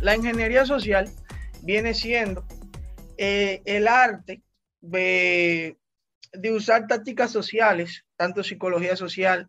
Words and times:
La 0.00 0.16
ingeniería 0.16 0.66
social 0.66 1.08
viene 1.62 1.94
siendo 1.94 2.44
eh, 3.16 3.62
el 3.64 3.86
arte 3.86 4.42
de, 4.80 5.78
de 6.32 6.52
usar 6.52 6.86
tácticas 6.86 7.30
sociales, 7.30 8.04
tanto 8.16 8.42
psicología 8.42 8.96
social, 8.96 9.48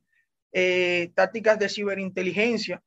eh, 0.54 1.11
tácticas 1.15 1.57
de 1.57 1.70
ciberinteligencia, 1.70 2.84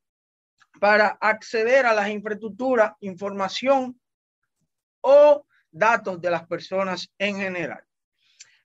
para 0.79 1.09
acceder 1.21 1.87
a 1.87 1.95
las 1.95 2.09
infraestructuras, 2.09 2.93
información 3.01 4.01
o 5.01 5.47
datos 5.71 6.21
de 6.21 6.31
las 6.31 6.47
personas 6.47 7.11
en 7.19 7.37
general. 7.37 7.83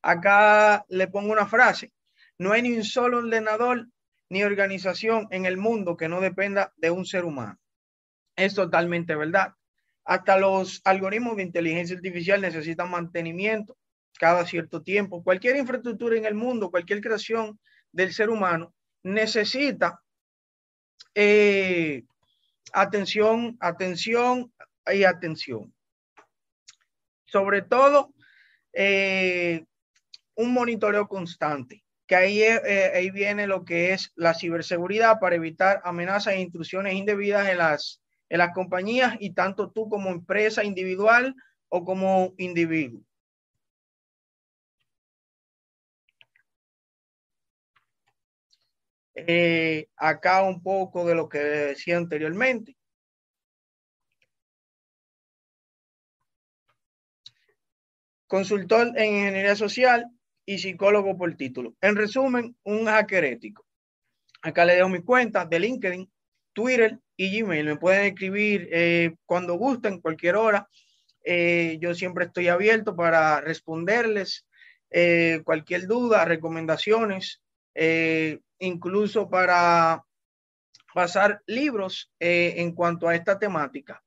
Acá 0.02 0.86
le 0.88 1.08
pongo 1.08 1.32
una 1.32 1.48
frase, 1.48 1.92
no 2.38 2.52
hay 2.52 2.62
ni 2.62 2.74
un 2.78 2.84
solo 2.84 3.18
ordenador 3.18 3.88
ni 4.30 4.44
organización 4.44 5.28
en 5.32 5.46
el 5.46 5.58
mundo 5.58 5.98
que 5.98 6.08
no 6.08 6.22
dependa 6.22 6.74
de 6.78 6.92
un 6.92 7.06
ser 7.06 7.26
humano. 7.26 7.60
Es 8.36 8.56
totalmente 8.56 9.16
verdad. 9.16 9.54
Hasta 10.06 10.38
los 10.38 10.82
algoritmos 10.86 11.36
de 11.36 11.44
inteligencia 11.44 11.96
artificial 11.96 12.42
necesitan 12.42 12.90
mantenimiento 12.90 13.78
cada 14.20 14.46
cierto 14.46 14.82
tiempo. 14.82 15.24
Cualquier 15.24 15.58
infraestructura 15.58 16.18
en 16.18 16.26
el 16.26 16.36
mundo, 16.36 16.72
cualquier 16.72 17.02
creación 17.02 17.60
del 17.92 18.14
ser 18.14 18.30
humano 18.30 18.74
necesita 19.04 20.02
eh, 21.16 22.04
atención, 22.74 23.58
atención 23.60 24.54
y 24.86 25.04
atención. 25.04 25.74
Sobre 27.26 27.62
todo, 27.62 28.14
eh, 28.74 29.66
un 30.36 30.54
monitoreo 30.54 31.08
constante, 31.08 31.84
que 32.10 32.16
ahí, 32.16 32.42
eh, 32.42 32.92
ahí 32.96 33.12
viene 33.12 33.46
lo 33.46 33.64
que 33.64 33.94
es 33.94 34.12
la 34.16 34.34
ciberseguridad 34.34 35.20
para 35.20 35.36
evitar 35.36 35.80
amenazas 35.84 36.34
e 36.34 36.42
intrusiones 36.42 36.96
indebidas 36.96 37.48
en 37.48 37.60
las, 37.60 38.02
en 38.30 38.40
las 38.40 38.52
compañías 38.52 39.16
y 39.20 39.36
tanto 39.36 39.70
tú 39.72 39.88
como 39.90 40.10
empresa 40.10 40.64
individual 40.64 41.36
o 41.70 41.86
como 41.86 42.34
individuo. 42.40 43.04
Eh, 49.14 49.88
acá 49.96 50.42
un 50.42 50.64
poco 50.64 51.06
de 51.06 51.14
lo 51.14 51.30
que 51.30 51.38
decía 51.38 51.98
anteriormente. 51.98 52.76
Consultor 58.26 58.94
en 58.98 59.16
ingeniería 59.16 59.56
social 59.56 60.10
y 60.50 60.58
psicólogo 60.58 61.16
por 61.16 61.36
título. 61.36 61.76
En 61.80 61.96
resumen, 61.96 62.56
un 62.64 62.88
hacker 62.88 63.24
ético. 63.24 63.68
Acá 64.42 64.66
le 64.66 64.74
dejo 64.74 64.90
mi 64.90 65.04
cuenta 65.04 65.46
de 65.46 65.60
LinkedIn, 65.60 66.12
Twitter 66.54 66.98
y 67.16 67.40
Gmail. 67.40 67.66
Me 67.68 67.76
pueden 67.76 68.08
escribir 68.08 68.68
eh, 68.72 69.14
cuando 69.28 69.54
gusten, 69.60 70.02
cualquier 70.02 70.38
hora. 70.38 70.68
Eh, 71.24 71.78
yo 71.80 71.94
siempre 71.94 72.26
estoy 72.26 72.48
abierto 72.48 72.96
para 72.96 73.42
responderles 73.42 74.48
cualquier 75.44 75.86
duda, 75.86 76.26
recomendaciones 76.26 77.44
incluso 78.58 79.30
para 79.30 80.04
pasar 80.96 81.44
libros 81.46 82.12
eh, 82.20 82.56
en 82.58 82.74
cuanto 82.74 83.08
a 83.08 83.14
esta 83.14 83.38
temática. 83.38 84.04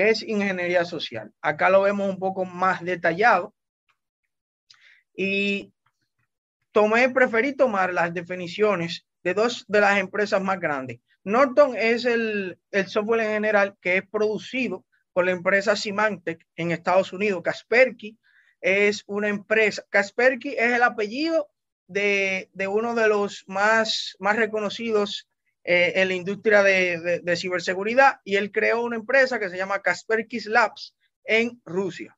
¿Qué 0.00 0.08
es 0.08 0.22
ingeniería 0.22 0.86
social? 0.86 1.30
Acá 1.42 1.68
lo 1.68 1.82
vemos 1.82 2.08
un 2.08 2.18
poco 2.18 2.46
más 2.46 2.82
detallado. 2.82 3.54
Y 5.14 5.74
tomé, 6.72 7.10
preferí 7.10 7.54
tomar 7.54 7.92
las 7.92 8.14
definiciones 8.14 9.06
de 9.22 9.34
dos 9.34 9.66
de 9.68 9.82
las 9.82 9.98
empresas 9.98 10.40
más 10.40 10.58
grandes. 10.58 11.00
Norton 11.22 11.76
es 11.76 12.06
el, 12.06 12.58
el 12.70 12.86
software 12.86 13.20
en 13.20 13.32
general 13.32 13.76
que 13.82 13.98
es 13.98 14.08
producido 14.08 14.86
por 15.12 15.26
la 15.26 15.32
empresa 15.32 15.76
Symantec 15.76 16.46
en 16.56 16.70
Estados 16.70 17.12
Unidos. 17.12 17.42
Kaspersky 17.42 18.18
es 18.62 19.04
una 19.06 19.28
empresa. 19.28 19.84
Kaspersky 19.90 20.54
es 20.54 20.72
el 20.72 20.82
apellido 20.82 21.50
de, 21.86 22.48
uno 22.70 22.94
de 22.94 23.06
los 23.06 23.44
más, 23.48 24.16
más 24.18 24.36
reconocidos 24.36 25.28
eh, 25.62 25.92
en 25.96 26.08
la 26.08 26.14
industria 26.14 26.62
de, 26.62 27.36
ciberseguridad 27.36 28.20
y 28.24 28.36
él 28.36 28.50
creó 28.50 28.82
una 28.82 28.96
empresa 28.96 29.38
que 29.38 29.50
se 29.50 29.58
llama 29.58 29.82
Kaspersky 29.82 30.40
Labs 30.46 30.94
en 31.24 31.60
Rusia. 31.64 32.16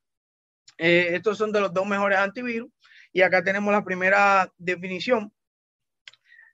Eh, 0.77 1.09
estos 1.11 1.37
son 1.37 1.51
de 1.51 1.59
los 1.59 1.73
dos 1.73 1.85
mejores 1.85 2.17
antivirus 2.17 2.71
y 3.11 3.21
acá 3.21 3.43
tenemos 3.43 3.73
la 3.73 3.83
primera 3.83 4.51
definición. 4.57 5.33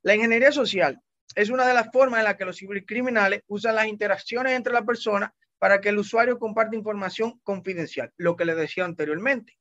La 0.02 0.16
ingeniería 0.16 0.52
social 0.52 1.00
es 1.36 1.50
una 1.50 1.68
de 1.68 1.74
las 1.74 1.92
formas 1.92 2.20
en 2.20 2.26
las 2.26 2.36
que 2.36 2.46
los 2.46 2.58
cibercriminales 2.58 3.44
usan 3.48 3.76
las 3.76 3.88
interacciones 3.88 4.54
entre 4.54 4.74
las 4.74 4.84
personas 4.84 5.32
para 5.60 5.82
que 5.82 5.90
el 5.90 6.00
usuario 6.00 6.40
comparte 6.40 6.76
información 6.76 7.40
confidencial, 7.44 8.12
lo 8.18 8.36
que 8.36 8.46
le 8.46 8.56
decía 8.56 8.86
anteriormente. 8.86 9.58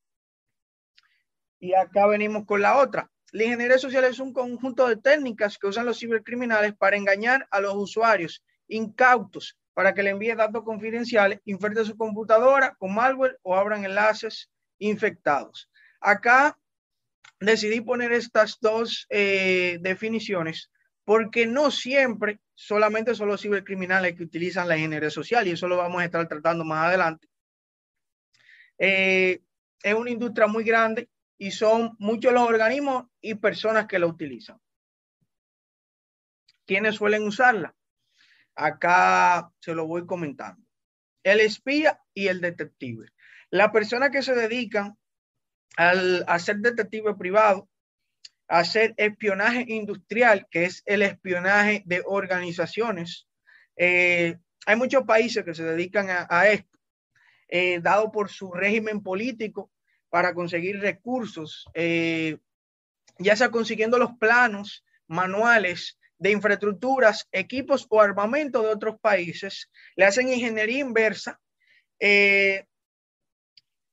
Y 1.61 1.75
acá 1.75 2.06
venimos 2.06 2.47
con 2.47 2.62
la 2.62 2.78
otra. 2.78 3.11
La 3.33 3.44
ingeniería 3.44 3.78
social 3.78 4.05
es 4.05 4.19
un 4.21 4.33
conjunto 4.33 4.89
de 4.89 4.97
técnicas 4.97 5.59
que 5.59 5.66
usan 5.66 5.84
los 5.84 5.99
cibercriminales 5.99 6.75
para 6.75 6.97
engañar 6.97 7.47
a 7.50 7.61
los 7.61 7.75
usuarios 7.75 8.43
incautos 8.69 9.59
para 9.75 9.94
que 9.94 10.03
le 10.03 10.11
envíen 10.11 10.39
datos 10.39 10.65
confidenciales, 10.65 11.41
infecten 11.44 11.84
su 11.84 11.97
computadora 11.97 12.75
con 12.78 12.94
malware 12.94 13.38
o 13.43 13.55
abran 13.55 13.84
enlaces 13.84 14.50
infectados. 14.78 15.71
Acá 16.00 16.59
decidí 17.38 17.81
poner 17.81 18.12
estas 18.12 18.59
dos 18.61 19.06
eh, 19.11 19.78
definiciones 19.81 20.71
porque 21.05 21.47
no 21.47 21.71
siempre 21.71 22.41
solamente 22.55 23.15
son 23.15 23.28
los 23.28 23.41
cibercriminales 23.41 24.17
que 24.17 24.25
utilizan 24.25 24.69
la 24.69 24.77
ingeniería 24.77 25.11
social 25.11 25.47
y 25.47 25.53
eso 25.53 25.69
lo 25.69 25.77
vamos 25.77 26.00
a 26.03 26.05
estar 26.05 26.27
tratando 26.27 26.65
más 26.65 26.88
adelante. 26.88 27.28
Eh, 28.78 29.41
es 29.83 29.94
una 29.94 30.11
industria 30.11 30.47
muy 30.47 30.65
grande 30.65 31.09
y 31.38 31.53
son 31.53 31.97
muchos 31.99 32.32
los 32.32 32.43
organismos 32.43 33.06
y 33.21 33.37
personas 33.37 33.87
que 33.87 33.99
la 33.99 34.06
utilizan. 34.06 34.60
¿Quiénes 36.66 36.97
suelen 36.97 37.22
usarla? 37.22 37.75
Acá 38.54 39.53
se 39.60 39.75
lo 39.75 39.87
voy 39.87 40.04
comentando. 40.04 40.62
El 41.22 41.41
espía 41.41 42.00
y 42.12 42.26
el 42.26 42.41
detective. 42.41 43.06
La 43.50 43.72
persona 43.72 44.10
que 44.10 44.22
se 44.22 44.34
dedican 44.34 44.99
al 45.76 46.25
hacer 46.26 46.56
detective 46.56 47.15
privado, 47.15 47.69
a 48.49 48.59
hacer 48.60 48.94
espionaje 48.97 49.65
industrial, 49.69 50.47
que 50.50 50.65
es 50.65 50.82
el 50.87 51.03
espionaje 51.03 51.82
de 51.87 52.03
organizaciones. 52.05 53.28
Eh, 53.76 54.38
hay 54.66 54.76
muchos 54.76 55.05
países 55.05 55.44
que 55.44 55.55
se 55.55 55.65
dedican 55.65 56.09
a, 56.10 56.49
esto, 56.49 56.78
eh, 57.49 57.81
dado 57.81 58.10
por 58.10 58.28
su 58.28 58.53
régimen 58.53 59.03
político 59.03 59.70
para 60.10 60.34
conseguir 60.34 60.80
recursos, 60.80 61.66
eh, 61.74 62.38
ya 63.19 63.36
sea 63.36 63.50
consiguiendo 63.50 63.98
los 63.98 64.12
planos 64.19 64.84
manuales 65.06 65.98
de 66.19 66.32
infraestructuras, 66.32 67.28
equipos 67.32 67.86
o 67.88 68.00
armamento 68.00 68.62
de 68.62 68.69
otros 68.69 68.98
países, 69.00 69.70
le 69.96 70.04
hacen 70.04 70.28
ingeniería 70.28 70.80
inversa 70.80 71.41
eh, 72.00 72.64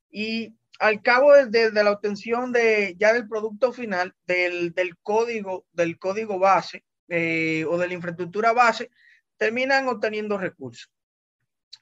y 0.10 0.56
al 0.80 1.02
cabo 1.02 1.34
de, 1.46 1.72
la 1.72 1.92
obtención 1.92 2.52
de 2.52 2.96
ya 2.98 3.14
del 3.14 3.28
producto 3.28 3.72
final 3.72 4.14
del, 4.26 4.74
código 5.02 5.66
del 5.72 5.98
código 5.98 6.40
base 6.40 6.84
eh, 7.08 7.66
o 7.70 7.78
de 7.78 7.88
la 7.88 7.94
infraestructura 7.94 8.52
base 8.52 8.90
terminan 9.38 9.88
obteniendo 9.88 10.38
recursos. 10.38 10.90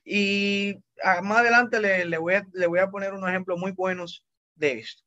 Y 0.04 0.78
más 1.22 1.40
adelante 1.40 1.80
le, 1.80 2.18
voy 2.18 2.36
a, 2.80 2.90
poner 2.90 3.14
unos 3.14 3.30
ejemplos 3.30 3.60
muy 3.60 3.72
buenos 3.72 4.26
de 4.56 4.80
esto. 4.80 5.04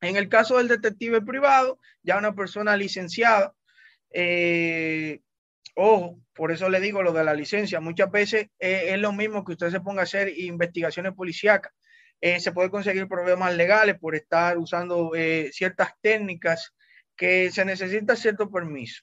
En 0.00 0.16
el 0.16 0.28
caso 0.28 0.56
del 0.56 0.68
detective 0.68 1.20
privado, 1.20 1.78
ya 2.02 2.16
una 2.16 2.34
persona 2.34 2.76
licenciada, 2.76 3.54
eh, 4.10 5.20
ojo, 5.74 6.20
por 6.34 6.52
eso 6.52 6.68
le 6.68 6.80
digo 6.80 7.02
lo 7.02 7.12
de 7.12 7.24
la 7.24 7.34
licencia, 7.34 7.80
muchas 7.80 8.10
veces 8.10 8.48
es 8.58 8.98
lo 8.98 9.12
mismo 9.12 9.44
que 9.44 9.52
usted 9.52 9.70
se 9.70 9.80
ponga 9.80 10.00
a 10.00 10.04
hacer 10.04 10.32
investigaciones 10.38 11.12
policíacas. 11.12 11.72
Eh, 12.22 12.38
se 12.38 12.52
puede 12.52 12.70
conseguir 12.70 13.08
problemas 13.08 13.54
legales 13.54 13.98
por 13.98 14.14
estar 14.14 14.58
usando 14.58 15.12
eh, 15.14 15.50
ciertas 15.52 15.92
técnicas 16.02 16.74
que 17.16 17.50
se 17.50 17.64
necesita 17.64 18.14
cierto 18.14 18.50
permiso 18.50 19.02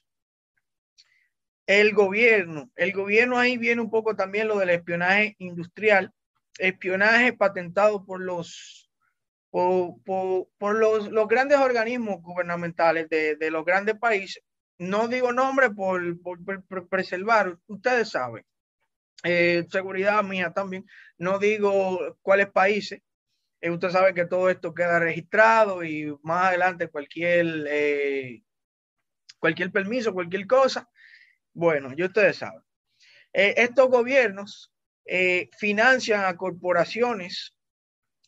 el 1.68 1.92
gobierno. 1.92 2.70
El 2.76 2.92
gobierno 2.92 3.38
ahí 3.38 3.58
viene 3.58 3.82
un 3.82 3.90
poco 3.90 4.16
también 4.16 4.48
lo 4.48 4.58
del 4.58 4.70
espionaje 4.70 5.36
industrial, 5.38 6.12
espionaje 6.58 7.34
patentado 7.34 8.06
por 8.06 8.22
los, 8.22 8.90
por, 9.50 10.74
los, 10.74 11.10
los, 11.10 11.28
grandes 11.28 11.58
organismos 11.58 12.22
gubernamentales 12.22 13.10
de, 13.10 13.36
de, 13.36 13.50
los 13.50 13.66
grandes 13.66 13.98
países. 13.98 14.42
No 14.78 15.08
digo 15.08 15.30
nombre 15.32 15.70
por, 15.70 16.18
por, 16.22 16.88
preservar, 16.88 17.58
ustedes 17.66 18.08
saben. 18.10 18.46
Eh, 19.24 19.66
seguridad 19.70 20.24
mía 20.24 20.52
también. 20.54 20.86
No 21.18 21.38
digo 21.38 22.16
cuáles 22.22 22.50
países. 22.50 23.02
Eh, 23.60 23.70
usted 23.70 23.90
sabe 23.90 24.14
que 24.14 24.24
todo 24.24 24.48
esto 24.48 24.72
queda 24.72 25.00
registrado 25.00 25.84
y 25.84 26.16
más 26.22 26.46
adelante 26.46 26.88
cualquier 26.88 27.66
eh, 27.68 28.42
cualquier 29.38 29.70
permiso, 29.70 30.14
cualquier 30.14 30.46
cosa. 30.46 30.88
Bueno, 31.58 31.92
ya 31.96 32.06
ustedes 32.06 32.36
saben. 32.36 32.62
Eh, 33.32 33.54
estos 33.56 33.88
gobiernos 33.88 34.72
eh, 35.04 35.50
financian 35.58 36.24
a 36.24 36.36
corporaciones, 36.36 37.52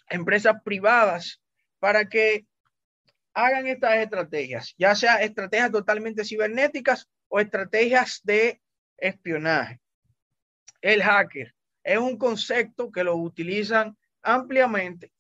empresas 0.09 0.57
privadas, 0.65 1.41
para 1.79 2.09
que 2.09 2.45
hagan 3.33 3.69
estas 3.69 3.99
estrategias, 3.99 4.75
ya 4.77 4.97
sea 4.97 5.23
estrategias 5.23 5.71
totalmente 5.71 6.25
cibernéticas 6.25 7.09
o 7.29 7.39
estrategias 7.39 8.21
de 8.25 8.61
espionaje. 8.99 9.81
El 10.81 11.01
hacker 11.01 11.55
es 11.85 11.99
un 11.99 12.19
concepto 12.19 12.91
que 12.91 13.05
lo 13.05 13.15
utilizan 13.15 13.97
ampliamente 14.23 15.13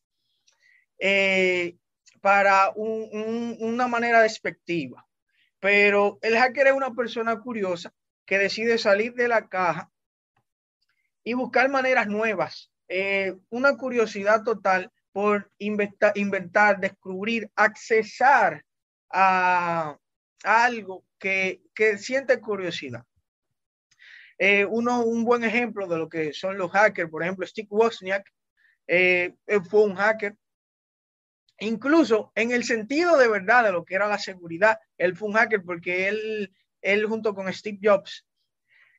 eh, 0.98 1.76
para 2.20 2.72
una 2.74 3.86
manera 3.86 4.20
despectiva. 4.22 5.06
Pero 5.60 6.18
el 6.22 6.36
hacker 6.36 6.68
es 6.68 6.72
una 6.72 6.92
persona 6.92 7.38
curiosa 7.38 7.94
que 8.31 8.38
decide 8.38 8.79
salir 8.79 9.15
de 9.15 9.27
la 9.27 9.49
caja 9.49 9.91
y 11.25 11.35
buscar 11.35 11.69
maneras 11.69 12.06
nuevas. 12.06 12.71
Eh, 12.87 13.35
una 13.49 13.77
curiosidad 13.77 14.44
total 14.44 14.93
por 15.11 15.50
inventar, 15.59 16.79
descubrir, 16.79 17.50
accesar 17.56 18.65
a, 19.11 19.99
algo 20.44 21.05
que, 21.19 21.61
que, 21.75 21.99
siente 21.99 22.41
curiosidad. 22.41 23.05
Eh, 24.38 24.65
uno, 24.65 25.03
un 25.03 25.25
buen 25.25 25.43
ejemplo 25.43 25.88
de 25.88 25.99
lo 25.99 26.09
que 26.09 26.32
son 26.32 26.56
los 26.56 26.71
hackers, 26.71 27.11
por 27.11 27.25
ejemplo, 27.25 27.44
Steve 27.44 27.67
Wozniak 27.69 28.32
eh, 28.87 29.35
fue 29.69 29.82
un 29.82 29.97
hacker. 29.97 30.37
Incluso 31.59 32.31
en 32.37 32.53
el 32.53 32.62
sentido 32.62 33.19
de 33.19 33.27
verdad 33.27 33.65
de 33.65 33.73
lo 33.73 33.85
que 33.85 33.97
era 33.97 34.06
la 34.06 34.19
seguridad, 34.19 34.79
él 34.99 35.17
fue 35.17 35.31
un 35.31 35.35
hacker 35.35 35.65
porque 35.65 36.06
él, 36.06 36.55
él 36.81 37.06
junto 37.06 37.35
con 37.35 37.53
Steve 37.53 37.79
Jobs 37.82 38.27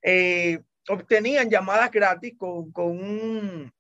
eh, 0.04 0.60
obtenían 0.88 1.50
llamadas 1.50 1.92
gratis 1.92 2.34
con, 2.38 2.72
con 2.72 2.88
un, 2.88 3.72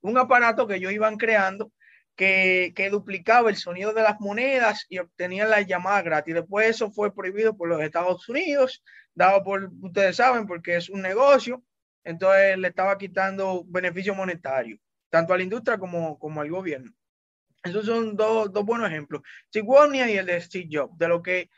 un 0.00 0.18
aparato 0.18 0.66
que 0.66 0.76
ellos 0.76 0.92
iban 0.92 1.16
creando 1.16 1.72
que, 2.14 2.72
que, 2.76 2.90
duplicaba 2.90 3.48
el 3.48 3.56
sonido 3.56 3.94
de 3.94 4.02
las 4.02 4.20
monedas 4.20 4.84
y 4.88 4.98
obtenían 4.98 5.48
las 5.48 5.66
llamadas 5.66 6.04
gratis. 6.04 6.34
Después 6.34 6.68
eso 6.68 6.90
fue 6.90 7.14
prohibido 7.14 7.56
por 7.56 7.68
los 7.68 7.80
Estados 7.80 8.28
Unidos, 8.28 8.82
dado 9.14 9.42
por, 9.42 9.70
ustedes 9.80 10.16
saben, 10.16 10.46
porque 10.46 10.76
es 10.76 10.90
un 10.90 11.00
negocio, 11.00 11.62
entonces 12.04 12.58
le 12.58 12.68
estaba 12.68 12.98
quitando 12.98 13.64
beneficio 13.66 14.14
monetario, 14.14 14.78
tanto 15.08 15.32
a 15.32 15.36
la 15.36 15.42
industria 15.42 15.78
como, 15.78 16.18
como 16.18 16.40
al 16.40 16.50
gobierno. 16.50 16.92
Esos 17.62 17.86
son 17.86 18.16
dos, 18.16 18.52
dos 18.52 18.64
buenos 18.64 18.90
ejemplos, 18.90 19.22
Wozniak 19.54 20.10
y 20.10 20.18
el 20.18 20.26
de 20.26 20.40
Steve 20.40 20.68
Jobs, 20.70 20.98
de 20.98 21.08
lo 21.08 21.22
que 21.22 21.48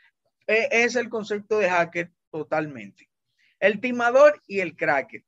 es 0.47 0.95
el 0.95 1.09
concepto 1.09 1.57
de 1.59 1.69
hacker 1.69 2.11
totalmente. 2.31 3.09
El 3.59 3.79
timador 3.79 4.41
y 4.47 4.59
el 4.59 4.75
cracker. 4.75 5.23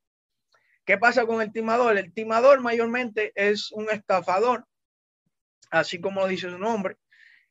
¿Qué 0.87 0.97
pasa 0.97 1.25
con 1.25 1.41
el 1.41 1.51
timador? 1.51 1.97
El 1.97 2.13
timador 2.13 2.61
mayormente 2.61 3.33
es 3.35 3.73
un 3.73 3.89
estafador, 3.89 4.65
así 5.69 5.99
como 5.99 6.25
dice 6.27 6.49
su 6.49 6.57
nombre. 6.57 6.95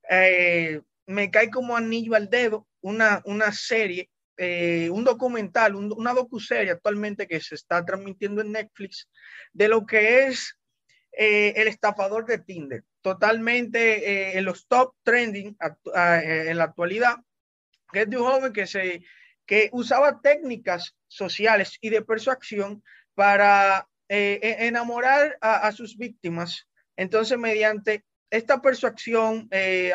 Eh, 0.09 0.81
me 1.07 1.31
cae 1.31 1.51
como 1.51 1.77
anillo 1.77 2.15
al 2.15 2.31
dedo 2.31 2.67
una, 2.81 3.21
una 3.27 3.53
serie, 3.53 4.11
eh, 4.39 4.89
un 4.91 5.05
documental, 5.05 5.75
una 5.75 6.15
docuserie 6.15 6.71
actualmente 6.71 7.27
que 7.27 7.41
se 7.41 7.57
está 7.57 7.85
transmitiendo 7.85 8.41
en 8.41 8.53
Netflix 8.53 9.07
de 9.53 9.69
lo 9.69 9.85
que 9.85 10.29
es 10.29 10.59
eh, 11.13 11.53
el 11.57 11.69
estafador 11.69 12.25
de 12.25 12.39
Tinder. 12.39 12.85
Totalmente 13.03 14.39
en 14.39 14.45
los 14.47 14.67
top 14.67 14.95
trending 15.03 15.57
en 15.95 16.57
la 16.57 16.65
actualidad, 16.65 17.17
que 17.93 18.03
es 18.03 18.11
de 18.11 18.17
un 18.17 18.25
joven 18.25 18.53
que 18.53 18.67
se 18.67 19.03
que 19.47 19.71
usaba 19.73 20.21
técnicas 20.21 20.97
sociales 21.07 21.79
y 21.81 21.91
de 21.91 22.03
persuasión 22.03 22.83
para 23.15 23.89
eh, 24.09 24.41
e, 24.43 24.67
enamorar 24.67 25.39
a, 25.41 25.71
sus 25.73 25.97
víctimas. 25.97 26.69
Entonces, 26.97 27.39
mediante 27.39 28.05
esta 28.31 28.61
persuasión, 28.61 29.49
eh, 29.51 29.93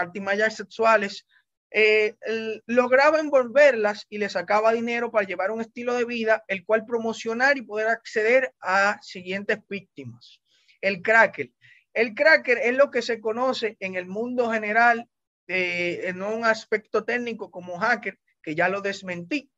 sexuales, 0.49 1.25
eh, 1.73 2.15
lograba 2.65 3.19
envolverlas 3.19 4.05
y 4.09 4.17
les 4.17 4.33
sacaba 4.33 4.73
dinero 4.73 5.11
para 5.11 5.25
llevar 5.25 5.51
un 5.51 5.61
estilo 5.61 5.93
de 5.93 6.05
vida, 6.05 6.43
el 6.47 6.65
cual 6.65 6.85
promocionar 6.85 7.57
y 7.57 7.61
poder 7.61 7.87
acceder 7.87 8.53
a 8.61 8.99
siguientes 9.01 9.59
víctimas. 9.69 10.41
El 10.81 11.01
cracker. 11.01 11.51
El 11.93 12.13
cracker 12.13 12.57
es 12.57 12.75
lo 12.75 12.89
que 12.89 13.01
se 13.01 13.19
conoce 13.19 13.77
en 13.79 13.95
el 13.95 14.07
mundo 14.07 14.51
general, 14.51 15.07
en 15.51 16.21
un 16.21 16.45
aspecto 16.45 17.03
técnico 17.03 17.51
como 17.51 17.77
hacker, 17.77 18.19
que 18.41 18.55
ya 18.55 18.69
lo 18.69 18.81
desmentí. 18.81 19.51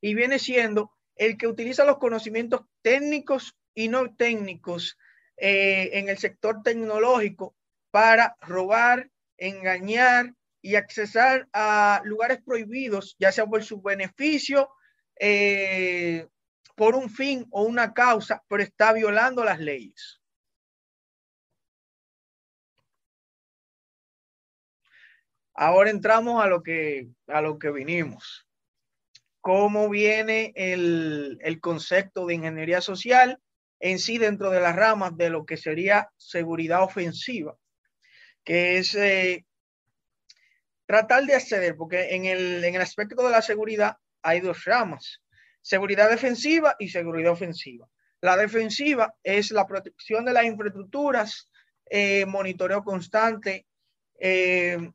Y 0.00 0.14
viene 0.14 0.38
siendo 0.38 0.92
el 1.16 1.36
que 1.36 1.46
utiliza 1.46 1.84
los 1.84 1.98
conocimientos 1.98 2.62
técnicos 2.82 3.56
y 3.74 3.88
no 3.88 4.14
técnicos 4.14 4.96
eh, 5.36 5.90
en 5.94 6.08
el 6.08 6.18
sector 6.18 6.62
tecnológico 6.62 7.54
para 7.90 8.36
robar, 8.40 9.10
engañar 9.36 10.34
y 10.62 10.74
accesar 10.74 11.48
a 11.52 12.02
lugares 12.04 12.40
prohibidos, 12.44 13.16
ya 13.18 13.32
sea 13.32 13.46
por 13.46 13.62
su 13.64 13.80
beneficio, 13.80 14.70
eh, 15.18 16.26
por 16.74 16.94
un 16.94 17.10
fin 17.10 17.46
o 17.50 17.62
una 17.62 17.92
causa, 17.92 18.42
pero 18.48 18.62
está 18.62 18.92
violando 18.92 19.44
las 19.44 19.60
leyes. 19.60 20.19
Ahora 25.62 25.90
entramos 25.90 26.42
a 26.42 26.46
lo 26.46 26.62
que, 26.62 27.08
a 27.26 27.42
lo 27.42 27.58
que 27.58 27.70
vinimos 27.70 28.46
cómo 29.42 29.90
viene 29.90 30.54
el, 30.56 31.58
concepto 31.60 32.24
de 32.24 32.34
ingeniería 32.34 32.80
social 32.80 33.38
en 33.78 33.98
sí 33.98 34.16
dentro 34.16 34.50
de 34.50 34.60
las 34.60 34.74
ramas 34.74 35.18
de 35.18 35.28
lo 35.28 35.44
que 35.44 35.58
sería 35.58 36.10
seguridad 36.16 36.82
ofensiva, 36.82 37.58
que 38.42 38.78
es 38.78 38.94
eh, 38.94 39.44
tratar 40.86 41.24
de 41.24 41.34
acceder, 41.34 41.76
porque 41.76 42.14
en 42.14 42.24
el, 42.24 42.64
en 42.64 42.74
el 42.74 42.80
aspecto 42.80 43.22
de 43.22 43.30
la 43.30 43.42
seguridad 43.42 43.96
hay 44.22 44.40
dos 44.40 44.64
ramas, 44.64 45.22
seguridad 45.60 46.08
defensiva 46.08 46.74
y 46.78 46.88
seguridad 46.88 47.32
ofensiva. 47.32 47.86
La 48.22 48.38
defensiva 48.38 49.14
es 49.22 49.50
la 49.50 49.66
protección 49.66 50.24
de 50.24 50.32
las 50.32 50.44
infraestructuras, 50.44 51.50
eh, 51.90 52.24
monitoreo 52.24 52.82
constante, 52.82 53.66
eh, 54.18 54.90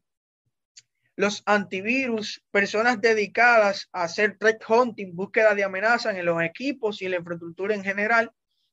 los 1.15 1.43
antivirus, 1.45 2.43
personas 2.51 2.99
dedicadas 2.99 3.89
a 3.93 4.03
hacer 4.03 4.37
threat 4.37 4.61
hunting, 4.67 5.15
búsqueda 5.15 5.55
de 5.55 5.63
amenazas 5.63 6.15
en 6.15 6.25
los 6.25 6.41
equipos 6.43 7.01
y 7.01 7.07
la 7.07 7.17
infraestructura 7.17 7.73
en 7.73 7.83
general. 7.83 8.31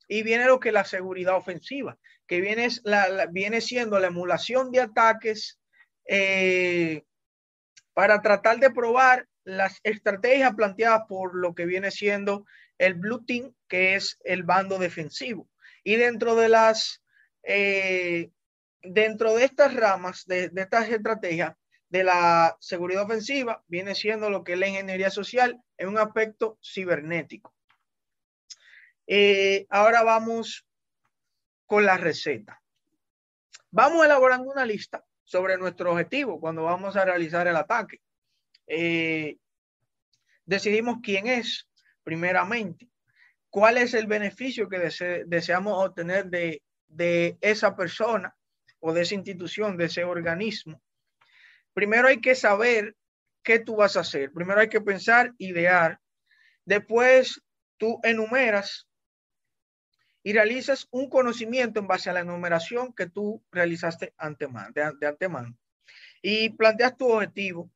Y 0.09 0.23
viene 0.23 0.47
lo 0.47 0.59
que 0.59 0.71
es 0.71 0.75
la 0.75 0.85
seguridad 0.85 1.37
ofensiva, 1.37 1.99
que 2.27 2.41
viene 2.41 3.61
siendo 3.61 3.99
la 3.99 4.09
emulación 4.09 4.73
de 4.73 4.81
ataques 4.81 5.59
eh, 6.07 7.05
para 7.95 8.21
tratar 8.21 8.59
de 8.59 8.71
probar 8.71 9.29
las 9.45 9.81
estrategias 9.85 10.55
planteadas 10.55 11.03
por 11.09 11.35
lo 11.35 11.55
que 11.55 11.67
viene 11.67 11.91
siendo 11.91 12.45
el 12.79 12.95
Blue 12.95 13.25
Team, 13.25 13.55
que 13.69 13.95
es 13.95 14.19
el 14.25 14.43
bando 14.43 14.79
defensivo. 14.79 15.49
Y 15.85 15.97
dentro 15.97 16.35
de 16.35 16.49
las, 16.49 17.03
eh, 17.45 18.31
dentro 18.83 19.35
de 19.35 19.45
estas 19.45 19.75
ramas, 19.75 20.27
de, 20.27 20.49
de 20.49 20.63
estas 20.63 20.89
estrategias, 20.89 21.55
de 21.93 22.05
la 22.05 22.57
seguridad 22.59 23.03
ofensiva 23.03 23.63
viene 23.69 23.95
siendo 23.95 24.31
lo 24.31 24.43
que 24.45 24.55
es 24.55 24.59
la 24.59 24.67
ingeniería 24.67 25.11
social 25.11 25.63
en 25.77 25.89
un 25.89 25.99
aspecto 25.99 26.59
cibernético. 26.63 27.55
Eh, 29.07 29.67
ahora 29.69 30.03
vamos 30.03 30.67
con 31.67 31.85
la 31.85 31.99
receta. 31.99 32.63
Vamos 33.71 34.07
elaborando 34.07 34.51
una 34.51 34.65
lista 34.65 35.05
sobre 35.23 35.59
nuestro 35.59 35.93
objetivo 35.93 36.41
cuando 36.41 36.63
vamos 36.63 36.97
a 36.97 37.05
realizar 37.05 37.47
el 37.47 37.57
ataque. 37.57 38.01
Eh, 38.67 39.37
decidimos 40.47 40.97
quién 41.03 41.27
es, 41.27 41.69
primeramente, 42.03 42.89
cuál 43.51 43.77
es 43.77 43.93
el 43.93 44.07
beneficio 44.07 44.67
que 44.67 44.79
deseamos 45.27 45.85
obtener 45.85 46.31
de, 46.31 46.63
de 46.89 47.37
esa 47.43 47.77
persona 47.77 48.35
o 48.81 48.95
de 48.95 49.03
esa 49.03 49.15
institución, 49.15 49.77
de 49.77 49.85
ese 49.85 50.05
organismo 50.05 50.81
primero 51.75 52.09
hay 52.09 52.21
que 52.21 52.35
saber 52.35 52.97
qué 53.43 53.59
tú 53.59 53.77
vas 53.77 53.97
a 53.97 54.01
hacer. 54.01 54.33
Primero 54.33 54.61
hay 54.61 54.69
que 54.69 54.81
pensar, 54.81 55.33
idear. 55.39 56.01
Después 56.65 57.43
tú 57.77 58.01
enumeras 58.03 58.87
y 60.23 60.33
realizas 60.33 60.87
un 60.91 61.09
conocimiento 61.09 61.81
en 61.81 61.89
base 61.89 62.11
a 62.11 62.13
la 62.13 62.21
enumeración 62.21 62.93
que 62.93 63.09
tú 63.09 63.43
realizaste 63.51 64.15
de, 64.75 65.07
antemano. 65.07 65.57
Y 66.23 66.51
planteas 66.51 66.97
tu 66.97 67.11
objetivo, 67.11 67.71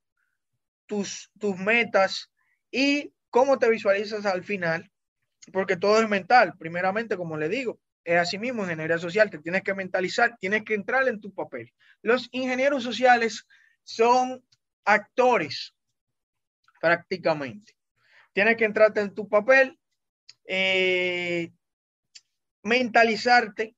tus, 0.87 1.31
tus 1.39 1.57
metas 1.59 2.31
y 2.71 3.13
cómo 3.31 3.59
te 3.59 3.69
visualizas 3.69 4.25
al 4.27 4.45
final, 4.45 4.91
porque 5.53 5.77
todo 5.77 6.01
es 6.01 6.09
mental. 6.09 6.55
Primeramente, 6.57 7.17
como 7.17 7.37
le 7.37 7.49
digo, 7.49 7.81
es 8.05 8.19
así 8.19 8.39
mismo 8.39 8.63
ingeniería 8.63 8.99
social, 8.99 9.31
te 9.31 9.39
tienes 9.39 9.63
que 9.63 9.75
mentalizar, 9.75 10.37
tienes 10.39 10.63
que 10.63 10.75
entrar 10.75 11.09
en 11.09 11.21
tu 11.21 11.35
papel. 11.35 11.73
Los 12.03 12.29
ingenieros 12.31 12.85
sociales 12.85 13.49
son 13.87 14.45
actores 14.85 15.75
prácticamente. 16.81 17.75
Tienes 18.33 18.57
que 18.57 18.65
entrarte 18.65 19.01
en 19.01 19.15
tu 19.15 19.29
papel, 19.29 19.79
eh, 20.45 21.53
mentalizarte 22.63 23.77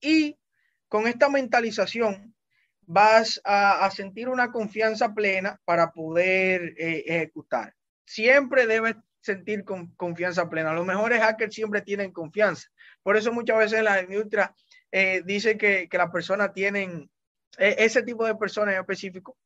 y 0.00 0.36
con 0.88 1.06
esta 1.06 1.28
mentalización 1.28 2.34
vas 2.82 3.40
a, 3.44 3.88
sentir 3.90 4.28
una 4.28 4.50
confianza 4.50 5.14
plena 5.14 5.60
para 5.64 5.92
poder 5.92 6.74
eh, 6.76 7.04
ejecutar. 7.06 7.74
Siempre 8.04 8.66
debes 8.66 8.96
sentir 9.20 9.64
confianza 9.96 10.50
plena. 10.50 10.74
Los 10.74 10.84
mejores 10.84 11.20
hackers 11.20 11.54
siempre 11.54 11.80
tienen 11.80 12.12
confianza. 12.12 12.68
Por 13.02 13.16
eso 13.16 13.32
muchas 13.32 13.56
veces 13.56 13.82
la 13.82 14.02
industria 14.02 14.54
eh, 14.90 15.22
dice 15.24 15.56
que, 15.56 15.88
que 15.88 15.98
las 15.98 16.10
personas 16.10 16.52
tienen, 16.52 17.10
ese 17.58 18.02
tipo 18.02 18.26
de 18.26 18.34
personas 18.34 18.74
en 18.74 18.80
específico, 18.80 19.36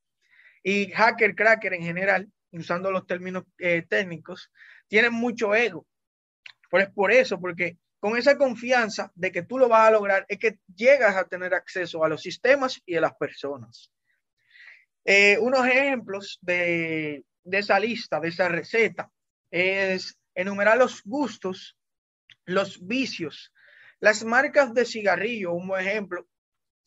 y 0.63 0.91
hacker, 0.91 1.35
cracker 1.35 1.75
en 1.75 1.83
general, 1.83 2.31
usando 2.53 2.91
los 2.91 3.07
términos 3.07 3.45
eh, 3.59 3.85
técnicos, 3.89 4.51
tienen 4.89 5.13
mucho 5.13 5.55
ego. 5.55 5.87
Pues 6.71 6.91
por 6.91 7.13
eso, 7.13 7.41
porque 7.41 7.79
con 8.01 8.17
esa 8.17 8.37
confianza 8.37 9.11
de 9.15 9.33
que 9.33 9.43
tú 9.43 9.59
lo 9.59 9.69
vas 9.69 9.89
a 9.89 9.93
lograr, 9.93 10.25
es 10.29 10.39
que 10.39 10.59
llegas 10.75 11.17
a 11.17 11.27
tener 11.27 11.55
acceso 11.55 12.05
a 12.05 12.09
los 12.09 12.23
sistemas 12.23 12.81
y 12.87 12.97
a 12.97 13.01
las 13.01 13.15
personas. 13.15 13.91
Eh, 15.05 15.39
unos 15.41 15.67
ejemplos 15.67 16.39
de, 16.43 17.25
de 17.45 17.59
esa 17.59 17.81
lista, 17.81 18.21
de 18.21 18.29
esa 18.29 18.49
receta, 18.49 19.11
es 19.51 20.19
enumerar 20.35 20.79
los 20.79 21.03
gustos, 21.03 21.77
los 22.45 22.87
vicios, 22.87 23.53
las 24.01 24.25
marcas 24.25 24.75
de 24.75 24.85
cigarrillo, 24.85 25.53
un 25.53 25.69
buen 25.69 25.87
ejemplo, 25.87 26.27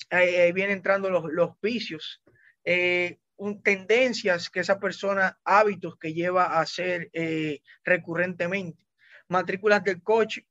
ahí 0.09 0.51
vienen 0.51 0.77
entrando 0.77 1.09
los, 1.09 1.51
vicios, 1.61 2.21
eh, 2.63 3.19
tendencias 3.63 4.49
que 4.49 4.59
esa 4.59 4.79
persona, 4.79 5.39
hábitos 5.43 5.97
que 5.97 6.13
lleva 6.13 6.45
a 6.45 6.61
hacer 6.61 7.09
eh, 7.13 7.61
recurrentemente, 7.83 8.85
matrículas 9.27 9.83
del 9.83 10.01
coche, 10.01 10.45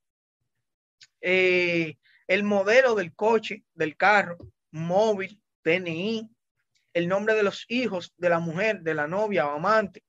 eh, 1.20 1.96
el 2.26 2.42
modelo 2.42 2.94
del 2.94 3.14
coche, 3.14 3.64
del 3.74 3.96
carro, 3.96 4.38
móvil, 4.70 5.40
DNI, 5.64 6.28
el 6.92 7.08
nombre 7.08 7.34
de 7.34 7.42
los 7.42 7.64
hijos, 7.68 8.12
de 8.16 8.28
la 8.28 8.40
mujer, 8.40 8.80
de 8.80 8.94
la 8.94 9.06
novia 9.06 9.46
o 9.46 9.56
amante, 9.56 10.02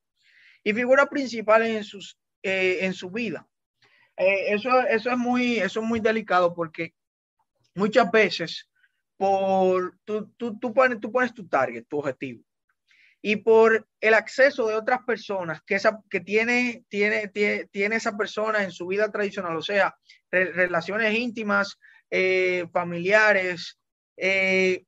y 0.63 0.74
figuras 0.74 1.07
principales 1.07 1.69
en, 1.69 1.83
sus, 1.83 2.17
en 2.41 2.93
su 2.93 3.10
vida. 3.10 3.48
eso, 4.15 4.81
eso, 4.88 5.12
es 5.12 5.17
muy, 5.17 5.57
eso 5.60 5.81
es 5.81 5.86
muy 5.86 6.00
delicado 6.00 6.53
porque 6.53 6.93
muchas 7.75 8.12
veces 8.12 8.71
por, 9.22 10.00
tú, 10.04 10.32
tú, 10.36 10.58
tú, 10.58 10.74
pones, 10.74 11.00
tú 11.00 11.12
pones 11.12 11.32
tu 11.32 11.48
target, 11.48 11.86
tu 11.88 12.00
objetivo. 12.00 12.44
Y 13.22 13.36
por 13.36 13.88
el 14.00 14.16
acceso 14.16 14.66
de 14.66 14.74
otras 14.74 15.01
personas 15.06 15.62
que, 15.62 15.75
esa, 15.75 16.01
que 16.10 16.22
tiene, 16.22 16.86
tiene, 16.90 17.28
tiene, 17.28 17.96
esa 17.98 18.18
persona 18.18 18.63
en 18.63 18.72
su 18.72 18.88
vida 18.88 19.12
tradicional, 19.12 19.56
o 19.56 19.62
sea, 19.62 19.96
relaciones 20.32 21.13
íntimas, 21.16 21.78
eh, 22.10 22.66
familiares, 22.74 23.78
eh, 24.18 24.86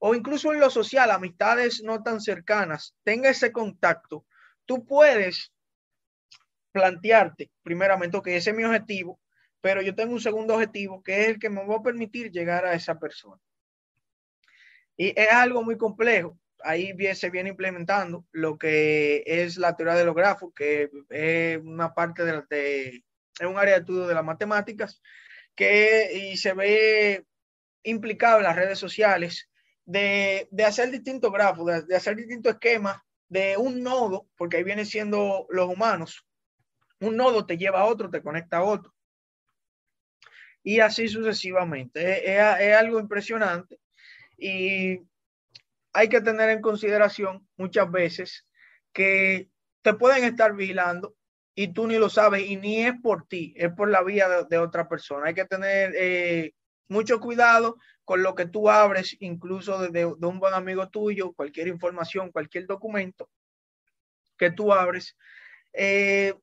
o 0.00 0.14
incluso 0.14 0.52
en 0.52 0.60
lo 0.60 0.68
social, 0.68 1.10
amistades 1.10 1.82
no 1.82 2.02
tan 2.02 2.20
cercanas, 2.20 2.94
tenga 3.04 3.30
ese 3.30 3.52
contacto, 3.52 4.26
tú 4.66 4.84
puedes 4.84 5.50
plantearte 6.72 7.50
primeramente 7.62 8.20
que 8.22 8.36
ese 8.36 8.50
es 8.50 8.56
mi 8.56 8.64
objetivo, 8.64 9.18
pero 9.60 9.82
yo 9.82 9.94
tengo 9.94 10.12
un 10.12 10.20
segundo 10.20 10.54
objetivo 10.54 11.02
que 11.02 11.22
es 11.22 11.28
el 11.28 11.38
que 11.38 11.50
me 11.50 11.64
va 11.64 11.76
a 11.76 11.82
permitir 11.82 12.30
llegar 12.30 12.64
a 12.64 12.74
esa 12.74 12.98
persona. 12.98 13.40
Y 14.96 15.18
es 15.18 15.32
algo 15.32 15.62
muy 15.62 15.76
complejo 15.76 16.38
ahí 16.64 16.94
se 17.14 17.30
viene 17.30 17.50
implementando 17.50 18.26
lo 18.32 18.58
que 18.58 19.22
es 19.26 19.56
la 19.56 19.76
teoría 19.76 19.94
de 19.94 20.04
los 20.04 20.14
grafos, 20.14 20.52
que 20.54 20.90
es 21.08 21.58
una 21.58 21.94
parte 21.94 22.24
de, 22.24 22.42
de 22.48 23.04
es 23.38 23.46
un 23.46 23.58
área 23.58 23.74
de 23.74 23.80
estudio 23.80 24.06
de 24.06 24.14
las 24.14 24.24
matemáticas, 24.24 25.00
que 25.54 26.30
y 26.32 26.36
se 26.36 26.52
ve 26.52 27.26
implicado 27.82 28.38
en 28.38 28.44
las 28.44 28.56
redes 28.56 28.78
sociales 28.78 29.48
de, 29.84 30.48
de 30.50 30.64
hacer 30.64 30.90
distintos 30.90 31.32
grafos, 31.32 31.66
de, 31.66 31.82
de, 31.82 31.96
hacer 31.96 32.16
distintos 32.16 32.52
esquemas 32.52 33.00
de 33.28 33.56
un 33.56 33.82
nodo, 33.82 34.28
porque 34.36 34.58
ahí 34.58 34.64
viene 34.64 34.84
siendo 34.84 35.46
los 35.50 35.68
humanos. 35.68 36.26
Un 37.00 37.16
nodo 37.16 37.46
te 37.46 37.56
lleva 37.56 37.80
a 37.80 37.86
otro, 37.86 38.10
te 38.10 38.22
conecta 38.22 38.58
a 38.58 38.64
otro. 38.64 38.92
Y 40.62 40.80
así 40.80 41.08
sucesivamente. 41.08 42.00
Es, 42.24 42.60
es, 42.60 42.76
algo 42.76 43.00
impresionante. 43.00 43.78
Y 44.36 45.00
hay 45.92 46.08
que 46.08 46.20
tener 46.20 46.50
en 46.50 46.60
consideración 46.60 47.46
muchas 47.56 47.90
veces 47.90 48.46
que 48.92 49.48
te 49.82 49.94
pueden 49.94 50.24
estar 50.24 50.54
vigilando 50.54 51.14
y 51.54 51.72
tú 51.72 51.86
ni 51.86 51.98
lo 51.98 52.08
sabes 52.08 52.48
y 52.48 52.56
ni 52.56 52.86
es 52.86 52.94
por 53.02 53.26
ti, 53.26 53.52
es 53.56 53.72
por 53.72 53.90
la 53.90 54.02
vía 54.02 54.28
de, 54.48 54.58
otra 54.58 54.88
persona. 54.88 55.26
Hay 55.26 55.34
que 55.34 55.44
tener 55.44 55.92
eh, 55.96 56.54
mucho 56.88 57.20
cuidado 57.20 57.76
con 58.04 58.22
lo 58.22 58.34
que 58.34 58.46
tú 58.46 58.70
abres, 58.70 59.16
incluso 59.20 59.78
de, 59.78 59.90
de, 59.90 60.04
un 60.04 60.40
buen 60.40 60.54
amigo 60.54 60.88
tuyo, 60.88 61.32
cualquier 61.32 61.68
información, 61.68 62.32
cualquier 62.32 62.66
documento 62.66 63.28
que 64.36 64.50
tú 64.50 64.72
abres. 64.72 65.16
Eh, 65.72 66.34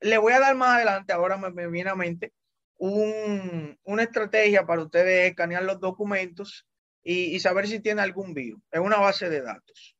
le 0.00 0.18
voy 0.18 0.32
a 0.32 0.40
dar 0.40 0.56
más 0.56 0.76
adelante, 0.76 1.12
ahora 1.12 1.36
me, 1.36 1.50
me 1.50 1.68
viene 1.68 1.90
a 1.90 1.94
mente, 1.94 2.32
un, 2.78 3.78
una 3.82 4.02
estrategia 4.02 4.64
para 4.64 4.82
ustedes 4.82 5.30
escanear 5.30 5.64
los 5.64 5.80
documentos 5.80 6.66
y, 7.02 7.38
saber 7.40 7.66
si 7.66 7.80
tiene 7.80 8.02
algún 8.02 8.34
virus. 8.34 8.60
Es 8.70 8.80
una 8.80 8.98
base 8.98 9.28
de 9.28 9.40
datos. 9.40 9.96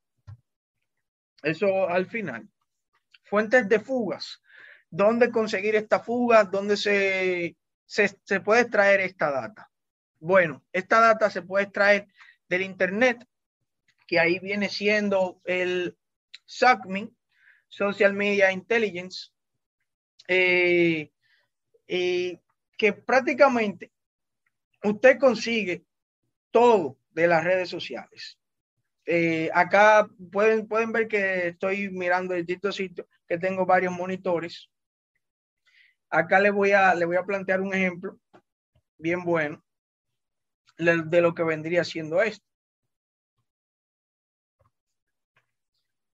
Eso 1.43 1.89
al 1.89 2.07
final. 2.07 2.49
Fuentes 3.25 3.69
de 3.69 3.81
fugas. 3.81 4.43
¿Dónde 4.91 5.31
conseguir 5.31 5.75
esta 5.77 6.01
fuga? 6.01 6.45
¿Dónde 6.45 6.77
se, 6.77 7.57
se, 7.87 8.41
puede 8.41 8.63
extraer 8.63 9.01
esta 9.01 9.31
data? 9.31 9.71
Bueno, 10.19 10.65
esta 10.73 11.01
data 11.01 11.31
se 11.31 11.43
puede 11.43 11.65
extraer 11.65 12.09
del 12.49 12.63
Internet, 12.63 13.27
que 14.07 14.19
ahí 14.19 14.39
viene 14.39 14.69
siendo 14.69 15.41
el 15.45 15.97
SACMI, 16.47 17.15
Social 17.69 18.15
Media 18.15 18.51
Intelligence, 18.51 19.31
eh, 20.27 21.11
que 22.79 22.93
prácticamente 22.93 23.93
usted 24.85 25.19
consigue 25.19 25.85
todo 26.51 26.97
de 27.11 27.27
las 27.27 27.45
redes 27.45 27.69
sociales. 27.69 28.39
Eh, 29.05 29.51
acá 29.53 30.09
pueden, 30.31 30.69
pueden 30.69 30.93
ver 30.93 31.09
que 31.09 31.49
estoy 31.49 31.91
mirando 31.91 32.35
distintos 32.35 32.77
sitios, 32.77 33.07
que 33.27 33.39
tengo 33.39 33.67
varios 33.67 33.93
monitores. 33.93 34.71
Acá 36.09 36.41
le 36.41 36.51
voy 36.51 36.73
a, 36.73 36.95
le 36.95 37.05
voy 37.05 37.17
a 37.17 37.25
plantear 37.25 37.61
un 37.61 37.75
ejemplo 37.75 38.19
bien 38.97 39.25
bueno 39.25 39.63
de 40.79 41.21
lo 41.21 41.35
que 41.35 41.43
vendría 41.43 41.83
siendo 41.83 42.23
esto. 42.23 42.47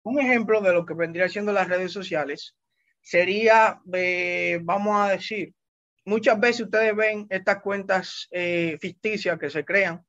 Un 0.03 0.21
ejemplo 0.21 0.61
de 0.61 0.73
lo 0.73 0.87
que 0.87 0.95
vendría 0.95 1.29
siendo 1.29 1.53
las 1.53 1.69
redes 1.69 1.93
sociales 1.93 2.57
sería, 3.01 3.81
eh, 3.93 4.59
vamos 4.63 4.99
a 4.99 5.11
decir, 5.11 5.55
muchas 6.05 6.39
veces 6.39 6.63
ustedes 6.63 6.95
ven 6.95 7.27
estas 7.31 7.61
cuentas 7.63 8.29
eh, 8.31 8.77
ficticias 8.81 9.39
que 9.39 9.51
se 9.51 9.65
crean 9.65 10.05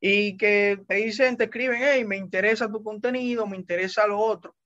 y 0.00 0.36
que 0.36 0.80
te 0.88 0.96
dicen, 0.96 1.36
te 1.36 1.44
escriben, 1.44 1.80
hey, 1.80 2.04
me 2.04 2.16
interesa 2.16 2.70
tu 2.70 2.82
contenido, 2.82 3.46
me 3.46 3.56
interesa 3.56 4.06
lo 4.06 4.18
otro, 4.18 4.56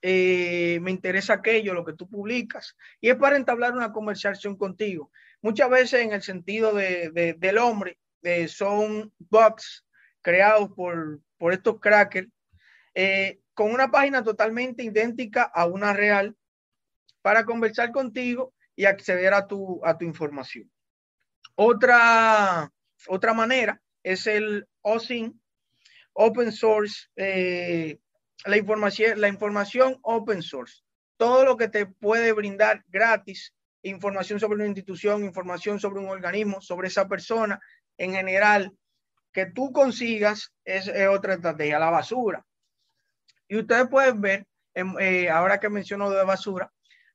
eh, 0.00 0.80
me 0.82 0.90
interesa 0.90 1.34
aquello, 1.34 1.74
lo 1.74 1.84
que 1.84 1.92
tú 1.92 2.08
publicas, 2.08 2.76
y 3.00 3.08
es 3.08 3.16
para 3.16 3.36
entablar 3.36 3.72
una 3.72 3.92
conversación 3.92 4.56
contigo. 4.56 5.12
Muchas 5.42 5.70
veces 5.70 6.00
en 6.00 6.12
el 6.12 6.22
sentido 6.22 6.74
de, 6.74 7.36
del 7.38 7.58
hombre, 7.58 7.98
eh, 8.22 8.48
son 8.48 9.12
bots 9.18 9.84
creados 10.22 10.70
por, 10.74 11.20
por 11.38 11.52
estos 11.52 11.78
crackers, 11.78 12.28
eh, 12.94 13.40
con 13.54 13.72
una 13.72 13.90
página 13.90 14.24
totalmente 14.24 14.82
idéntica 14.82 15.42
a 15.42 15.66
una 15.66 15.92
real, 15.92 16.36
para 17.22 17.44
conversar 17.44 17.92
contigo 17.92 18.52
y 18.82 18.86
acceder 18.86 19.32
a 19.32 19.46
tu, 19.46 19.80
a 19.84 19.96
tu 19.96 20.04
información. 20.04 20.68
Otra, 21.54 22.68
otra 23.06 23.32
manera 23.32 23.80
es 24.02 24.26
el 24.26 24.66
OSIN, 24.80 25.40
Open 26.14 26.50
Source, 26.50 27.08
eh, 27.14 28.00
la, 28.44 28.56
información, 28.56 29.20
la 29.20 29.28
información 29.28 30.00
open 30.02 30.42
source. 30.42 30.82
Todo 31.16 31.44
lo 31.44 31.56
que 31.56 31.68
te 31.68 31.86
puede 31.86 32.32
brindar 32.32 32.84
gratis, 32.88 33.54
información 33.82 34.40
sobre 34.40 34.56
una 34.56 34.66
institución, 34.66 35.24
información 35.24 35.78
sobre 35.78 36.00
un 36.00 36.08
organismo, 36.08 36.60
sobre 36.60 36.88
esa 36.88 37.06
persona, 37.06 37.60
en 37.96 38.14
general, 38.14 38.72
que 39.32 39.46
tú 39.46 39.70
consigas 39.70 40.52
es, 40.64 40.90
otra 41.08 41.34
estrategia, 41.34 41.78
la 41.78 41.90
basura. 41.90 42.44
Y 43.46 43.58
ustedes 43.58 43.86
pueden 43.88 44.20
ver, 44.20 44.46
eh, 44.74 45.30
ahora 45.30 45.60
que 45.60 45.68
menciono 45.68 46.10
de 46.10 46.24
basura, 46.24 46.72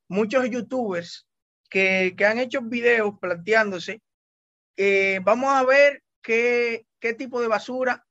muchos 0.07 0.49
youtubers 0.49 1.26
que, 1.69 2.15
han 2.27 2.39
hecho 2.39 2.61
videos 2.61 3.17
planteándose, 3.19 4.01
eh, 4.75 5.19
vamos 5.23 5.53
a 5.53 5.63
ver 5.63 6.03
qué, 6.21 6.85
qué 6.99 7.13
tipo 7.13 7.41
de 7.41 7.47
basura 7.47 8.05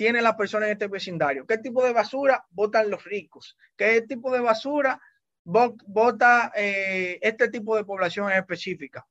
tiene 0.00 0.22
la 0.22 0.34
persona 0.34 0.64
en 0.64 0.72
este 0.72 0.88
vecindario? 0.88 1.46
¿Qué 1.46 1.58
tipo 1.58 1.84
de 1.84 1.92
basura 1.92 2.46
votan 2.48 2.88
los 2.88 3.04
ricos? 3.04 3.58
¿Qué 3.76 4.00
tipo 4.00 4.32
de 4.32 4.40
basura 4.40 4.98
vota 5.44 6.50
eh, 6.56 7.18
este 7.20 7.48
tipo 7.48 7.76
de 7.76 7.84
población 7.84 8.32
específica? 8.32 9.06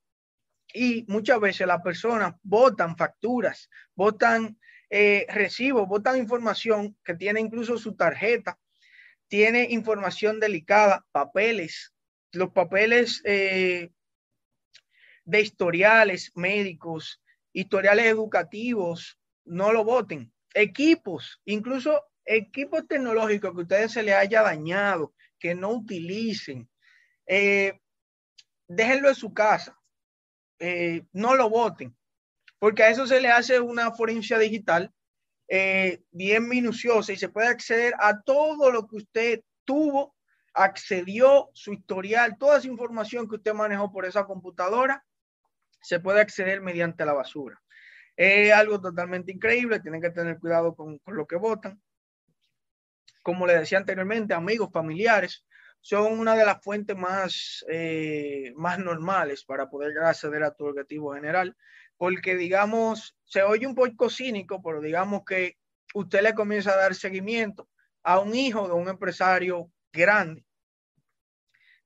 Y 0.74 1.06
muchas 1.08 1.40
veces 1.40 1.68
las 1.68 1.84
personas 1.84 2.34
votan 2.42 2.98
facturas, 2.98 3.70
votan 3.94 4.58
eh, 4.90 5.28
recibos, 5.30 5.88
votan 5.88 6.18
información 6.18 6.98
que 7.04 7.14
tiene 7.14 7.40
incluso 7.40 7.78
su 7.78 7.96
tarjeta, 7.96 8.58
tiene 9.28 9.68
información 9.70 10.40
delicada, 10.40 11.06
papeles, 11.12 11.94
los 12.32 12.52
papeles 12.52 13.22
eh, 13.26 13.92
de 15.26 15.42
historiales 15.42 16.32
médicos, 16.36 17.22
historiales 17.54 18.06
educativos, 18.06 19.20
no 19.46 19.74
lo 19.74 19.84
voten. 19.84 20.32
Equipos, 20.54 21.42
incluso 21.46 22.04
equipos 22.26 22.88
tecnológicos 22.88 23.52
que 23.52 23.60
a 23.60 23.64
ustedes 23.64 23.92
se 23.92 24.04
les 24.04 24.16
haya 24.16 24.42
dañado, 24.42 25.14
que 25.40 25.56
no 25.56 25.72
utilicen, 25.72 26.70
eh, 27.26 27.80
déjenlo 28.68 29.10
en 29.10 29.16
su 29.16 29.34
casa, 29.34 29.80
eh, 30.60 31.04
no 31.14 31.36
lo 31.36 31.50
voten, 31.50 31.96
porque 32.60 32.84
a 32.84 32.90
eso 32.90 33.08
se 33.08 33.22
le 33.22 33.30
hace 33.30 33.60
una 33.60 33.92
forencia 33.92 34.38
digital 34.38 34.94
eh, 35.48 36.04
bien 36.12 36.48
minuciosa 36.48 37.12
y 37.12 37.18
se 37.18 37.30
puede 37.30 37.48
acceder 37.48 37.96
a 38.00 38.22
todo 38.22 38.72
lo 38.72 38.88
que 38.88 38.98
usted 38.98 39.42
tuvo, 39.66 40.16
accedió, 40.54 41.50
su 41.54 41.74
historial, 41.74 42.38
toda 42.38 42.58
esa 42.58 42.68
información 42.68 43.28
que 43.28 43.36
usted 43.36 43.54
manejó 43.54 43.92
por 43.92 44.06
esa 44.06 44.26
computadora, 44.26 45.06
se 45.82 46.00
puede 46.00 46.22
acceder 46.22 46.62
mediante 46.62 47.06
la 47.06 47.14
basura. 47.14 47.62
Es 48.16 48.52
algo 48.52 48.82
totalmente 48.82 49.32
increíble, 49.32 49.80
tienen 49.80 50.02
que 50.02 50.10
tener 50.10 50.40
cuidado 50.40 50.76
con, 50.76 51.00
lo 51.06 51.26
que 51.26 51.38
votan. 51.38 51.82
Como 53.24 53.48
le 53.48 53.58
decía 53.58 53.78
anteriormente, 53.78 54.34
amigos, 54.34 54.70
familiares, 54.74 55.46
son 55.82 56.20
una 56.20 56.36
de 56.36 56.46
las 56.46 56.62
fuentes 56.62 56.98
más, 56.98 57.64
eh, 57.70 58.52
más 58.56 58.80
normales 58.80 59.46
para 59.46 59.70
poder 59.70 59.98
acceder 60.00 60.44
a 60.44 60.54
tu 60.54 60.66
objetivo 60.66 61.14
general, 61.14 61.56
porque 61.96 62.36
digamos, 62.36 63.16
se 63.24 63.44
oye 63.44 63.66
un 63.66 63.76
poco 63.76 64.10
cínico, 64.10 64.62
pero 64.62 64.82
digamos 64.82 65.24
que 65.26 65.58
usted 65.94 66.22
le 66.22 66.34
comienza 66.34 66.74
a 66.74 66.78
dar 66.78 66.96
seguimiento 66.96 67.70
a 68.04 68.20
un 68.20 68.36
hijo 68.36 68.68
de 68.68 68.74
un 68.74 68.90
empresario 68.90 69.72
grande. 69.92 70.44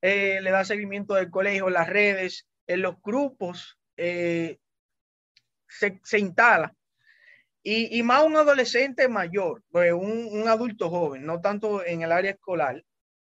Eh, 0.01 0.41
le 0.41 0.51
da 0.51 0.65
seguimiento 0.65 1.13
del 1.13 1.29
colegio, 1.29 1.69
las 1.69 1.87
redes, 1.87 2.45
en 2.67 2.81
los 2.81 3.01
grupos 3.01 3.77
eh, 3.95 4.59
se, 5.67 6.19
instala. 6.19 6.75
Y, 7.63 7.97
y, 7.97 8.03
más 8.03 8.23
un 8.23 8.35
adolescente 8.35 9.07
mayor, 9.07 9.63
pues, 9.71 9.93
un, 9.93 10.27
un, 10.29 10.47
adulto 10.49 10.89
joven, 10.89 11.25
no 11.25 11.39
tanto 11.39 11.85
en 11.85 12.01
el 12.01 12.11
área 12.11 12.31
escolar, 12.31 12.83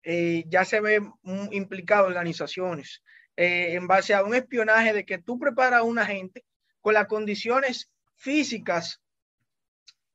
eh, 0.04 0.44
ya 0.46 0.64
se 0.64 0.80
ve 0.80 1.02
implicado 1.50 2.06
organizaciones 2.06 3.02
en 3.36 3.86
base 3.86 4.12
a 4.12 4.22
un 4.22 4.34
espionaje 4.34 4.92
de 4.92 5.06
que 5.06 5.16
tú 5.16 5.38
preparas 5.38 5.80
a 5.80 5.84
una 5.84 6.04
gente 6.04 6.44
con 6.82 6.92
las 6.92 7.06
condiciones 7.06 7.90
físicas, 8.14 9.00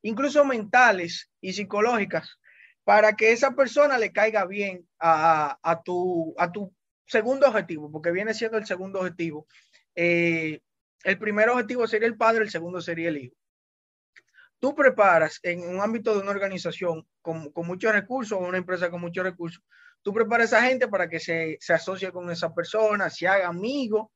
incluso 0.03 0.45
mentales 0.45 1.31
y 1.41 1.53
psicológicas, 1.53 2.37
para 2.85 3.15
que 3.15 3.33
esa 3.33 3.51
persona 3.51 3.97
le 3.97 4.13
caiga 4.13 4.45
bien 4.45 4.87
a, 4.99 5.81
tu, 5.83 6.33
segundo 7.05 7.47
objetivo, 7.47 7.91
porque 7.91 8.11
viene 8.11 8.33
siendo 8.33 8.57
el 8.57 8.65
segundo 8.65 8.99
objetivo, 8.99 9.47
eh, 9.95 10.61
el 11.03 11.19
primer 11.19 11.49
objetivo 11.49 11.87
sería 11.87 12.07
el 12.07 12.15
padre, 12.15 12.43
el 12.43 12.49
segundo 12.49 12.79
sería 12.79 13.09
el 13.09 13.17
hijo. 13.17 13.35
Tú 14.59 14.73
preparas 14.73 15.39
en 15.43 15.67
un 15.67 15.81
ámbito 15.81 16.13
de 16.13 16.21
una 16.21 16.31
organización 16.31 17.05
con, 17.21 17.51
muchos 17.55 17.91
recursos, 17.91 18.39
una 18.39 18.57
empresa 18.57 18.89
con 18.89 19.01
muchos 19.01 19.23
recursos, 19.23 19.61
tú 20.01 20.13
preparas 20.13 20.53
a 20.53 20.59
esa 20.59 20.67
gente 20.69 20.87
para 20.87 21.09
que 21.09 21.19
se, 21.19 21.57
se 21.59 21.73
asocie 21.73 22.11
con 22.11 22.29
esa 22.29 22.53
persona, 22.53 23.09
se 23.09 23.27
haga 23.27 23.47
amigo, 23.47 24.11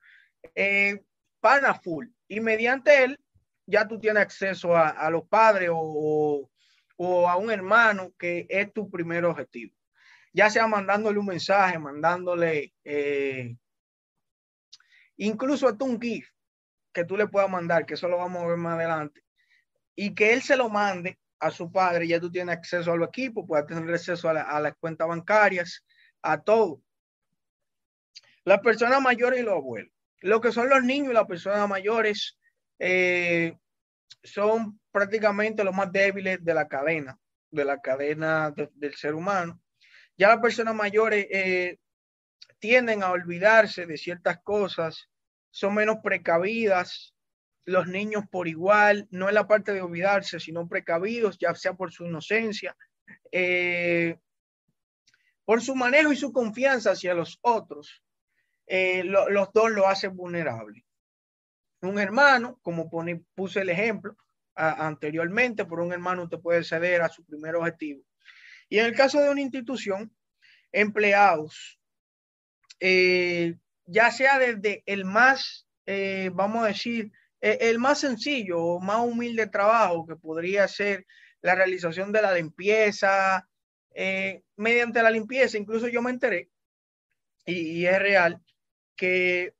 eh, 0.55 1.01
pana 1.39 1.73
full. 1.73 2.07
Y 2.27 2.39
mediante 2.39 3.03
él, 3.03 3.19
ya 3.65 3.87
tú 3.87 3.99
tienes 3.99 4.21
acceso 4.21 4.75
a, 4.75 5.09
los 5.09 5.27
padres 5.27 5.69
o, 5.71 6.49
a 6.99 7.37
un 7.37 7.49
hermano 7.49 8.13
que 8.17 8.45
es 8.49 8.73
tu 8.73 8.89
primer 8.89 9.23
objetivo. 9.25 9.73
Ya 10.33 10.49
sea 10.49 10.67
mandándole 10.67 11.17
un 11.17 11.27
mensaje, 11.27 11.79
mandándole 11.79 12.73
eh, 12.83 13.55
incluso 15.17 15.67
hasta 15.67 15.85
un 15.85 15.99
GIF 15.99 16.29
que 16.93 17.05
tú 17.05 17.15
le 17.15 17.27
puedas 17.27 17.49
mandar, 17.49 17.85
que 17.85 17.93
eso 17.93 18.07
lo 18.07 18.17
vamos 18.17 18.43
a 18.43 18.47
ver 18.47 18.57
más 18.57 18.75
adelante, 18.75 19.23
y 19.95 20.13
que 20.13 20.33
él 20.33 20.41
se 20.41 20.57
lo 20.57 20.69
mande 20.69 21.19
a 21.39 21.51
su 21.51 21.71
padre, 21.71 22.07
ya 22.07 22.19
tú 22.19 22.29
tienes 22.29 22.57
acceso 22.57 22.91
a 22.91 22.97
los 22.97 23.07
equipos, 23.07 23.45
puedes 23.47 23.65
tener 23.65 23.93
acceso 23.93 24.29
a, 24.29 24.59
las 24.59 24.75
cuentas 24.77 25.07
bancarias, 25.07 25.85
a 26.21 26.41
todo. 26.41 26.81
Las 28.43 28.59
personas 28.59 29.01
mayores 29.01 29.39
y 29.39 29.43
los 29.43 29.55
abuelos. 29.55 29.91
Lo 30.21 30.41
que 30.41 30.51
son 30.51 30.69
los 30.69 30.83
niños 30.83 31.11
y 31.11 31.13
las 31.13 31.27
personas 31.27 31.67
mayores 31.69 32.37
eh, 32.77 33.57
son 34.23 34.79
prácticamente 34.91 35.63
los 35.63 35.75
más 35.75 35.91
débiles 35.91 36.43
de 36.43 36.53
la 36.53 36.67
cadena, 36.67 37.17
de 37.51 37.65
la 37.65 37.79
cadena 37.79 38.53
del 38.73 38.95
ser 38.95 39.15
humano. 39.15 39.59
Ya 40.17 40.27
las 40.27 40.39
personas 40.39 40.75
mayores 40.75 41.27
eh, 41.31 41.77
tienden 42.59 43.03
a 43.03 43.11
olvidarse 43.11 43.85
de 43.85 43.97
ciertas 43.97 44.39
cosas, 44.43 45.09
son 45.51 45.75
menos 45.75 45.97
precavidas, 46.03 47.15
los 47.65 47.87
niños 47.87 48.23
por 48.29 48.47
igual, 48.47 49.07
no 49.11 49.27
es 49.27 49.33
la 49.33 49.47
parte 49.47 49.73
de 49.73 49.81
olvidarse, 49.81 50.39
sino 50.39 50.67
precavidos, 50.67 51.37
ya 51.39 51.53
sea 51.55 51.73
por 51.73 51.91
su 51.91 52.05
inocencia, 52.05 52.75
eh, 53.31 54.17
por 55.45 55.61
su 55.61 55.75
manejo 55.75 56.11
y 56.11 56.15
su 56.15 56.33
confianza 56.33 56.91
hacia 56.91 57.13
los 57.13 57.39
otros, 57.41 58.03
eh, 58.67 59.03
los 59.03 59.51
dos 59.53 59.71
lo 59.71 59.87
hacen 59.87 60.15
vulnerable. 60.15 60.85
Un 61.81 61.99
hermano, 61.99 62.59
como 62.61 62.89
puse 63.33 63.61
el 63.61 63.69
ejemplo 63.69 64.17
anteriormente, 64.55 65.63
por 65.63 65.79
un 65.79 65.93
hermano 65.93 66.23
usted 66.23 66.39
puede 66.39 66.63
ceder 66.63 67.01
a 67.01 67.09
su 67.09 67.23
primer 67.23 67.55
objetivo. 67.55 68.03
Y 68.67 68.79
en 68.79 68.85
el 68.85 68.95
caso 68.95 69.21
de 69.21 69.29
una 69.29 69.41
institución, 69.41 70.13
empleados 70.71 71.79
eh, 72.79 73.55
ya 73.85 74.11
sea 74.11 74.39
desde 74.39 74.83
el 74.85 75.05
más, 75.05 75.67
eh, 75.85 76.29
vamos 76.33 76.63
a 76.63 76.67
decir, 76.67 77.11
e, 77.41 77.57
el 77.61 77.79
más 77.79 77.99
sencillo 77.99 78.59
o 78.59 78.79
más 78.79 78.99
humilde 78.99 79.47
trabajo 79.47 80.05
que 80.05 80.15
podría 80.15 80.67
ser 80.67 81.05
la 81.41 81.55
realización 81.55 82.11
de 82.11 82.21
la 82.21 82.33
limpieza, 82.33 83.47
eh, 83.93 84.43
mediante 84.55 85.01
la 85.01 85.11
limpieza, 85.11 85.57
incluso 85.57 85.87
yo 85.87 86.01
me 86.01 86.11
enteré, 86.11 86.49
y, 87.45 87.85
es 87.85 87.99
real, 87.99 88.41
que 88.95 89.55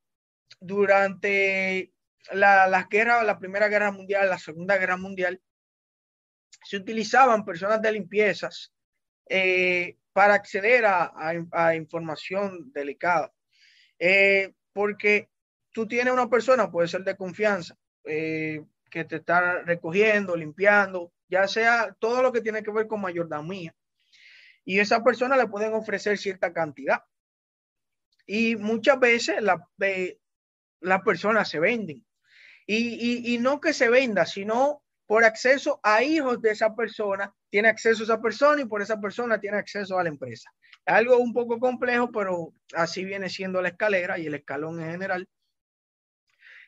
durante 0.60 1.92
la, 2.32 2.68
las 2.68 2.89
guerras, 2.89 3.26
la 3.26 3.39
Primera 3.39 3.68
Guerra 3.68 3.92
Mundial, 3.92 4.30
la 4.30 4.38
Segunda 4.38 4.78
Guerra 4.78 4.98
Mundial, 4.98 5.42
se 6.63 6.78
utilizaban 6.78 7.46
personas 7.46 7.82
de 7.82 7.92
limpiezas 7.92 8.74
para 10.13 10.34
acceder 10.34 10.86
a, 10.86 11.76
información 11.76 12.72
delicada. 12.74 13.32
Eh, 14.00 14.54
porque 14.74 15.30
tú 15.72 15.88
tienes 15.88 16.13
una 16.13 16.30
persona, 16.30 16.72
puede 16.72 16.88
ser 16.88 17.04
de 17.04 17.15
confianza, 17.15 17.78
eh, 18.06 18.63
que 18.89 19.06
te 19.06 19.18
está 19.18 19.62
recogiendo, 19.63 20.36
limpiando, 20.36 21.13
ya 21.28 21.48
sea 21.48 21.96
todo 22.00 22.24
lo 22.24 22.32
que 22.32 22.42
tiene 22.42 22.63
que 22.63 22.72
ver 22.72 22.88
con 22.88 23.02
mayordomía. 23.02 23.76
Y 24.65 24.80
esa 24.80 25.04
persona 25.04 25.38
le 25.38 25.48
pueden 25.48 25.74
ofrecer 25.74 26.18
cierta 26.18 26.54
cantidad. 26.54 27.04
Y 28.26 28.56
muchas 28.56 29.00
veces 29.00 29.42
la, 29.42 29.68
las 30.82 31.02
personas 31.02 31.50
se 31.50 31.60
venden. 31.60 32.06
Y, 32.72 33.34
y, 33.34 33.40
no 33.40 33.60
que 33.60 33.74
se 33.74 33.90
venda, 33.90 34.28
sino 34.28 34.84
por 35.08 35.24
acceso 35.24 35.80
a 35.82 36.04
hijos 36.04 36.40
de 36.40 36.52
esa 36.52 36.76
persona, 36.76 37.34
tiene 37.50 37.68
acceso 37.68 38.04
a 38.04 38.06
esa 38.06 38.22
persona 38.22 38.62
y 38.62 38.66
por 38.66 38.84
esa 38.84 39.02
persona 39.02 39.40
tiene 39.40 39.58
acceso 39.58 39.98
a 39.98 40.04
la 40.04 40.10
empresa. 40.10 40.52
Algo 40.86 41.18
un 41.18 41.34
poco 41.34 41.58
complejo, 41.58 42.12
pero 42.12 42.54
así 42.76 43.04
viene 43.04 43.28
siendo 43.28 43.60
la 43.60 43.70
escalera 43.70 44.20
y 44.20 44.28
el 44.28 44.36
escalón 44.36 44.80
en 44.80 44.92
general. 44.92 45.28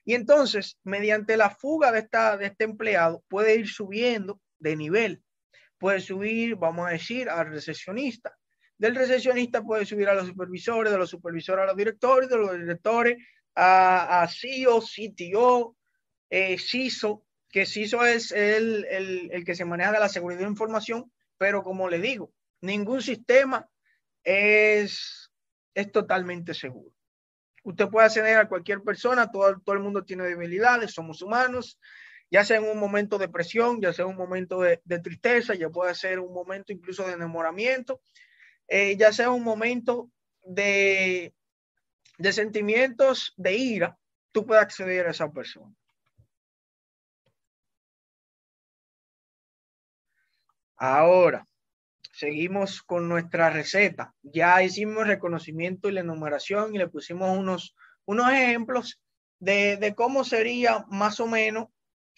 Y 0.04 0.16
entonces, 0.16 0.80
mediante 0.84 1.38
la 1.38 1.52
fuga 1.52 1.92
de, 1.92 2.00
esta, 2.00 2.36
de 2.36 2.48
este 2.48 2.64
empleado, 2.64 3.24
puede 3.28 3.56
ir 3.58 3.68
subiendo 3.68 4.42
de 4.58 4.76
nivel. 4.76 5.22
Puede 5.78 6.00
subir, 6.00 6.56
vamos 6.56 6.88
a 6.88 6.94
decir, 6.94 7.30
al 7.30 7.52
recesionista. 7.52 8.36
Del 8.76 8.96
recesionista 8.96 9.62
puede 9.62 9.86
subir 9.86 10.10
a 10.10 10.16
los 10.16 10.26
supervisores, 10.26 10.92
de 10.92 10.98
los 10.98 11.12
supervisores 11.12 11.62
a 11.62 11.68
los 11.68 11.78
directores, 11.78 12.28
de 12.28 12.38
los 12.38 12.54
directores 12.54 13.24
a, 13.54 14.24
a 14.24 14.28
CEO, 14.28 14.82
CTO, 14.82 15.78
eh, 16.32 16.58
CISO, 16.58 17.24
que 17.50 17.67
CISO 17.67 18.04
es 18.06 18.32
el, 18.32 18.86
el, 18.89 19.46
que 19.46 19.54
se 19.54 19.65
maneja 19.65 19.91
de 19.91 20.00
la 20.00 20.10
seguridad 20.10 20.41
de 20.41 20.48
información, 20.48 21.12
pero 21.38 21.62
como 21.62 21.88
le 21.88 22.00
digo, 22.00 22.34
ningún 22.62 23.04
sistema 23.04 23.70
es, 24.24 25.32
es 25.76 25.91
totalmente 25.91 26.56
seguro. 26.56 26.91
Usted 27.63 27.89
puede 27.89 28.08
acceder 28.08 28.38
a 28.38 28.48
cualquier 28.48 28.82
persona, 28.82 29.30
todo, 29.30 29.60
todo 29.60 29.76
el 29.76 29.84
mundo 29.84 30.04
tiene 30.04 30.24
debilidades, 30.24 30.94
somos 30.94 31.22
humanos 31.22 31.78
ya 32.32 32.46
sea 32.46 32.58
en 32.58 32.63
un 32.63 32.80
momento 32.80 33.17
de 33.17 33.28
presión, 33.28 33.82
ya 33.82 33.91
sea 33.91 34.06
un 34.06 34.15
momento 34.15 34.62
de, 34.62 34.80
tristeza, 35.04 35.54
ya 35.54 35.70
puede 35.70 35.94
ser 35.94 36.20
un 36.20 36.34
momento 36.34 36.72
incluso 36.72 37.06
de 37.06 37.13
enamoramiento, 37.13 38.02
eh, 38.70 38.96
ya 38.96 39.12
sea 39.12 39.32
un 39.32 39.44
momento 39.44 40.10
de, 40.41 41.36
de 42.17 42.34
sentimientos 42.34 43.34
de 43.36 43.54
ira, 43.56 43.98
tú 44.32 44.46
puedes 44.46 44.63
acceder 44.63 45.08
a 45.08 45.12
esa 45.12 45.30
persona. 45.30 45.76
Ahora, 50.84 51.48
seguimos 52.12 52.82
con 52.82 53.08
nuestra 53.08 53.52
receta. 53.52 54.15
Ya 54.24 54.63
hicimos 54.63 55.06
reconocimiento 55.06 55.88
y 55.88 55.91
la 55.91 56.00
enumeración 56.00 56.74
y 56.74 56.80
le 56.80 56.88
pusimos 56.88 57.38
unos, 57.38 57.76
unos 58.06 58.32
ejemplos 58.32 59.00
de, 59.38 59.78
de 59.78 59.94
cómo 59.94 60.24
sería 60.24 60.84
más 60.89 61.20
o 61.20 61.28
menos 61.28 61.67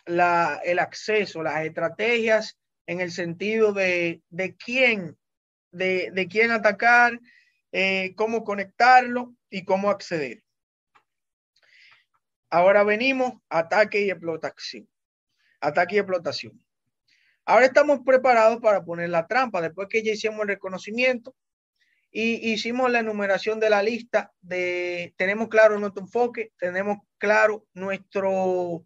la, 0.06 0.62
el 0.64 0.80
acceso, 0.80 1.44
las 1.44 1.66
estrategias 1.66 2.58
en 2.88 3.02
el 3.02 3.12
sentido 3.12 3.74
de, 3.74 4.22
de 4.30 4.56
quién, 4.56 5.18
de, 5.72 6.12
de 6.14 6.30
quién 6.30 6.52
atacar, 6.52 7.20
eh, 7.74 8.14
cómo 8.16 8.46
conectarlo 8.46 9.36
y 9.50 9.66
cómo 9.66 9.90
acceder. 9.90 10.42
Ahora 12.50 12.86
venimos 12.86 13.34
ataque 13.50 14.04
y 14.04 14.10
explotación. 14.10 14.88
Ataque 15.60 15.96
y 15.96 16.00
explotación. 16.00 16.64
Ahora 17.46 17.66
estamos 17.66 18.00
preparados 18.06 18.60
para 18.62 18.84
poner 18.84 19.10
la 19.10 19.28
trampa. 19.28 19.62
Después 19.62 19.88
que 19.90 20.04
ya 20.04 20.14
hicimos 20.14 20.42
el 20.42 20.50
reconocimiento 20.50 21.36
y 22.12 22.52
hicimos 22.54 22.92
la 22.92 23.00
enumeración 23.00 23.60
de 23.60 23.72
la 23.72 23.82
lista 23.82 24.32
de, 24.42 25.14
tenemos 25.18 25.50
claro 25.50 25.80
nuestro 25.80 26.04
enfoque, 26.04 26.52
tenemos 26.60 27.00
claro 27.18 27.66
nuestro, 27.74 28.86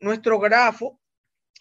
nuestro 0.00 0.40
grafo, 0.40 1.00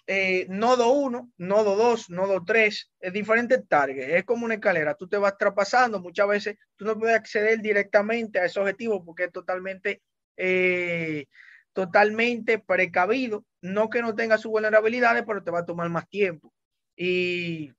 eh, 0.08 0.48
nodo 0.50 0.92
1, 0.92 1.32
nodo 1.38 1.76
2, 1.76 2.10
nodo 2.10 2.44
3, 2.44 2.92
es 3.00 3.13
diferente 3.13 3.60
target, 3.60 4.16
es 4.18 4.26
como 4.26 4.46
una 4.46 4.56
escalera, 4.56 4.96
tú 4.96 5.08
te 5.08 5.18
vas 5.18 5.38
traspasando, 5.38 6.02
muchas 6.02 6.28
veces 6.28 6.58
tú 6.76 6.86
no 6.86 6.98
puedes 6.98 7.16
acceder 7.16 7.62
directamente 7.62 8.39
a 8.39 8.46
ese 8.46 8.60
objetivo 8.60 9.06
porque 9.06 9.26
es 9.26 9.32
totalmente, 9.32 10.02
eh, 10.36 11.28
totalmente 11.74 12.60
precavido, 12.60 13.46
no 13.62 13.90
que 13.90 14.02
no 14.02 14.16
tenga 14.16 14.38
sus 14.38 14.52
vulnerabilidades, 14.52 15.24
pero 15.26 15.44
te 15.44 15.52
va 15.52 15.60
a 15.60 15.66
tomar 15.66 15.90
más 15.90 16.08
tiempo. 16.08 16.54
Y, 16.96 17.74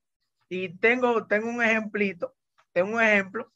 y 0.49 0.77
tengo, 0.79 1.27
tengo 1.27 1.49
un 1.49 1.63
ejemplito, 1.63 2.35
tengo 2.73 2.97
un 2.97 3.03
ejemplo 3.03 3.53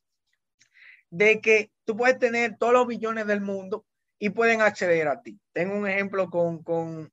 de 1.11 1.41
que 1.41 1.71
tú 1.85 1.97
puedes 1.97 2.19
tener 2.19 2.57
todos 2.57 2.73
los 2.73 2.87
billones 2.87 3.27
del 3.27 3.41
mundo 3.41 3.85
y 4.19 4.31
pueden 4.31 4.61
acceder 4.61 5.09
a 5.09 5.23
ti. 5.23 5.39
Tengo 5.53 5.77
un 5.77 5.87
ejemplo 5.87 6.31
con, 6.31 6.63
con 6.63 7.11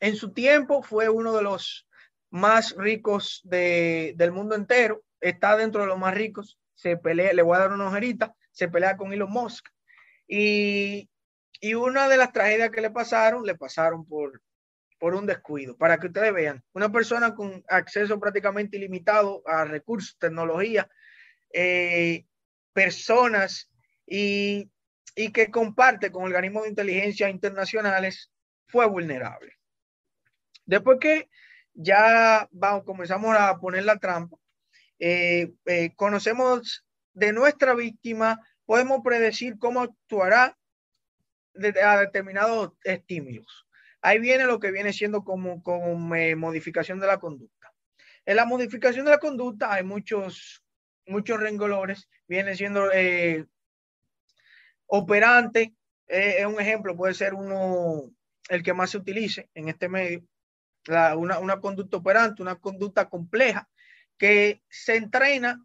en 0.00 0.16
su 0.16 0.32
tiempo 0.32 0.82
fue 0.82 1.08
uno 1.08 1.34
de 1.34 1.42
los 1.42 1.86
más 2.30 2.74
ricos 2.76 3.40
de, 3.44 4.14
del 4.16 4.32
mundo 4.32 4.54
entero, 4.54 5.02
está 5.20 5.56
dentro 5.56 5.82
de 5.82 5.86
los 5.86 5.98
más 5.98 6.14
ricos, 6.14 6.58
se 6.74 6.96
pelea, 6.96 7.32
le 7.32 7.42
voy 7.42 7.56
a 7.56 7.60
dar 7.60 7.72
una 7.72 7.86
ojerita, 7.86 8.34
se 8.50 8.68
pelea 8.68 8.96
con 8.96 9.12
Elon 9.12 9.30
Musk. 9.30 9.68
Y, 10.26 11.08
y 11.68 11.74
una 11.74 12.08
de 12.08 12.16
las 12.16 12.32
tragedias 12.32 12.70
que 12.70 12.80
le 12.80 12.90
pasaron, 12.90 13.44
le 13.44 13.54
pasaron 13.54 14.06
por, 14.06 14.42
por 14.98 15.14
un 15.14 15.26
descuido. 15.26 15.76
Para 15.76 15.98
que 15.98 16.08
ustedes 16.08 16.32
vean, 16.32 16.62
una 16.72 16.90
persona 16.90 17.34
con 17.34 17.64
acceso 17.68 18.20
prácticamente 18.20 18.76
ilimitado 18.76 19.42
a 19.46 19.64
recursos, 19.64 20.16
tecnología, 20.18 20.88
eh, 21.52 22.26
personas 22.72 23.70
y 24.06 24.70
y 25.14 25.30
que 25.30 25.50
comparte 25.50 26.10
con 26.10 26.24
organismos 26.24 26.64
de 26.64 26.70
inteligencia 26.70 27.28
internacionales 27.28 28.30
fue 28.66 28.86
vulnerable. 28.86 29.52
Después 30.66 30.98
que 31.00 31.28
ya 31.72 32.48
vamos, 32.50 32.84
comenzamos 32.84 33.36
a 33.38 33.56
poner 33.58 33.84
la 33.84 33.98
trampa, 33.98 34.36
eh, 34.98 35.52
eh, 35.66 35.92
conocemos 35.94 36.84
de 37.12 37.32
nuestra 37.32 37.74
víctima, 37.74 38.40
podemos 38.64 39.00
predecir 39.04 39.58
cómo 39.58 39.82
actuará 39.82 40.56
a 41.82 42.00
determinados 42.00 42.72
estímulos. 42.82 43.66
Ahí 44.02 44.18
viene 44.18 44.44
lo 44.44 44.60
que 44.60 44.70
viene 44.70 44.92
siendo 44.92 45.24
como, 45.24 45.62
como 45.62 46.14
eh, 46.14 46.36
modificación 46.36 47.00
de 47.00 47.06
la 47.06 47.18
conducta. 47.18 47.72
En 48.26 48.36
la 48.36 48.44
modificación 48.44 49.04
de 49.04 49.12
la 49.12 49.18
conducta 49.18 49.72
hay 49.72 49.84
muchos, 49.84 50.62
muchos 51.06 51.40
rengolores, 51.40 52.08
viene 52.26 52.54
siendo 52.56 52.90
Operante 54.86 55.74
eh, 56.06 56.36
es 56.38 56.46
un 56.46 56.60
ejemplo, 56.60 56.96
puede 56.96 57.14
ser 57.14 57.34
uno, 57.34 58.10
el 58.48 58.62
que 58.62 58.74
más 58.74 58.90
se 58.90 58.98
utilice 58.98 59.48
en 59.54 59.68
este 59.68 59.88
medio. 59.88 60.24
una, 61.16 61.38
una 61.38 61.60
conducta 61.60 61.96
operante, 61.96 62.42
una 62.42 62.56
conducta 62.56 63.08
compleja 63.08 63.68
que 64.18 64.62
se 64.68 64.96
entrena 64.96 65.64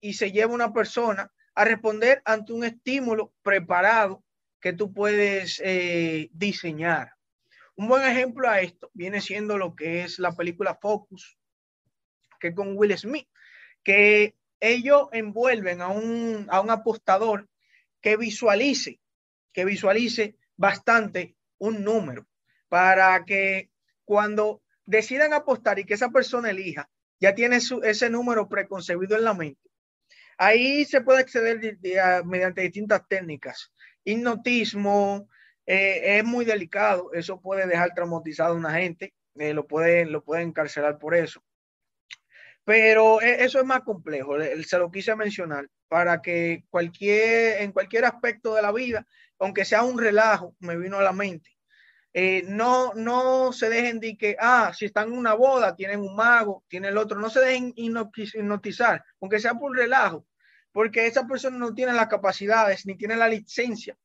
y 0.00 0.14
se 0.14 0.32
lleva 0.32 0.54
una 0.54 0.72
persona 0.72 1.32
a 1.54 1.64
responder 1.64 2.22
ante 2.24 2.52
un 2.52 2.64
estímulo 2.64 3.32
preparado 3.42 4.22
que 4.60 4.72
tú 4.72 4.92
puedes 4.92 5.60
eh, 5.64 6.28
diseñar. 6.32 7.14
Un 7.76 7.88
buen 7.88 8.02
ejemplo 8.04 8.48
a 8.48 8.60
esto 8.60 8.90
viene 8.92 9.20
siendo 9.20 9.56
lo 9.56 9.74
que 9.74 10.04
es 10.04 10.18
la 10.18 10.32
película 10.32 10.78
Focus, 10.80 11.38
que 12.38 12.54
con 12.54 12.76
Will 12.76 12.96
Smith, 12.96 13.28
que 13.82 14.36
ellos 14.60 15.08
envuelven 15.12 15.80
a 15.80 15.88
un, 15.88 16.46
a 16.50 16.60
un 16.60 16.70
apostador 16.70 17.48
que 18.00 18.16
visualice, 18.16 19.00
que 19.52 19.64
visualice 19.64 20.36
bastante 20.56 21.36
un 21.58 21.82
número 21.82 22.26
para 22.68 23.24
que 23.24 23.70
cuando 24.04 24.62
decidan 24.84 25.32
apostar 25.32 25.78
y 25.78 25.84
que 25.84 25.94
esa 25.94 26.10
persona 26.10 26.50
elija, 26.50 26.90
ya 27.18 27.34
tiene 27.34 27.58
ese 27.82 28.10
número 28.10 28.48
preconcebido 28.48 29.16
en 29.16 29.24
la 29.24 29.34
mente. 29.34 29.70
Ahí 30.36 30.84
se 30.86 31.02
puede 31.02 31.20
acceder 31.20 31.78
mediante 32.24 32.62
distintas 32.62 33.06
técnicas. 33.06 33.70
Hipnotismo 34.04 35.28
eh, 35.66 36.18
es 36.18 36.24
muy 36.24 36.44
delicado, 36.44 37.12
eso 37.12 37.40
puede 37.40 37.66
dejar 37.66 37.94
traumatizado 37.94 38.54
a 38.54 38.56
una 38.56 38.74
gente, 38.74 39.14
eh, 39.36 39.54
lo, 39.54 39.66
pueden, 39.66 40.12
lo 40.12 40.24
pueden 40.24 40.48
encarcelar 40.48 40.98
por 40.98 41.14
eso. 41.14 41.42
Pero 42.64 43.20
e, 43.20 43.44
eso 43.44 43.58
es 43.58 43.64
más 43.64 43.82
complejo, 43.82 44.34
se 44.64 44.78
lo 44.78 44.90
quise 44.90 45.14
mencionar 45.16 45.68
para 45.88 46.22
que 46.22 46.64
cualquier, 46.70 47.62
en 47.62 47.72
cualquier 47.72 48.04
aspecto 48.04 48.54
de 48.54 48.62
la 48.62 48.72
vida, 48.72 49.06
aunque 49.38 49.64
sea 49.64 49.82
un 49.82 49.98
relajo, 49.98 50.54
me 50.60 50.76
vino 50.76 50.98
a 50.98 51.02
la 51.02 51.12
mente. 51.12 51.50
Eh, 52.12 52.42
no, 52.48 52.92
no 52.94 53.52
se 53.52 53.68
dejen 53.68 54.00
de 54.00 54.16
que, 54.16 54.36
ah, 54.38 54.72
si 54.74 54.86
están 54.86 55.08
en 55.08 55.18
una 55.18 55.34
boda, 55.34 55.76
tienen 55.76 56.00
un 56.00 56.16
mago, 56.16 56.64
tiene 56.68 56.88
el 56.88 56.98
otro, 56.98 57.18
no 57.20 57.30
se 57.30 57.40
dejen 57.40 57.72
hipnotizar, 57.76 59.04
aunque 59.20 59.38
sea 59.38 59.54
por 59.54 59.76
relajo, 59.76 60.26
porque 60.72 61.06
esa 61.06 61.26
persona 61.26 61.58
no 61.58 61.74
tiene 61.74 61.92
las 61.92 62.08
capacidades 62.08 62.86
ni 62.86 62.96
tiene 62.96 63.16
la 63.16 63.28
licencia 63.28 63.96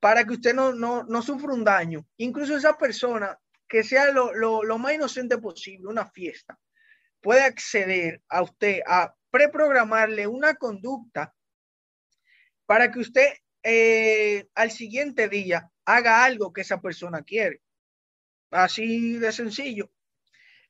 para 0.00 0.24
que 0.24 0.34
usted 0.34 0.54
no, 0.54 0.72
no, 0.72 1.22
sufra 1.22 1.52
un 1.52 1.64
daño. 1.64 2.06
Incluso 2.18 2.56
esa 2.56 2.78
persona, 2.78 3.38
que 3.68 3.82
sea 3.82 4.12
lo, 4.12 4.32
lo, 4.32 4.62
lo 4.62 4.78
más 4.78 4.94
inocente 4.94 5.38
posible, 5.38 5.88
una 5.88 6.06
fiesta, 6.06 6.58
puede 7.20 7.42
acceder 7.42 8.22
a 8.28 8.42
usted 8.42 8.80
a 8.86 9.14
preprogramarle 9.30 10.26
una 10.26 10.54
conducta 10.54 11.34
para 12.66 12.90
que 12.90 13.00
usted 13.00 13.28
eh, 13.62 14.46
al 14.54 14.70
siguiente 14.70 15.28
día 15.28 15.70
haga 15.84 16.24
algo 16.24 16.52
que 16.52 16.60
esa 16.60 16.80
persona 16.80 17.22
quiere. 17.22 17.60
Así 18.50 19.18
de 19.18 19.32
sencillo. 19.32 19.90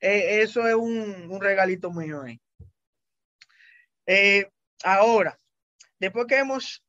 Eh, 0.00 0.42
eso 0.42 0.66
es 0.66 0.74
un, 0.74 1.40
regalito 1.40 1.92
mío 1.92 2.22
ahí. 2.22 2.40
Eh, 4.06 4.50
ahora, 4.84 5.38
después 5.98 6.26
que 6.26 6.38
hemos 6.38 6.84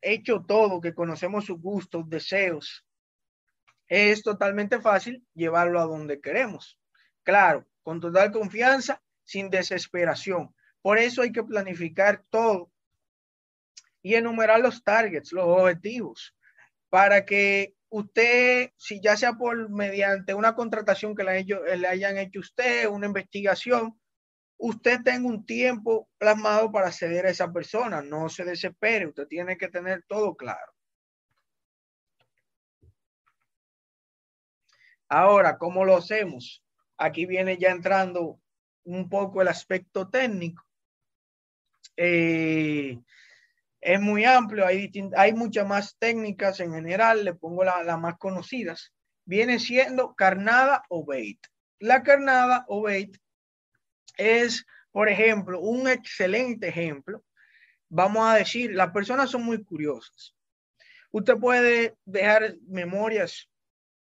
hecho 0.00 0.44
todo, 0.46 0.80
que 0.80 0.94
conocemos 0.94 1.46
sus 1.46 1.60
gustos, 1.60 2.08
deseos, 2.08 2.84
es 3.88 4.22
totalmente 4.22 4.80
fácil 4.80 5.26
llevarlo 5.34 5.80
a 5.80 5.84
donde 5.84 6.20
queremos. 6.20 6.78
Claro, 7.22 7.66
con 7.82 8.00
total 8.00 8.32
confianza, 8.32 9.02
sin 9.24 9.50
desesperación. 9.50 10.54
Por 10.82 10.98
eso 10.98 11.22
hay 11.22 11.32
que 11.32 11.42
planificar 11.42 12.24
todo 12.30 12.70
y 14.02 14.14
enumerar 14.14 14.60
los 14.60 14.84
targets, 14.84 15.32
los 15.32 15.46
objetivos, 15.46 16.36
para 16.90 17.24
que 17.24 17.74
usted, 17.88 18.70
si 18.76 19.00
ya 19.00 19.16
sea 19.16 19.34
por 19.34 19.70
mediante 19.70 20.34
una 20.34 20.54
contratación 20.54 21.14
que 21.14 21.24
le, 21.24 21.86
hayan 21.86 22.18
hecho 22.18 22.40
usted, 22.40 22.86
una 22.88 23.06
investigación, 23.06 23.98
usted 24.66 25.02
tenga 25.02 25.28
un 25.28 25.44
tiempo 25.44 26.08
plasmado 26.16 26.72
para 26.72 26.88
acceder 26.88 27.26
a 27.26 27.30
esa 27.30 27.52
persona. 27.52 28.00
No 28.00 28.30
se 28.30 28.44
desespere, 28.44 29.06
usted 29.06 29.26
tiene 29.26 29.58
que 29.58 29.68
tener 29.68 30.04
todo 30.08 30.34
claro. 30.34 30.72
Ahora, 35.08 35.58
¿cómo 35.58 35.84
lo 35.84 35.98
hacemos? 35.98 36.64
Aquí 36.96 37.26
viene 37.26 37.58
ya 37.58 37.72
entrando 37.72 38.40
un 38.84 39.10
poco 39.10 39.42
el 39.42 39.48
aspecto 39.48 40.08
técnico. 40.08 40.64
Eh, 41.98 42.98
es 43.82 44.00
muy 44.00 44.24
amplio, 44.24 44.66
hay, 44.66 44.90
hay 45.14 45.34
muchas 45.34 45.68
más 45.68 45.96
técnicas 45.98 46.58
en 46.60 46.72
general, 46.72 47.22
le 47.22 47.34
pongo 47.34 47.64
las 47.64 48.00
más 48.00 48.16
conocidas, 48.16 48.94
viene 49.26 49.58
siendo 49.58 50.14
carnada 50.14 50.84
o 50.88 51.04
bait. 51.04 51.38
La 51.80 52.02
carnada 52.02 52.64
o 52.68 52.80
bait 52.80 53.18
es, 54.16 54.66
por 54.92 55.08
ejemplo, 55.08 55.60
un 55.60 55.88
excelente 55.88 56.68
ejemplo. 56.68 57.24
Vamos 57.88 58.26
a 58.26 58.36
decir, 58.36 58.72
las 58.74 58.90
personas 58.90 59.30
son 59.30 59.44
muy 59.44 59.62
curiosas. 59.62 60.34
Usted 61.10 61.36
puede 61.36 61.96
dejar 62.04 62.56
memorias 62.66 63.48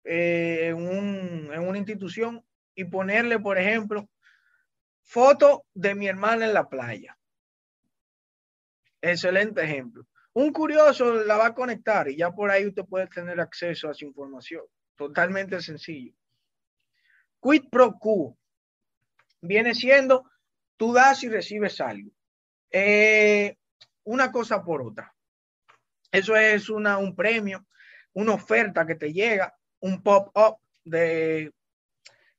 eh, 0.04 0.70
en, 0.70 1.52
en 1.54 1.68
una 1.68 1.78
institución 1.78 2.44
y 2.76 2.84
ponerle, 2.86 3.40
por 3.40 3.58
ejemplo, 3.58 4.10
foto 5.04 5.66
de 5.74 5.96
mi 5.96 6.08
hermana 6.08 6.46
en 6.46 6.54
la 6.54 6.68
playa. 6.68 7.18
Excelente 9.02 9.64
ejemplo. 9.64 10.06
Un 10.34 10.52
curioso 10.52 11.24
la 11.24 11.38
va 11.38 11.48
a 11.48 11.56
conectar 11.56 12.10
y 12.10 12.18
ya 12.18 12.30
por 12.32 12.52
ahí 12.52 12.68
usted 12.68 12.86
puede 12.86 13.08
tener 13.08 13.40
acceso 13.40 13.90
a 13.90 13.94
su 13.94 14.06
información. 14.06 14.64
Totalmente 14.96 15.62
sencillo. 15.62 16.14
Quid 17.42 17.70
pro 17.72 17.98
quo 17.98 18.38
viene 19.42 19.76
siendo 19.76 20.30
tú 20.76 20.94
das 20.94 21.24
y 21.24 21.30
recibes 21.30 21.80
algo. 21.82 22.12
Eh, 22.72 23.56
una 24.04 24.32
cosa 24.32 24.64
por 24.64 24.82
otra. 24.82 25.14
Eso 26.12 26.36
es 26.36 26.70
una, 26.70 26.98
un 26.98 27.16
premio, 27.16 27.66
una 28.14 28.34
oferta 28.34 28.86
que 28.86 28.96
te 28.96 29.12
llega, 29.12 29.56
un 29.80 30.02
pop-up 30.02 30.58
de 30.84 31.52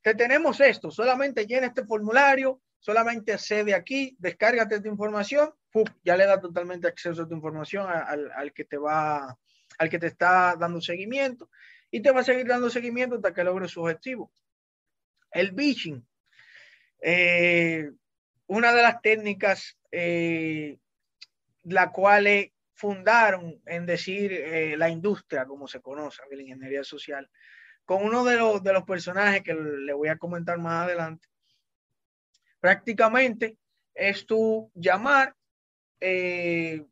te 0.02 0.14
tenemos 0.14 0.60
esto, 0.60 0.90
solamente 0.90 1.46
llena 1.46 1.66
este 1.66 1.84
formulario, 1.84 2.62
solamente 2.78 3.32
accede 3.32 3.74
aquí, 3.74 4.16
descárgate 4.18 4.76
esta 4.76 4.88
información, 4.88 5.52
ya 6.02 6.16
le 6.16 6.24
da 6.24 6.40
totalmente 6.40 6.88
acceso 6.88 7.22
a 7.22 7.28
tu 7.28 7.34
información 7.34 7.86
al, 7.88 8.52
que 8.54 8.64
te 8.64 8.78
va, 8.78 9.36
al 9.78 9.90
que 9.90 9.98
te 9.98 10.06
está 10.06 10.56
dando 10.58 10.80
seguimiento 10.80 11.50
y 11.90 12.00
te 12.00 12.10
va 12.10 12.20
a 12.20 12.24
seguir 12.24 12.46
dando 12.46 12.70
seguimiento 12.70 13.16
hasta 13.16 13.34
que 13.34 13.44
logre 13.44 13.68
su 13.68 13.82
objetivo. 13.82 14.32
El 15.30 15.52
bitching, 15.52 16.06
eh, 17.00 17.90
una 18.46 18.72
de 18.72 18.82
las 18.82 19.00
técnicas 19.00 19.78
eh, 19.90 20.78
la 21.64 21.90
cual 21.90 22.52
fundaron 22.74 23.60
en 23.66 23.86
decir 23.86 24.32
eh, 24.32 24.76
la 24.76 24.88
industria, 24.88 25.46
como 25.46 25.66
se 25.66 25.80
conoce, 25.80 26.22
la 26.30 26.42
ingeniería 26.42 26.84
social, 26.84 27.28
con 27.84 28.04
uno 28.04 28.24
de 28.24 28.36
los, 28.36 28.62
de 28.62 28.72
los 28.72 28.84
personajes 28.84 29.42
que 29.42 29.54
le 29.54 29.92
voy 29.92 30.08
a 30.08 30.18
comentar 30.18 30.58
más 30.58 30.84
adelante. 30.84 31.26
Prácticamente 32.60 33.58
es 33.94 34.26
tu 34.26 34.70
llamar 34.74 35.34
eh, 36.00 36.84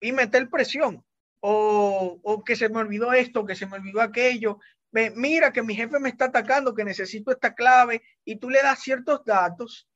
y 0.00 0.12
meter 0.12 0.50
presión 0.50 1.04
o, 1.40 2.20
o, 2.22 2.44
que 2.44 2.56
se 2.56 2.68
me 2.68 2.78
olvidó 2.78 3.12
esto, 3.12 3.46
que 3.46 3.54
se 3.54 3.66
me 3.66 3.76
olvidó 3.76 4.00
aquello. 4.00 4.58
Mira 4.92 5.52
que 5.52 5.62
mi 5.62 5.74
jefe 5.74 5.98
me 5.98 6.08
está 6.08 6.26
atacando, 6.26 6.74
que 6.74 6.84
necesito 6.84 7.30
esta 7.30 7.54
clave 7.54 8.02
y 8.24 8.36
tú 8.36 8.50
le 8.50 8.62
das 8.62 8.80
ciertos 8.80 9.24
datos 9.24 9.88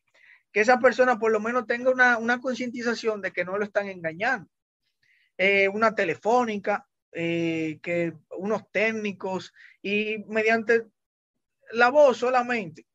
que 0.53 0.61
esa 0.61 0.79
persona 0.79 1.19
por 1.19 1.33
lo 1.33 1.41
menos 1.41 1.67
tenga 1.67 1.91
una, 1.91 2.19
una 2.19 2.41
concientización 2.41 3.23
de 3.23 3.33
que 3.33 3.45
no 3.45 3.57
lo 3.57 3.65
están 3.65 3.89
engañando. 3.89 4.51
Eh, 5.39 5.69
una 5.69 5.95
telefónica, 5.95 6.87
eh, 7.11 7.79
que 7.83 8.13
unos 8.37 8.71
técnicos 8.71 9.53
y 9.81 10.19
mediante 10.29 10.87
la 11.73 11.91
voz 11.91 12.19
solamente 12.19 12.87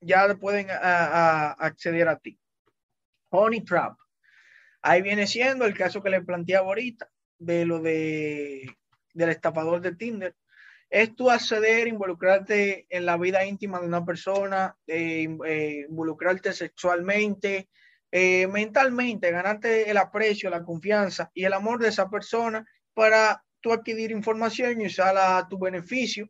ya 0.00 0.34
pueden 0.36 0.68
acceder 0.70 2.08
a 2.08 2.18
ti. 2.18 2.38
Honey 3.30 3.62
Trap. 3.62 3.96
Ahí 4.82 5.02
viene 5.02 5.26
siendo 5.26 5.66
el 5.66 5.76
caso 5.76 6.02
que 6.02 6.10
le 6.10 6.22
planteaba 6.22 6.68
ahorita 6.68 7.10
de 7.38 7.66
lo 7.66 7.80
de 7.80 8.76
del 9.12 9.28
estafador 9.28 9.80
de 9.80 9.94
Tinder. 9.94 10.34
Es 10.90 11.14
tu 11.14 11.30
acceder, 11.30 11.86
involucrarte 11.86 12.86
en 12.90 13.06
la 13.06 13.16
vida 13.16 13.44
íntima 13.44 13.80
de 13.80 13.86
una 13.86 14.04
persona, 14.04 14.76
eh, 14.86 15.28
eh, 15.46 15.86
involucrarte 15.88 16.52
sexualmente, 16.52 17.68
mentalmente, 18.12 19.30
ganarte 19.30 19.88
el 19.88 19.96
aprecio, 19.96 20.50
la 20.50 20.64
confianza 20.64 21.30
y 21.32 21.44
el 21.44 21.52
amor 21.52 21.78
de 21.78 21.90
esa 21.90 22.10
persona 22.10 22.66
para 22.92 23.44
tú 23.60 23.72
adquirir 23.72 24.10
información 24.10 24.80
y 24.80 24.86
usarla 24.86 25.38
a 25.38 25.48
tu 25.48 25.60
beneficio. 25.60 26.28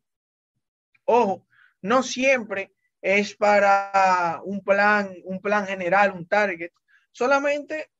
Ojo, 1.07 1.47
no 1.81 2.03
siempre 2.03 2.75
es 3.01 3.35
para 3.35 4.41
un 4.45 4.63
plan, 4.63 5.11
un 5.25 5.41
plan 5.41 5.67
general, 5.67 6.13
un 6.13 6.27
target. 6.27 6.71
Solamente 7.13 7.91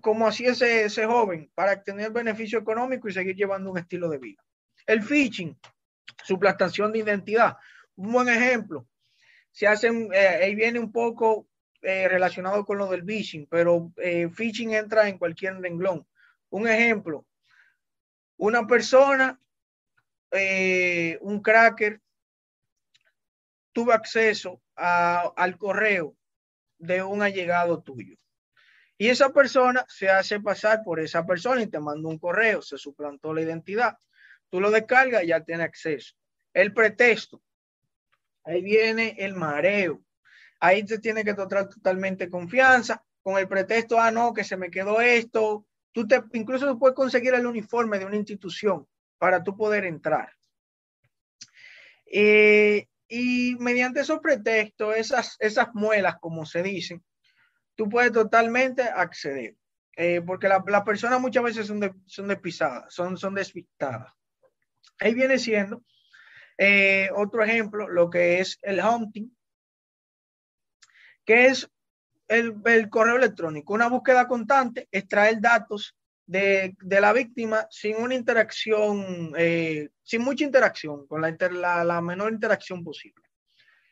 como 0.00 0.26
así 0.26 0.46
ese, 0.46 0.84
ese 0.84 1.06
joven, 1.06 1.50
para 1.54 1.82
tener 1.82 2.10
beneficio 2.10 2.58
económico 2.58 3.08
y 3.08 3.12
seguir 3.12 3.36
llevando 3.36 3.70
un 3.70 3.78
estilo 3.78 4.08
de 4.08 4.18
vida. 4.18 4.42
El 4.86 5.02
phishing, 5.02 5.58
suplantación 6.24 6.92
de 6.92 7.00
identidad. 7.00 7.56
Un 7.96 8.12
buen 8.12 8.28
ejemplo. 8.28 8.86
Se 9.50 9.66
hacen, 9.66 10.10
eh, 10.12 10.40
ahí 10.42 10.54
viene 10.54 10.78
un 10.78 10.92
poco 10.92 11.48
eh, 11.88 12.08
relacionado 12.08 12.64
con 12.64 12.78
lo 12.78 12.88
del 12.88 13.04
phishing, 13.04 13.46
pero 13.46 13.92
eh, 13.98 14.28
phishing 14.28 14.74
entra 14.74 15.08
en 15.08 15.18
cualquier 15.18 15.60
renglón. 15.60 16.04
Un 16.50 16.66
ejemplo, 16.66 17.26
una 18.38 18.66
persona, 18.66 19.40
eh, 20.32 21.16
un 21.20 21.40
cracker, 21.40 22.00
tuvo 23.72 23.92
acceso 23.92 24.60
al 24.74 25.56
correo 25.58 26.16
de 26.78 27.04
un 27.04 27.22
allegado 27.22 27.82
tuyo. 27.82 28.16
Y 28.98 29.08
esa 29.08 29.28
persona 29.28 29.84
se 29.88 30.08
hace 30.08 30.40
pasar 30.40 30.82
por 30.82 30.98
esa 30.98 31.24
persona 31.24 31.62
y 31.62 31.66
te 31.68 31.78
manda 31.78 32.08
un 32.08 32.18
correo, 32.18 32.62
se 32.62 32.78
suplantó 32.78 33.32
la 33.32 33.42
identidad. 33.42 33.96
Tú 34.50 34.60
lo 34.60 34.70
descargas 34.70 35.24
y 35.24 35.28
ya 35.28 35.40
tiene 35.40 35.64
acceso. 35.64 36.14
El 36.52 36.72
pretexto. 36.72 37.42
Ahí 38.44 38.62
viene 38.62 39.16
el 39.18 39.34
mareo. 39.34 40.02
Ahí 40.60 40.84
te 40.84 40.98
tiene 40.98 41.24
que 41.24 41.34
tratar 41.34 41.68
totalmente 41.68 42.30
confianza 42.30 43.04
con 43.22 43.38
el 43.38 43.48
pretexto, 43.48 44.00
ah, 44.00 44.10
no, 44.10 44.32
que 44.32 44.44
se 44.44 44.56
me 44.56 44.70
quedó 44.70 45.00
esto, 45.00 45.66
Tú 45.96 46.06
te, 46.06 46.22
incluso 46.34 46.78
puedes 46.78 46.94
conseguir 46.94 47.32
el 47.32 47.46
uniforme 47.46 47.98
de 47.98 48.04
una 48.04 48.16
institución 48.16 48.86
para 49.16 49.42
tú 49.42 49.56
poder 49.56 49.86
entrar. 49.86 50.30
Eh, 52.04 52.86
y 53.08 53.56
mediante 53.58 54.00
esos 54.00 54.18
pretextos, 54.18 54.94
esas, 54.94 55.36
esas 55.38 55.68
muelas, 55.72 56.16
como 56.20 56.44
se 56.44 56.62
dicen, 56.62 57.02
tú 57.76 57.88
puedes 57.88 58.12
totalmente 58.12 58.82
acceder. 58.82 59.56
Eh, 59.96 60.20
porque 60.20 60.48
las 60.48 60.60
la 60.66 60.84
personas 60.84 61.18
muchas 61.18 61.44
veces 61.44 61.66
son, 61.66 61.80
de, 61.80 61.94
son 62.04 62.28
despisadas, 62.28 62.92
son, 62.92 63.16
son 63.16 63.34
despistadas. 63.34 64.12
Ahí 64.98 65.14
viene 65.14 65.38
siendo 65.38 65.82
eh, 66.58 67.10
otro 67.14 67.42
ejemplo, 67.44 67.88
lo 67.88 68.08
que 68.08 68.40
es 68.40 68.58
el 68.62 68.80
hunting, 68.80 69.28
que 71.24 71.46
es 71.46 71.68
el, 72.28 72.88
correo 72.88 73.16
electrónico, 73.16 73.74
una 73.74 73.88
búsqueda 73.88 74.26
constante, 74.26 74.88
extraer 74.90 75.40
datos 75.40 75.96
de, 76.26 76.74
la 76.80 77.12
víctima 77.12 77.66
sin 77.70 77.96
una 77.96 78.14
interacción, 78.14 79.32
eh, 79.36 79.90
sin 80.02 80.22
mucha 80.22 80.44
interacción, 80.44 81.06
con 81.06 81.20
la, 81.20 82.00
menor 82.00 82.32
interacción 82.32 82.82
posible. 82.82 83.22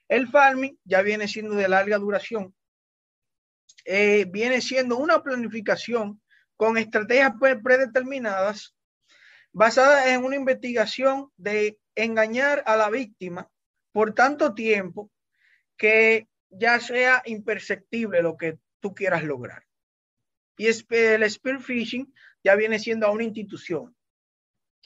El 0.09 0.29
farming 0.29 0.79
ya 0.85 1.03
viene 1.03 1.29
siendo 1.29 1.55
de 1.55 1.69
larga 1.69 1.99
duración, 1.99 2.55
eh, 3.85 4.25
viene 4.31 4.61
siendo 4.61 4.97
una 4.97 5.23
planificación 5.23 6.21
con 6.57 6.79
estrategias 6.79 7.33
predeterminadas 7.63 8.74
basadas 9.55 10.09
en 10.09 10.25
una 10.25 10.37
investigación 10.37 11.31
de 11.37 11.79
engañar 11.95 12.63
a 12.67 12.77
la 12.77 12.91
víctima 12.91 13.49
por 13.93 14.13
tanto 14.13 14.53
tiempo 14.53 15.11
que 15.77 16.29
ya 16.51 16.81
sea 16.81 17.23
imperceptible 17.25 18.21
lo 18.21 18.37
que 18.37 18.59
tú 18.81 18.95
quieras 18.95 19.23
lograr. 19.23 19.65
Y 20.57 20.67
el 20.67 21.31
spear 21.31 21.63
phishing 21.63 22.13
ya 22.43 22.57
viene 22.57 22.79
siendo 22.79 23.11
una 23.11 23.25
institución, 23.25 23.97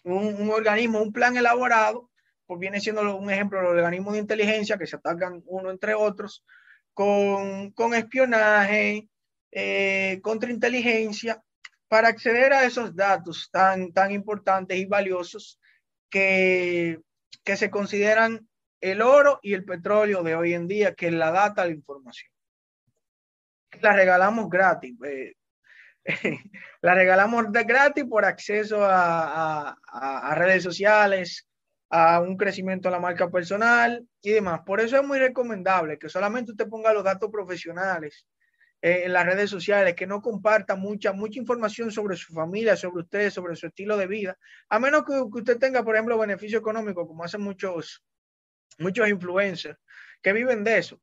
un, 0.05 0.51
organismo, 0.51 1.01
un 1.03 1.13
plan 1.13 1.37
elaborado, 1.37 2.11
pues 2.47 2.61
viene 2.61 2.81
siendo 2.81 3.17
un 3.17 3.31
ejemplo 3.31 3.63
los 3.63 3.73
organismos 3.73 4.15
de 4.15 4.21
inteligencia 4.21 4.79
que 4.79 4.87
se 4.87 4.97
atacan 4.97 5.43
uno 5.47 5.71
entre 5.71 5.95
otros 5.95 6.45
con, 6.93 7.71
con 7.73 7.95
espionaje, 7.95 9.09
eh, 9.51 10.21
contrainteligencia, 10.23 11.43
para 11.89 12.09
acceder 12.09 12.53
a 12.53 12.65
esos 12.65 12.95
datos 12.95 13.49
tan, 13.51 13.93
tan 13.93 14.13
importantes 14.13 14.77
y 14.79 14.85
valiosos 14.85 15.59
que, 16.11 17.01
que 17.45 17.57
se 17.57 17.71
consideran 17.71 18.47
el 18.81 19.03
oro 19.03 19.41
y 19.43 19.55
el 19.55 19.65
petróleo 19.65 20.23
de 20.23 20.35
hoy 20.35 20.55
en 20.55 20.69
día, 20.69 20.95
que 20.95 21.09
es 21.09 21.13
la 21.13 21.31
data, 21.31 21.65
la 21.65 21.73
información. 21.73 22.31
La 23.81 23.93
regalamos 23.93 24.49
gratis. 24.49 24.95
Eh, 25.05 25.35
la 26.81 26.95
regalamos 26.95 27.53
de 27.53 27.65
gratis 27.65 28.05
por 28.05 28.25
acceso 28.25 28.85
a, 28.85 29.77
a, 29.87 30.35
redes 30.35 30.63
sociales, 30.63 31.47
a 31.91 32.21
un 32.21 32.37
crecimiento 32.37 32.89
de 32.89 32.93
la 32.93 33.01
marca 33.01 33.31
personal 33.31 34.07
y 34.23 34.31
demás. 34.31 34.61
Por 34.65 34.81
eso 34.81 34.97
es 34.97 35.05
muy 35.05 35.19
recomendable 35.19 35.99
que 35.99 36.09
solamente 36.09 36.53
usted 36.53 36.69
ponga 36.69 36.93
los 36.93 37.05
datos 37.05 37.31
profesionales 37.31 38.27
eh, 38.81 39.03
en 39.05 39.13
las 39.13 39.27
redes 39.27 39.51
sociales, 39.51 39.95
que 39.95 40.07
no 40.07 40.23
comparta 40.23 40.77
mucha, 40.77 41.13
mucha 41.13 41.39
información 41.39 41.91
sobre 41.91 42.17
su 42.17 42.33
familia, 42.33 42.77
sobre 42.77 43.03
usted, 43.03 43.31
sobre 43.31 43.57
su 43.57 43.67
estilo 43.67 43.97
de 43.97 44.07
vida, 44.07 44.39
a 44.69 44.79
menos 44.79 45.05
que, 45.05 45.13
usted 45.13 45.59
tenga, 45.59 45.83
por 45.83 45.97
ejemplo, 45.97 46.19
beneficio 46.19 46.59
económico, 46.59 47.07
como 47.07 47.25
hacen 47.25 47.41
muchos, 47.41 48.05
muchos 48.79 49.09
influencers 49.09 49.79
que 50.23 50.33
viven 50.33 50.65
de 50.65 50.79
eso. 50.79 51.01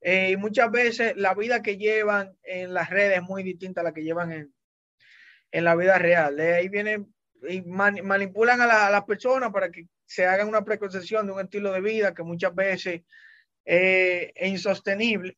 Eh, 0.00 0.30
y 0.30 0.36
muchas 0.36 0.70
veces 0.70 1.16
la 1.16 1.34
vida 1.34 1.60
que 1.60 1.76
llevan 1.76 2.36
en 2.44 2.72
las 2.72 2.88
redes 2.88 3.18
es 3.18 3.22
muy 3.22 3.42
distinta 3.42 3.80
a 3.80 3.84
la 3.84 3.92
que 3.92 4.04
llevan 4.04 4.30
en, 4.32 4.54
en 5.50 5.64
la 5.64 5.74
vida 5.74 5.98
real. 5.98 6.36
De 6.36 6.54
ahí 6.54 6.68
vienen 6.68 7.12
y 7.48 7.62
manipulan 7.62 8.60
a, 8.60 8.90
las 8.90 9.04
personas 9.04 9.52
para 9.52 9.70
que 9.70 9.86
se 10.06 10.26
hagan 10.26 10.48
una 10.48 10.64
preconcepción 10.64 11.26
de 11.26 11.32
un 11.32 11.40
estilo 11.40 11.72
de 11.72 11.80
vida 11.80 12.14
que 12.14 12.22
muchas 12.22 12.54
veces 12.54 13.02
eh, 13.64 14.32
es 14.34 14.50
insostenible. 14.50 15.36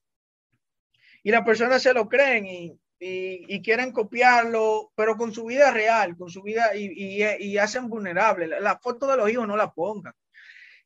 Y 1.23 1.31
las 1.31 1.45
personas 1.45 1.83
se 1.83 1.93
lo 1.93 2.09
creen 2.09 2.47
y, 2.47 2.81
y, 2.99 3.63
quieren 3.63 3.93
copiarlo, 3.93 4.93
pero 4.95 5.17
con 5.17 5.33
su 5.33 5.45
vida 5.45 5.71
real, 5.71 6.17
con 6.17 6.29
su 6.29 6.43
vida 6.43 6.75
y, 6.75 7.23
y 7.23 7.59
hacen 7.59 7.89
vulnerable. 7.89 8.47
La, 8.47 8.79
foto 8.79 9.07
de 9.07 9.17
los 9.17 9.31
hijos 9.31 9.47
no 9.47 9.57
la 9.57 9.73
pongan. 9.73 10.15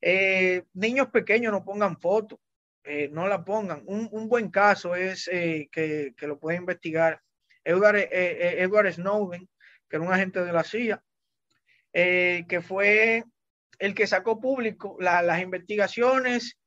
Eh, 0.01 0.65
niños 0.75 1.09
pequeños 1.09 1.53
no 1.53 1.65
pongan 1.65 1.99
fotos, 1.99 2.39
eh, 2.85 3.09
no 3.13 3.27
la 3.27 3.45
pongan. 3.45 3.83
Un, 3.87 4.09
un 4.13 4.29
buen 4.29 4.51
caso 4.51 4.95
es 4.95 5.27
que, 5.27 5.69
que, 6.17 6.27
lo 6.27 6.39
puede 6.39 6.59
investigar 6.59 7.21
Edward, 7.65 8.09
Edward 8.11 8.93
Snowden, 8.93 9.49
que 9.89 9.97
era 9.97 10.05
un 10.05 10.13
agente 10.13 10.45
de 10.45 10.53
la 10.53 10.65
CIA, 10.65 11.03
que 11.93 12.61
fue 12.63 13.25
el 13.79 13.95
que 13.95 14.07
sacó 14.07 14.41
público 14.41 14.97
las 15.01 15.41
investigaciones 15.41 16.59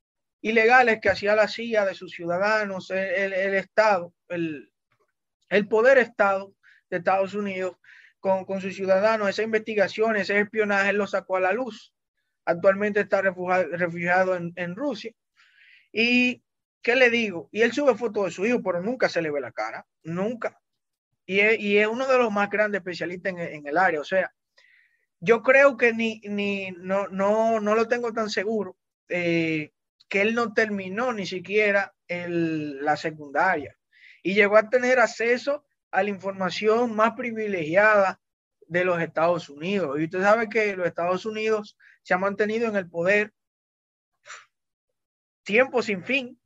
ilegales 0.47 0.99
que 1.01 1.09
hacía 1.09 1.35
la 1.35 1.47
CIA 1.47 1.85
de 1.85 1.95
sus 1.95 2.11
ciudadanos, 2.11 2.91
el, 2.91 3.33
Estado, 3.55 4.13
el, 4.29 4.71
el, 5.49 5.67
poder 5.67 5.97
Estado 5.97 6.53
de 6.89 6.97
Estados 6.97 7.33
Unidos 7.33 7.77
con, 8.19 8.45
con 8.45 8.61
sus 8.61 8.75
ciudadanos, 8.75 9.29
esa 9.29 9.43
investigación, 9.43 10.15
ese 10.15 10.39
espionaje 10.39 10.93
lo 10.93 11.07
sacó 11.07 11.37
a 11.37 11.41
la 11.41 11.53
luz. 11.53 11.93
Actualmente 12.45 13.01
está 13.01 13.21
refugiado, 13.21 13.67
refugiado 13.71 14.35
en, 14.35 14.53
en, 14.55 14.75
Rusia. 14.75 15.11
Y, 15.91 16.43
¿qué 16.81 16.95
le 16.95 17.09
digo? 17.09 17.49
Y 17.51 17.61
él 17.61 17.73
sube 17.73 17.95
fotos 17.95 18.25
de 18.25 18.31
su 18.31 18.45
hijo, 18.45 18.61
pero 18.63 18.81
nunca 18.81 19.09
se 19.09 19.21
le 19.21 19.31
ve 19.31 19.41
la 19.41 19.51
cara, 19.51 19.85
nunca. 20.03 20.59
Y 21.25 21.41
es, 21.41 21.59
y 21.59 21.77
es 21.77 21.87
uno 21.87 22.07
de 22.07 22.17
los 22.17 22.31
más 22.31 22.49
grandes 22.49 22.79
especialistas 22.79 23.33
en, 23.33 23.39
en 23.39 23.67
el 23.67 23.77
área. 23.77 23.99
O 23.99 24.05
sea, 24.05 24.31
yo 25.19 25.41
creo 25.41 25.77
que 25.77 25.93
ni, 25.93 26.21
ni 26.23 26.71
no, 26.71 27.07
no, 27.07 27.59
no 27.59 27.75
lo 27.75 27.87
tengo 27.87 28.13
tan 28.13 28.29
seguro. 28.29 28.77
Eh, 29.09 29.71
que 30.09 30.21
él 30.21 30.35
no 30.35 30.53
terminó 30.53 31.13
ni 31.13 31.25
siquiera 31.25 31.93
el, 32.07 32.83
la 32.83 32.97
secundaria 32.97 33.77
y 34.23 34.33
llegó 34.33 34.57
a 34.57 34.69
tener 34.69 34.99
acceso 34.99 35.65
a 35.91 36.03
la 36.03 36.09
información 36.09 36.95
más 36.95 37.13
privilegiada 37.13 38.19
de 38.67 38.83
los 38.83 39.01
Estados 39.01 39.49
Unidos. 39.49 39.99
Y 39.99 40.05
usted 40.05 40.21
sabe 40.21 40.49
que 40.49 40.75
los 40.75 40.87
Estados 40.87 41.25
Unidos 41.25 41.77
se 42.03 42.13
ha 42.13 42.17
mantenido 42.17 42.67
en 42.67 42.75
el 42.75 42.89
poder 42.89 43.33
tiempo 45.43 45.81
sin 45.81 46.03
fin 46.03 46.39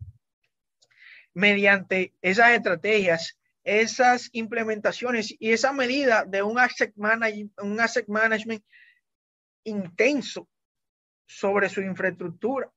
mediante 1.33 2.13
esas 2.21 2.51
estrategias, 2.51 3.39
esas 3.63 4.29
implementaciones 4.33 5.35
y 5.39 5.51
esa 5.51 5.71
medida 5.71 6.25
de 6.25 6.43
un 6.43 6.59
asset, 6.59 6.93
un 6.95 7.79
asset 7.79 8.07
management 8.07 8.63
intenso 9.63 10.47
sobre 11.25 11.69
su 11.69 11.81
infraestructura. 11.81 12.71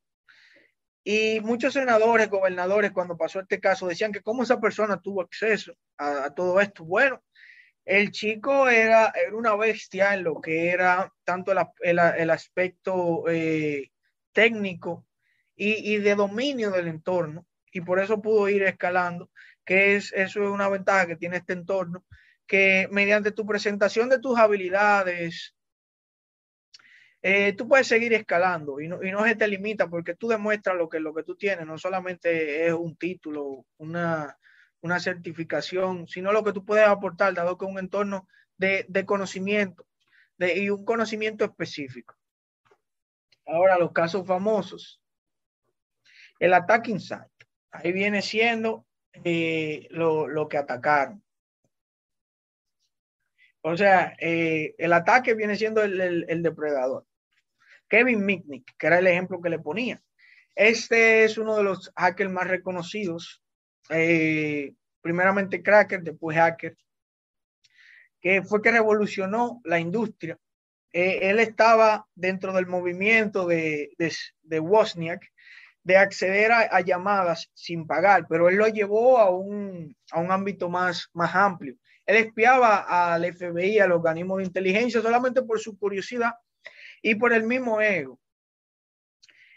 Y 1.05 1.41
muchos 1.41 1.75
senadores, 1.75 2.31
gobernadores, 2.31 2.91
cuando 2.93 3.19
pasó 3.19 3.41
este 3.41 3.61
caso, 3.61 3.87
decían 3.87 4.11
que 4.11 4.23
cómo 4.23 4.43
esa 4.43 4.59
persona 4.59 5.01
tuvo 5.03 5.21
acceso 5.21 5.75
a, 5.99 6.31
todo 6.35 6.61
esto. 6.63 6.83
Bueno, 6.85 7.23
el 7.85 8.11
chico 8.11 8.69
era, 8.71 9.13
era, 9.15 9.37
una 9.37 9.55
bestia 9.55 10.15
en 10.15 10.25
lo 10.25 10.41
que 10.41 10.71
era 10.71 11.13
tanto 11.25 11.53
el, 11.53 11.99
el, 11.99 12.31
aspecto 12.31 13.25
eh, 13.29 13.91
técnico 14.33 15.07
y, 15.55 15.95
y, 15.95 15.99
de 15.99 16.15
dominio 16.15 16.71
del 16.71 16.89
entorno, 16.89 17.47
y 17.71 17.83
por 17.83 18.01
eso 18.01 18.23
pudo 18.23 18.49
ir 18.49 18.63
escalando, 18.63 19.31
que 19.67 19.97
es, 19.97 20.11
eso 20.15 20.43
es 20.43 20.49
una 20.49 20.71
ventaja 20.71 21.07
que 21.07 21.17
tiene 21.17 21.37
este 21.37 21.53
entorno, 21.53 22.03
que 22.47 22.89
mediante 22.91 23.31
tu 23.31 23.45
presentación 23.45 24.09
de 24.09 24.21
tus 24.21 24.39
habilidades, 24.39 25.54
eh, 27.27 27.55
tú 27.55 27.67
puedes 27.67 27.87
seguir 27.87 28.13
escalando 28.13 28.81
y 28.81 28.87
no, 28.87 29.03
y 29.03 29.11
no 29.11 29.25
se 29.25 29.35
te 29.35 29.49
limita 29.49 29.89
porque 29.89 30.15
tú 30.15 30.29
demuestras 30.29 30.77
lo 30.77 30.91
que, 30.91 31.01
lo 31.01 31.15
que 31.15 31.23
tú 31.23 31.37
tienes, 31.37 31.67
no 31.67 31.79
solamente 31.79 32.67
es 32.67 32.75
un 32.75 32.97
título, 32.97 33.65
una, 33.79 34.37
una 34.83 35.01
certificación, 35.01 36.07
sino 36.07 36.33
lo 36.33 36.45
que 36.45 36.53
tú 36.53 36.67
puedes 36.67 36.87
aportar, 36.87 37.33
dado 37.33 37.57
que 37.57 37.65
es 37.65 37.71
un 37.71 37.79
entorno 37.79 38.29
de, 38.59 38.85
de 38.91 39.07
conocimiento 39.07 39.87
de, 40.37 40.59
y 40.59 40.69
un 40.69 40.85
conocimiento 40.85 41.47
específico. 41.47 42.15
Ahora, 43.47 43.79
los 43.79 43.93
casos 43.93 44.27
famosos. 44.27 45.01
El 46.39 46.53
attacking 46.53 47.01
site. 47.01 47.25
Ahí 47.71 47.93
viene 47.93 48.21
siendo 48.21 48.85
eh, 49.25 49.89
lo, 49.93 50.29
lo, 50.29 50.47
que 50.47 50.59
atacaron. 50.59 51.25
O 53.63 53.75
sea, 53.79 54.15
eh, 54.21 54.75
el 54.77 54.93
ataque 54.93 55.33
viene 55.33 55.57
siendo 55.57 55.83
el, 55.83 56.27
el 56.29 56.43
depredador. 56.43 57.07
Kevin 57.95 58.27
Mitnick, 58.27 58.75
que 58.77 58.89
era 58.89 58.99
el 58.99 59.07
ejemplo 59.07 59.41
que 59.41 59.49
le 59.49 59.61
ponía. 59.61 60.03
Este 60.57 61.23
es 61.23 61.39
uno 61.39 61.57
de 61.57 61.63
los 61.63 61.93
hackers 61.95 62.29
más 62.29 62.49
reconocidos. 62.49 63.41
Eh, 63.89 64.75
primeramente 65.01 65.63
Cracker, 65.63 66.03
después 66.03 66.37
Hacker, 66.37 66.77
que 68.21 68.43
fue 68.43 68.61
que 68.61 68.73
revolucionó 68.73 69.61
la 69.63 69.79
industria. 69.79 70.37
Eh, 70.93 71.31
él 71.31 71.39
estaba 71.39 72.09
dentro 72.17 72.53
del 72.53 72.67
movimiento 72.67 73.47
de, 73.47 73.91
de, 73.97 74.59
Wozniak 74.59 75.23
de 75.85 75.97
acceder 75.97 76.51
a, 76.51 76.81
llamadas 76.81 77.49
sin 77.55 77.87
pagar, 77.87 78.27
pero 78.29 78.49
él 78.49 78.57
lo 78.57 78.67
llevó 78.67 79.19
a 79.19 79.31
un, 79.31 79.95
a 80.11 80.19
un 80.19 80.33
ámbito 80.33 80.69
más, 80.69 81.11
más 81.13 81.33
amplio. 81.33 81.77
Él 82.07 82.17
espiaba 82.17 83.15
al 83.15 83.25
FBI, 83.33 83.79
al 83.79 83.93
organismo 83.93 84.39
de 84.39 84.45
inteligencia, 84.45 85.01
solamente 85.01 85.43
por 85.43 85.61
su 85.61 85.79
curiosidad 85.79 86.33
y 87.05 87.15
por 87.17 87.35
el 87.35 87.45
mismo 87.45 87.83
ego. 87.83 88.19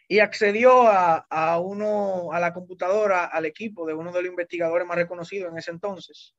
Y 0.09 0.19
accedió 0.19 0.85
a, 0.87 1.25
a, 1.29 1.59
uno, 1.59 2.33
a 2.33 2.41
la 2.41 2.53
computadora, 2.53 3.23
al 3.25 3.45
equipo 3.45 3.87
de 3.87 3.93
uno 3.93 4.11
de 4.11 4.21
los 4.21 4.29
investigadores 4.29 4.85
más 4.85 4.97
reconocidos 4.97 5.51
en 5.51 5.57
ese 5.57 5.71
entonces, 5.71 6.35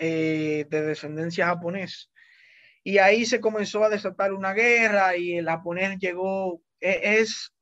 eh, 0.00 0.66
de 0.68 0.82
descendencia 0.82 1.46
japonés. 1.46 2.10
Y 2.82 2.98
ahí 2.98 3.26
se 3.26 3.40
comenzó 3.40 3.84
a 3.84 3.88
desatar 3.88 4.32
una 4.32 4.54
guerra 4.54 5.16
y 5.16 5.38
el 5.38 5.46
japonés 5.46 5.98
llegó, 6.00 6.62
e, 6.80 7.20
es, 7.20 7.52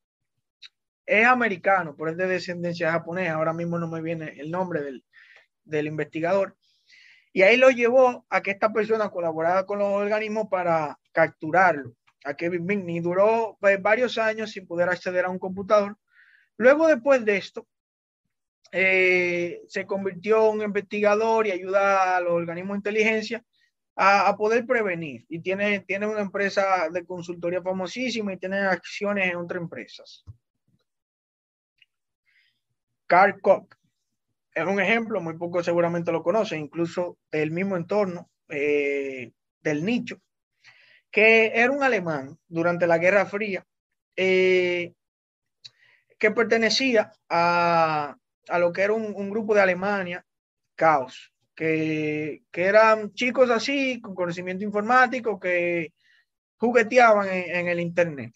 es 1.04 1.26
americano, 1.26 1.94
pero 1.94 2.12
es 2.12 2.16
de 2.16 2.26
descendencia 2.26 2.90
japonesa. 2.90 3.34
Ahora 3.34 3.52
mismo 3.52 3.78
no 3.78 3.86
me 3.86 4.00
viene 4.00 4.32
el 4.38 4.50
nombre 4.50 4.80
del, 4.80 5.04
del 5.62 5.88
investigador. 5.88 6.56
Y 7.34 7.42
ahí 7.42 7.58
lo 7.58 7.68
llevó 7.68 8.24
a 8.30 8.40
que 8.40 8.52
esta 8.52 8.72
persona 8.72 9.10
colaborara 9.10 9.66
con 9.66 9.78
los 9.78 9.88
organismos 9.88 10.48
para 10.48 10.98
capturarlo 11.12 11.94
a 12.26 12.34
Kevin 12.34 12.66
Mitnick. 12.66 13.02
Duró 13.02 13.56
pues, 13.60 13.80
varios 13.80 14.18
años 14.18 14.50
sin 14.50 14.66
poder 14.66 14.88
acceder 14.88 15.24
a 15.24 15.30
un 15.30 15.38
computador. 15.38 15.96
Luego, 16.56 16.88
después 16.88 17.24
de 17.24 17.36
esto, 17.36 17.66
eh, 18.72 19.62
se 19.68 19.86
convirtió 19.86 20.52
en 20.52 20.62
investigador 20.62 21.46
y 21.46 21.52
ayuda 21.52 22.16
a 22.16 22.20
los 22.20 22.32
organismos 22.32 22.74
de 22.74 22.78
inteligencia 22.78 23.44
a, 23.94 24.28
a, 24.28 24.36
poder 24.36 24.66
prevenir. 24.66 25.24
Y 25.28 25.40
tiene, 25.40 25.80
tiene 25.80 26.06
una 26.06 26.20
empresa 26.20 26.88
de 26.90 27.06
consultoría 27.06 27.62
famosísima 27.62 28.32
y 28.32 28.38
tiene 28.38 28.58
acciones 28.58 29.30
en 29.30 29.36
otras 29.36 29.62
empresas. 29.62 30.24
Carl 33.06 33.40
Koch 33.40 33.72
es 34.52 34.66
un 34.66 34.80
ejemplo, 34.80 35.20
muy 35.20 35.36
poco 35.36 35.62
seguramente 35.62 36.10
lo 36.10 36.22
conocen, 36.22 36.62
incluso 36.62 37.18
del 37.30 37.50
mismo 37.50 37.76
entorno, 37.76 38.30
eh, 38.48 39.32
del 39.60 39.84
nicho 39.84 40.20
que 41.16 41.46
era 41.54 41.72
un 41.72 41.82
alemán 41.82 42.38
durante 42.46 42.86
la 42.86 42.98
Guerra 42.98 43.24
Fría, 43.24 43.64
eh, 44.16 44.92
que 46.18 46.30
pertenecía 46.30 47.10
a, 47.30 48.18
a, 48.46 48.58
lo 48.58 48.70
que 48.70 48.82
era 48.82 48.92
un, 48.92 49.30
grupo 49.30 49.54
de 49.54 49.62
Alemania, 49.62 50.26
Caos, 50.74 51.32
que, 51.54 52.42
que, 52.50 52.64
eran 52.64 53.14
chicos 53.14 53.48
así, 53.48 53.98
con 54.02 54.14
conocimiento 54.14 54.62
informático, 54.62 55.40
que 55.40 55.94
jugueteaban 56.58 57.28
en, 57.30 57.66
el 57.68 57.80
Internet. 57.80 58.34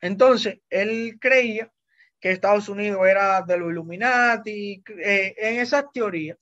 Entonces, 0.00 0.60
él 0.70 1.18
creía 1.20 1.68
que 2.20 2.30
Estados 2.30 2.68
Unidos 2.68 3.04
era 3.08 3.42
de 3.42 3.58
los 3.58 3.72
Illuminati, 3.72 4.84
eh, 5.02 5.34
en 5.36 5.58
esas 5.58 5.86
teorías. 5.92 6.38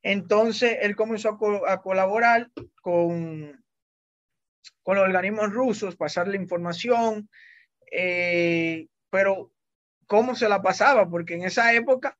Entonces, 0.00 0.78
él 0.80 0.96
comenzó 0.96 1.28
a, 1.28 1.36
co 1.36 1.68
a 1.68 1.82
colaborar 1.82 2.50
con 2.80 3.62
con 4.82 4.96
los 4.96 5.04
organismos 5.04 5.52
rusos, 5.52 5.96
pasarle 5.96 6.36
información, 6.36 7.28
eh, 7.90 8.86
pero 9.10 9.52
¿cómo 10.06 10.34
se 10.34 10.48
la 10.48 10.62
pasaba? 10.62 11.08
Porque 11.08 11.34
en 11.34 11.44
esa 11.44 11.72
época 11.74 12.18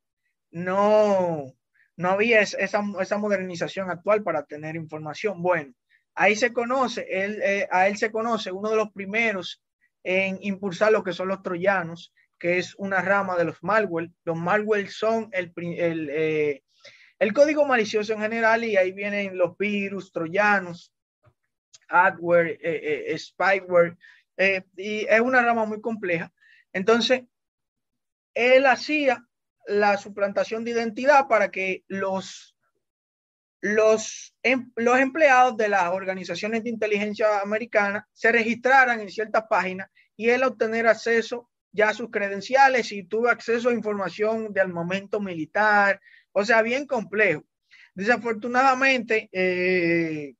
no, 0.50 1.54
no 1.96 2.10
había 2.10 2.40
esa, 2.40 2.82
esa 3.00 3.18
modernización 3.18 3.90
actual 3.90 4.22
para 4.22 4.44
tener 4.44 4.76
información. 4.76 5.42
Bueno, 5.42 5.72
ahí 6.14 6.36
se 6.36 6.52
conoce, 6.52 7.06
él, 7.08 7.40
eh, 7.42 7.68
a 7.70 7.88
él 7.88 7.96
se 7.96 8.10
conoce 8.10 8.52
uno 8.52 8.70
de 8.70 8.76
los 8.76 8.92
primeros 8.92 9.62
en 10.04 10.38
impulsar 10.40 10.92
lo 10.92 11.02
que 11.02 11.12
son 11.12 11.28
los 11.28 11.42
troyanos, 11.42 12.12
que 12.38 12.58
es 12.58 12.74
una 12.76 13.02
rama 13.02 13.36
de 13.36 13.44
los 13.44 13.62
malware. 13.62 14.10
Los 14.24 14.36
malware 14.36 14.90
son 14.90 15.28
el, 15.32 15.52
el, 15.56 16.10
eh, 16.10 16.62
el 17.18 17.32
código 17.32 17.66
malicioso 17.66 18.12
en 18.12 18.20
general 18.20 18.64
y 18.64 18.76
ahí 18.76 18.92
vienen 18.92 19.36
los 19.36 19.56
virus, 19.58 20.12
troyanos, 20.12 20.92
adware, 21.88 22.58
eh, 22.62 23.12
eh, 23.12 23.18
spyware, 23.18 23.96
y 24.76 25.06
es 25.06 25.20
una 25.20 25.42
rama 25.42 25.64
muy 25.66 25.80
compleja. 25.80 26.32
Entonces, 26.72 27.22
él 28.34 28.66
hacía 28.66 29.26
la 29.66 29.96
suplantación 29.98 30.64
de 30.64 30.70
identidad 30.70 31.26
para 31.28 31.50
que 31.50 31.84
los, 31.88 32.56
los, 33.60 34.34
em, 34.42 34.70
los 34.76 34.98
empleados 34.98 35.56
de 35.56 35.68
las 35.68 35.90
organizaciones 35.92 36.62
de 36.62 36.70
inteligencia 36.70 37.40
americana 37.40 38.08
se 38.12 38.30
registraran 38.32 39.00
en 39.00 39.10
ciertas 39.10 39.44
páginas 39.48 39.90
y 40.16 40.30
él 40.30 40.42
obtener 40.44 40.86
acceso 40.86 41.50
ya 41.72 41.90
a 41.90 41.94
sus 41.94 42.10
credenciales 42.10 42.92
y 42.92 43.04
tuvo 43.04 43.28
acceso 43.28 43.68
a 43.68 43.74
información 43.74 44.52
de 44.52 44.60
armamento 44.60 45.20
militar, 45.20 46.00
o 46.32 46.44
sea, 46.44 46.62
bien 46.62 46.86
complejo. 46.86 47.44
Desafortunadamente, 47.94 49.28
eh, 49.32 50.34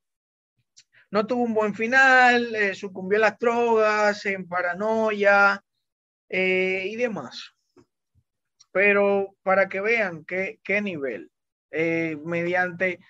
no 1.11 1.27
tuvo 1.27 1.43
un 1.43 1.55
buen 1.55 1.75
final, 1.75 2.55
eh, 2.55 2.75
sucumbió 2.75 3.19
a 3.19 3.23
las 3.23 3.39
drogas, 3.39 4.27
en 4.27 4.47
paranoia 4.47 5.63
eh, 6.29 6.85
y 6.87 6.97
demás. 6.97 7.55
Pero 8.73 9.37
para 9.43 9.69
que 9.69 9.81
vean 9.81 10.25
qué, 10.25 10.61
qué 10.63 10.81
nivel, 10.81 11.31
mediante 11.71 13.01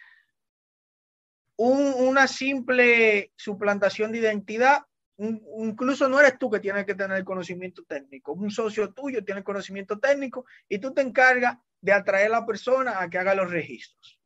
una 1.57 2.27
simple 2.29 3.33
suplantación 3.37 4.13
de 4.13 4.19
identidad, 4.19 4.83
incluso 5.19 6.09
no 6.09 6.21
eres 6.21 6.39
tú 6.39 6.51
que 6.51 6.61
tienes 6.61 6.87
que 6.87 6.95
tener 6.95 7.17
el 7.17 7.25
conocimiento 7.25 7.83
técnico, 7.85 8.33
un 8.33 8.51
socio 8.51 8.95
tuyo 8.95 9.25
tiene 9.25 9.43
conocimiento 9.43 9.99
técnico 9.99 10.47
y 10.69 10.79
tú 10.79 10.95
te 10.95 11.03
encargas 11.03 11.59
de 11.81 11.93
atraer 11.93 12.27
a 12.29 12.41
la 12.41 12.47
persona 12.47 13.01
a 13.01 13.11
que 13.11 13.19
haga 13.19 13.35
los 13.35 13.51
registros. 13.51 14.18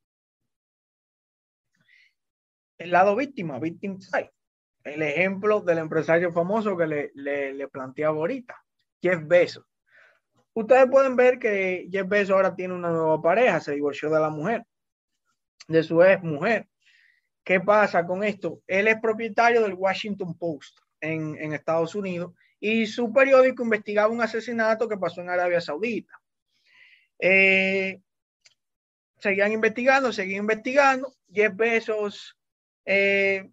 El 2.83 2.91
lado 2.91 3.15
víctima, 3.15 3.61
victim 3.61 4.01
side. 4.01 4.33
El 4.83 5.03
ejemplo 5.03 5.61
del 5.61 5.79
empresario 5.79 6.33
famoso 6.33 6.77
que 6.77 6.87
le, 6.89 7.13
le, 7.15 7.55
le 7.55 7.69
planteaba 7.69 8.17
ahorita, 8.17 8.61
Jeff 9.01 9.21
Bezos. 9.25 9.65
Ustedes 10.53 10.87
pueden 10.91 11.15
ver 11.15 11.39
que 11.39 11.89
Jeff 11.93 12.09
Bezos 12.09 12.35
ahora 12.35 12.57
tiene 12.57 12.75
una 12.75 12.91
nueva 12.91 13.23
pareja, 13.23 13.61
se 13.61 13.73
divorció 13.73 14.11
de 14.11 14.19
la 14.19 14.31
mujer, 14.31 14.65
de 15.69 15.83
su 15.85 16.03
ex 16.03 16.25
mujer. 16.25 16.69
¿Qué 17.45 17.61
pasa 17.61 18.05
con 18.05 18.25
esto? 18.25 18.61
Él 18.67 18.89
es 18.89 19.01
propietario 19.01 19.63
del 19.63 19.75
Washington 19.75 20.37
Post 20.37 20.79
en, 21.01 21.37
en 21.39 21.53
Estados 21.53 21.95
Unidos 21.95 22.35
y 22.59 22.87
su 22.87 23.13
periódico 23.13 23.63
investigaba 23.63 24.13
un 24.13 24.23
asesinato 24.23 24.89
que 24.89 24.99
pasó 24.99 25.21
en 25.21 25.31
Arabia 25.31 25.61
Saudita. 25.61 26.21
Eh, 27.21 28.01
seguían 29.19 29.53
investigando, 29.53 30.13
seguían 30.13 30.43
investigando. 30.43 31.15
Jeff 31.33 31.55
Bezos 31.55 32.37
eh, 32.85 33.51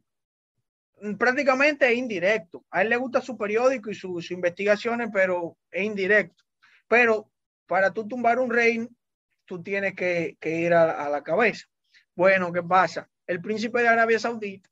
prácticamente 1.17 1.91
es 1.91 1.97
indirecto. 1.97 2.65
A 2.71 2.81
él 2.81 2.89
le 2.89 2.97
gusta 2.97 3.21
su 3.21 3.37
periódico 3.37 3.89
y 3.89 3.95
sus 3.95 4.31
investigaciones, 4.31 5.09
pero 5.13 5.57
es 5.71 5.83
indirecto. 5.83 6.43
Pero 6.87 7.31
para 7.65 7.91
tú 7.91 8.07
tumbar 8.07 8.39
un 8.39 8.51
reino, 8.51 8.89
tú 9.45 9.61
tienes 9.61 9.95
que, 9.95 10.37
ir 10.41 10.73
a, 10.73 11.09
la 11.09 11.23
cabeza. 11.23 11.67
Bueno, 12.15 12.51
¿qué 12.51 12.63
pasa? 12.63 13.09
El 13.25 13.41
príncipe 13.41 13.81
de 13.81 13.87
Arabia 13.87 14.19
Saudita 14.19 14.69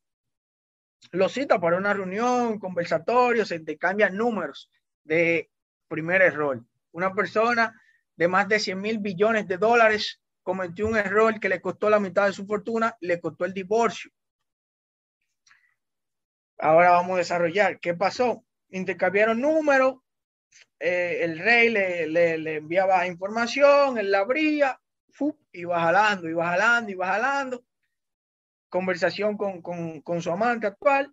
lo 1.12 1.28
cita 1.28 1.60
para 1.60 1.76
una 1.76 1.94
reunión, 1.94 2.58
conversatorio, 2.58 3.44
se 3.44 3.60
te 3.60 3.78
cambian 3.78 4.16
números 4.16 4.70
de 5.04 5.50
primer 5.86 6.22
error. 6.22 6.64
Una 6.92 7.14
persona 7.14 7.80
de 8.16 8.28
más 8.28 8.48
de 8.48 8.58
100 8.58 8.80
mil 8.80 8.98
billones 8.98 9.46
de 9.46 9.58
dólares, 9.58 10.20
cometió 10.42 10.86
un 10.86 10.96
error 10.96 11.38
que 11.38 11.48
le 11.48 11.60
costó 11.60 11.88
la 11.88 12.00
mitad 12.00 12.26
de 12.26 12.32
su 12.32 12.46
fortuna, 12.46 12.96
le 13.00 13.20
costó 13.20 13.44
el 13.44 13.54
divorcio. 13.54 14.10
Ahora 16.58 16.90
vamos 16.90 17.14
a 17.14 17.18
desarrollar. 17.18 17.80
¿Qué 17.80 17.94
pasó? 17.94 18.44
Intercambiaron 18.70 19.40
números, 19.40 19.96
eh, 20.80 21.20
el 21.22 21.38
rey 21.38 21.70
le, 21.70 22.06
le, 22.06 22.56
enviaba 22.56 23.06
información, 23.06 23.98
él 23.98 24.10
la 24.10 24.20
abría, 24.20 24.80
iba 25.52 25.80
jalando, 25.80 26.28
iba 26.28 26.46
jalando, 26.46 26.90
iba 26.90 27.06
jalando. 27.06 27.64
Conversación 28.68 29.36
con, 29.36 29.62
con, 29.62 30.02
con 30.02 30.20
su 30.20 30.30
amante 30.30 30.66
actual. 30.66 31.12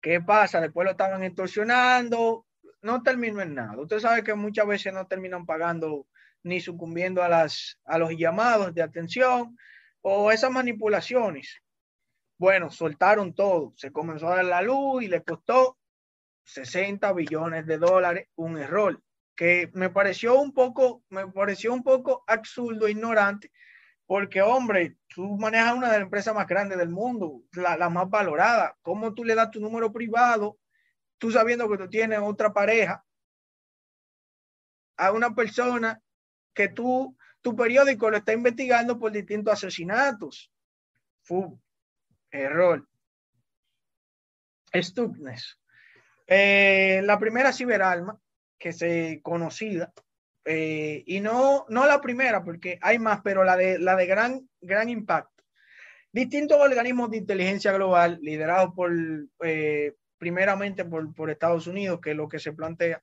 ¿Qué 0.00 0.20
pasa? 0.20 0.60
Después 0.60 0.84
lo 0.84 0.92
estaban 0.92 1.24
extorsionando, 1.24 2.46
no 2.82 3.02
terminó 3.02 3.40
en 3.40 3.54
nada. 3.54 3.80
Usted 3.80 3.98
sabe 3.98 4.22
que 4.22 4.34
muchas 4.34 4.66
veces 4.66 4.92
no 4.92 5.06
terminan 5.06 5.46
pagando 5.46 6.06
ni 6.44 6.60
sucumbiendo 6.60 7.22
a, 7.22 7.28
las, 7.28 7.80
a 7.84 7.98
los 7.98 8.10
llamados 8.16 8.72
de 8.72 8.82
atención 8.82 9.56
o 10.02 10.30
esas 10.30 10.52
manipulaciones. 10.52 11.60
Bueno, 12.38 12.70
soltaron 12.70 13.34
todo. 13.34 13.72
Se 13.76 13.90
comenzó 13.90 14.28
a 14.28 14.36
dar 14.36 14.44
la 14.44 14.62
luz 14.62 15.02
y 15.02 15.08
le 15.08 15.22
costó 15.22 15.78
60 16.44 17.12
billones 17.12 17.66
de 17.66 17.78
dólares 17.78 18.28
un 18.36 18.58
error 18.58 19.02
que 19.34 19.70
me 19.74 19.90
pareció 19.90 20.40
un 20.40 20.52
poco, 20.52 21.02
me 21.10 21.26
pareció 21.28 21.72
un 21.74 21.82
poco 21.82 22.24
absurdo, 22.26 22.88
ignorante, 22.88 23.52
porque 24.06 24.40
hombre, 24.40 24.96
tú 25.08 25.36
manejas 25.36 25.74
una 25.74 25.88
de 25.88 25.98
las 25.98 26.02
empresas 26.02 26.34
más 26.34 26.46
grandes 26.46 26.78
del 26.78 26.88
mundo, 26.88 27.42
la, 27.52 27.90
más 27.90 28.08
valorada. 28.08 28.78
¿Cómo 28.80 29.12
tú 29.12 29.24
le 29.24 29.34
das 29.34 29.50
tu 29.50 29.60
número 29.60 29.92
privado 29.92 30.58
tú 31.18 31.30
sabiendo 31.30 31.68
que 31.68 31.78
tú 31.78 31.88
tienes 31.88 32.18
otra 32.22 32.52
pareja, 32.52 33.04
a 34.96 35.12
una 35.12 35.34
persona 35.34 36.00
que 36.54 36.68
tú, 36.68 37.16
tu 37.42 37.54
periódico 37.54 38.10
lo 38.10 38.16
está 38.16 38.32
investigando 38.32 38.98
por 38.98 39.12
distintos 39.12 39.52
asesinatos. 39.52 40.50
Fu, 41.22 41.60
error. 42.30 42.86
Stupness. 44.74 45.58
Eh, 46.26 47.02
la 47.04 47.18
primera 47.18 47.52
ciberalma 47.52 48.18
que 48.58 48.72
se 48.72 49.20
conocida, 49.22 49.92
eh, 50.44 51.02
y 51.06 51.20
no, 51.20 51.66
no 51.68 51.86
la 51.86 52.00
primera, 52.00 52.42
porque 52.42 52.78
hay 52.82 52.98
más, 52.98 53.20
pero 53.22 53.44
la 53.44 53.56
de, 53.56 53.78
la 53.78 53.96
de 53.96 54.06
gran, 54.06 54.48
gran 54.60 54.88
impacto. 54.88 55.44
Distintos 56.12 56.58
organismos 56.58 57.10
de 57.10 57.18
inteligencia 57.18 57.72
global 57.72 58.18
liderados 58.22 58.72
por 58.74 58.92
eh, 59.42 59.94
primeramente 60.18 60.84
por, 60.84 61.14
por 61.14 61.30
Estados 61.30 61.66
Unidos, 61.66 62.00
que 62.00 62.12
es 62.12 62.16
lo 62.16 62.28
que 62.28 62.38
se 62.38 62.52
plantea, 62.52 63.02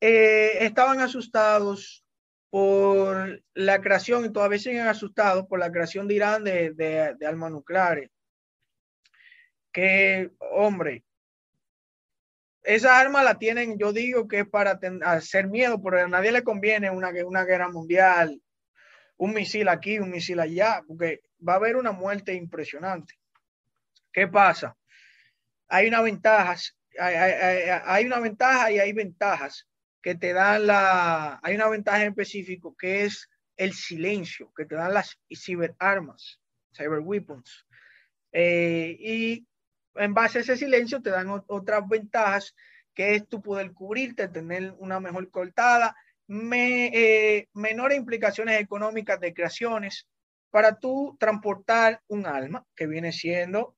estaban 0.00 1.00
asustados 1.00 2.04
por 2.50 3.42
la 3.54 3.80
creación, 3.80 4.24
y 4.24 4.32
todavía 4.32 4.58
siguen 4.58 4.86
asustados 4.86 5.46
por 5.46 5.58
la 5.58 5.70
creación 5.70 6.08
de 6.08 6.14
Irán 6.14 6.44
de, 6.44 6.72
de, 6.72 7.14
de 7.18 7.26
armas 7.26 7.50
nucleares. 7.50 8.10
Que, 9.72 10.30
hombre, 10.52 11.04
esa 12.62 12.98
arma 12.98 13.22
la 13.22 13.38
tienen, 13.38 13.78
yo 13.78 13.92
digo 13.92 14.28
que 14.28 14.40
es 14.40 14.48
para 14.48 14.78
hacer 15.04 15.48
miedo, 15.48 15.82
pero 15.82 16.02
a 16.02 16.08
nadie 16.08 16.32
le 16.32 16.42
conviene 16.42 16.90
una, 16.90 17.10
una 17.24 17.44
guerra 17.44 17.68
mundial, 17.68 18.40
un 19.16 19.34
misil 19.34 19.68
aquí, 19.68 19.98
un 19.98 20.10
misil 20.10 20.40
allá, 20.40 20.82
porque 20.86 21.22
va 21.46 21.54
a 21.54 21.56
haber 21.56 21.76
una 21.76 21.92
muerte 21.92 22.34
impresionante. 22.34 23.14
¿Qué 24.12 24.26
pasa? 24.26 24.76
hay 25.68 25.86
una 25.86 26.00
ventaja, 26.00 26.56
hay, 26.98 28.06
una 28.06 28.20
ventaja 28.20 28.72
y 28.72 28.78
hay 28.78 28.92
ventajas 28.92 29.68
que 30.08 30.14
te 30.14 30.32
dan 30.32 30.66
la, 30.66 31.38
hay 31.42 31.54
una 31.54 31.68
ventaja 31.68 32.00
en 32.00 32.08
específico 32.08 32.74
que 32.74 33.04
es 33.04 33.28
el 33.58 33.74
silencio, 33.74 34.50
que 34.56 34.64
te 34.64 34.74
dan 34.74 34.94
las 34.94 35.20
ciberarmas, 35.30 36.40
cyber 36.74 37.00
weapons. 37.00 37.66
Eh, 38.32 38.96
y 38.98 39.46
en 39.96 40.14
base 40.14 40.38
a 40.38 40.40
ese 40.40 40.56
silencio 40.56 41.02
te 41.02 41.10
dan 41.10 41.28
otras 41.28 41.86
ventajas 41.86 42.54
que 42.94 43.16
es 43.16 43.28
tu 43.28 43.42
poder 43.42 43.70
cubrirte, 43.74 44.28
tener 44.28 44.72
una 44.78 44.98
mejor 44.98 45.30
cortada, 45.30 45.94
me, 46.26 46.86
eh, 46.86 47.48
menores 47.52 47.98
implicaciones 47.98 48.62
económicas 48.62 49.20
de 49.20 49.34
creaciones 49.34 50.08
para 50.48 50.78
tú 50.78 51.18
transportar 51.20 52.00
un 52.06 52.24
alma 52.24 52.64
que 52.74 52.86
viene 52.86 53.12
siendo 53.12 53.76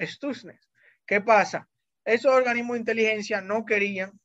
Stuxnet. 0.00 0.60
¿Qué 1.04 1.20
pasa? 1.20 1.68
Esos 2.06 2.32
organismos 2.32 2.76
de 2.76 2.80
inteligencia 2.80 3.42
no 3.42 3.66
querían 3.66 4.18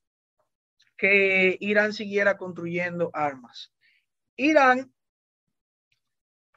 que 0.98 1.58
Irán 1.60 1.94
siguiera 1.94 2.38
construyendo 2.38 3.12
armas. 3.14 3.72
Irán 4.36 4.92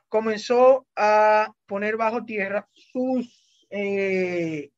comenzó 0.09 0.87
a 0.97 1.55
poner 1.67 1.97
bajo 1.97 2.25
tierra 2.25 2.69
sus 2.73 3.67
eh, 3.71 4.71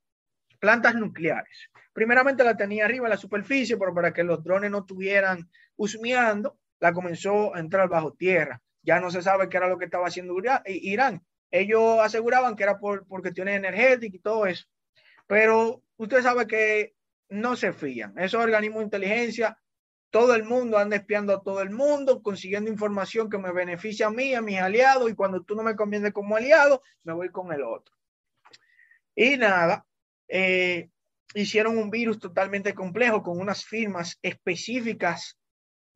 plantas 0.61 0.95
nucleares. 0.95 1.71
Primeramente 1.93 2.45
la 2.45 2.57
tenía 2.57 2.85
arriba 2.85 3.09
la 3.09 3.17
superficie, 3.17 3.77
pero 3.77 3.95
para 3.95 4.13
que 4.13 4.25
los 4.25 4.43
drones 4.45 4.71
no 4.71 4.81
estuvieran 4.81 5.49
husmeando, 5.77 6.59
la 6.81 6.93
comenzó 6.93 7.55
a 7.55 7.61
entrar 7.61 7.89
bajo 7.89 8.13
tierra. 8.13 8.61
Ya 8.83 9.01
no 9.01 9.11
se 9.11 9.23
sabe 9.23 9.49
qué 9.49 9.57
era 9.57 9.69
lo 9.69 9.79
que 9.79 9.85
estaba 9.85 10.09
haciendo 10.09 10.35
Irán. 10.67 11.25
Ellos 11.51 12.01
aseguraban 12.01 12.57
que 12.57 12.65
era 12.65 12.79
por, 12.79 13.07
por 13.07 13.21
cuestiones 13.21 13.57
energéticas 13.57 14.17
y 14.17 14.19
todo 14.19 14.47
eso. 14.47 14.67
Pero 15.27 15.83
usted 15.97 16.23
sabe 16.23 16.47
que 16.47 16.95
no 17.33 17.57
se 17.57 17.73
fían. 17.73 18.17
Esos 18.19 18.43
organismos 18.43 18.81
de 18.81 18.85
inteligencia, 18.85 19.59
todo 20.11 20.35
el 20.35 20.45
mundo 20.45 20.79
anda 20.79 20.97
espiando 20.97 21.33
a 21.33 21.43
todo 21.43 21.63
el 21.63 21.71
mundo, 21.71 22.23
consiguiendo 22.23 22.71
información 22.71 23.31
que 23.31 23.39
me 23.39 23.53
beneficia 23.53 24.07
a 24.07 24.11
mí, 24.11 24.35
a 24.35 24.43
mis 24.43 24.59
aliados, 24.59 25.11
y 25.11 25.15
cuando 25.15 25.43
tú 25.43 25.55
no 25.55 25.63
me 25.63 25.75
conviene 25.75 26.13
como 26.13 26.37
aliado, 26.37 26.83
me 27.03 27.15
voy 27.15 27.31
con 27.31 27.53
el 27.53 27.63
otro. 27.63 27.95
Y 29.15 29.37
nada, 29.37 29.87
eh, 30.29 30.91
hicieron 31.35 31.79
un 31.79 31.91
virus 31.91 32.19
totalmente 32.19 32.75
complejo 32.75 33.23
con 33.23 33.41
unas 33.41 33.65
firmas 33.65 34.19
específicas 34.23 35.39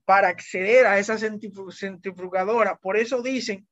para 0.06 0.28
acceder 0.28 0.86
a 0.86 0.98
esa 0.98 1.18
centrifugadora. 1.18 2.76
Por 2.76 2.96
eso 2.96 3.22
dicen 3.22 3.68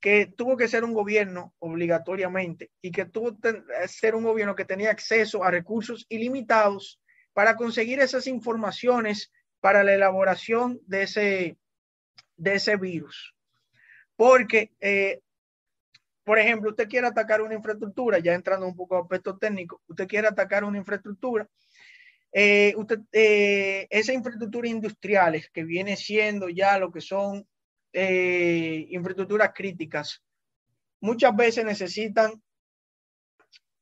que 0.00 0.26
tuvo 0.26 0.56
que 0.56 0.68
ser 0.68 0.84
un 0.84 0.94
gobierno 0.94 1.54
obligatoriamente 1.58 2.70
y 2.80 2.92
que 2.92 3.04
tuvo 3.04 3.36
que 3.40 3.62
ser 3.88 4.14
un 4.14 4.22
gobierno 4.22 4.54
que 4.54 4.64
tenía 4.64 4.90
acceso 4.90 5.42
a 5.42 5.50
recursos 5.50 6.06
ilimitados 6.08 7.00
para 7.38 7.54
conseguir 7.54 8.00
esas 8.00 8.26
informaciones 8.26 9.30
para 9.60 9.84
la 9.84 9.94
elaboración 9.94 10.80
de 10.88 11.02
ese, 11.04 11.56
de 12.36 12.54
ese 12.56 12.74
virus. 12.74 13.32
Porque, 14.16 14.72
eh, 14.80 15.20
por 16.24 16.40
ejemplo, 16.40 16.70
usted 16.70 16.88
quiere 16.88 17.06
atacar 17.06 17.40
una 17.40 17.54
infraestructura, 17.54 18.18
ya 18.18 18.34
entrando 18.34 18.66
un 18.66 18.74
poco 18.74 18.96
a 18.96 19.02
aspecto 19.02 19.38
técnico, 19.38 19.80
usted 19.86 20.08
quiere 20.08 20.26
atacar 20.26 20.64
una 20.64 20.78
infraestructura, 20.78 21.48
eh, 22.32 22.74
usted, 22.76 23.02
eh, 23.12 23.86
esa 23.88 24.12
infraestructura 24.12 24.66
industriales 24.66 25.48
que 25.48 25.62
viene 25.62 25.96
siendo 25.96 26.48
ya 26.48 26.76
lo 26.76 26.90
que 26.90 27.00
son 27.00 27.46
eh, 27.92 28.84
infraestructuras 28.90 29.52
críticas, 29.54 30.24
muchas 31.00 31.36
veces 31.36 31.64
necesitan 31.64 32.42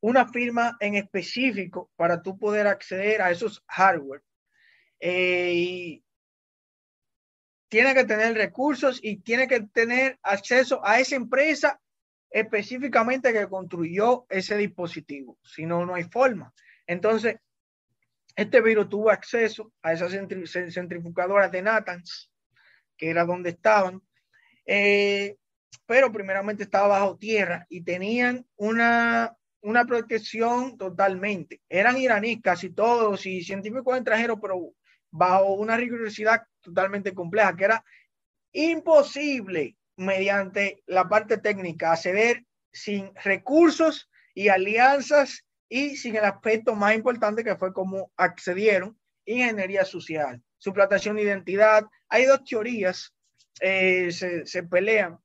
una 0.01 0.27
firma 0.27 0.77
en 0.81 0.95
específico 0.95 1.91
para 1.97 2.23
tú 2.23 2.39
poder 2.39 2.67
acceder 2.67 3.23
a 3.23 3.31
esos 3.31 3.65
hardware. 3.69 4.23
Eh, 5.01 5.53
y 5.55 6.05
tiene 7.69 7.95
que 7.95 8.05
tener 8.05 8.35
recursos 8.35 9.01
y 9.03 9.17
tiene 9.19 9.49
que 9.49 9.61
tener 9.61 10.19
acceso 10.23 10.81
a 10.85 11.01
esa 11.01 11.17
empresa 11.17 11.81
específicamente 12.31 13.33
que 13.33 13.49
construyó 13.49 14.27
ese 14.29 14.57
dispositivo. 14.57 15.39
Si 15.43 15.67
no, 15.67 15.85
no 15.85 15.95
hay 15.95 16.05
forma. 16.05 16.53
Entonces, 16.87 17.37
este 18.37 18.61
virus 18.61 18.89
tuvo 18.89 19.11
acceso 19.11 19.73
a 19.83 19.93
esas 19.93 20.13
centrifugadoras 20.13 21.51
de 21.51 21.63
Natanz 21.63 22.31
que 22.97 23.11
era 23.11 23.25
donde 23.25 23.51
estaban, 23.51 24.03
eh, 24.65 25.37
pero 25.85 26.11
primeramente 26.11 26.65
estaba 26.65 26.89
bajo 26.89 27.19
tierra 27.19 27.67
y 27.69 27.83
tenían 27.83 28.47
una, 28.57 29.37
una 29.67 29.85
protección 29.85 30.79
totalmente. 30.79 31.61
Eran 31.69 31.97
iraníes 31.97 32.39
casi 32.43 32.71
todos 32.71 33.27
y 33.27 33.43
científicos 33.43 33.97
extranjeros, 33.97 34.39
pero 34.41 34.73
bajo 35.11 35.55
una 35.55 35.77
rigurosidad 35.77 36.43
totalmente 36.61 37.15
compleja, 37.15 37.57
que 37.57 37.65
era 37.65 37.85
imposible 38.53 39.77
mediante 39.97 40.83
la 40.87 41.09
parte 41.09 41.39
técnica 41.39 41.93
acceder 41.93 42.45
sin 42.73 43.11
recursos 43.25 44.09
y 44.35 44.49
alianzas 44.49 45.45
y 45.69 45.97
sin 45.97 46.17
el 46.17 46.25
aspecto 46.25 46.75
más 46.75 46.95
importante 46.95 47.45
que 47.45 47.57
fue 47.57 47.73
cómo 47.73 48.13
accedieron, 48.17 48.99
ingeniería 49.25 49.85
social 49.85 50.43
suplantación 50.59 51.17
de 51.17 51.23
identidad. 51.23 51.85
Hay 52.09 52.25
dos 52.25 52.45
teorías, 52.45 53.15
eh, 53.61 54.11
se, 54.13 54.47
se, 54.47 54.63
pelean 54.63 55.19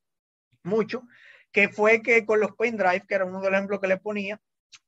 mucho, 0.64 1.04
que 1.52 1.70
fue 1.70 2.02
que 2.02 2.26
con 2.26 2.40
los 2.40 2.56
pendrive, 2.56 3.06
que 3.08 3.16
era 3.16 3.26
uno 3.26 3.42
de 3.42 3.50
los 3.50 3.58
ejemplos 3.58 3.80
que 3.80 3.88
le 3.88 3.98
ponía, 3.98 4.40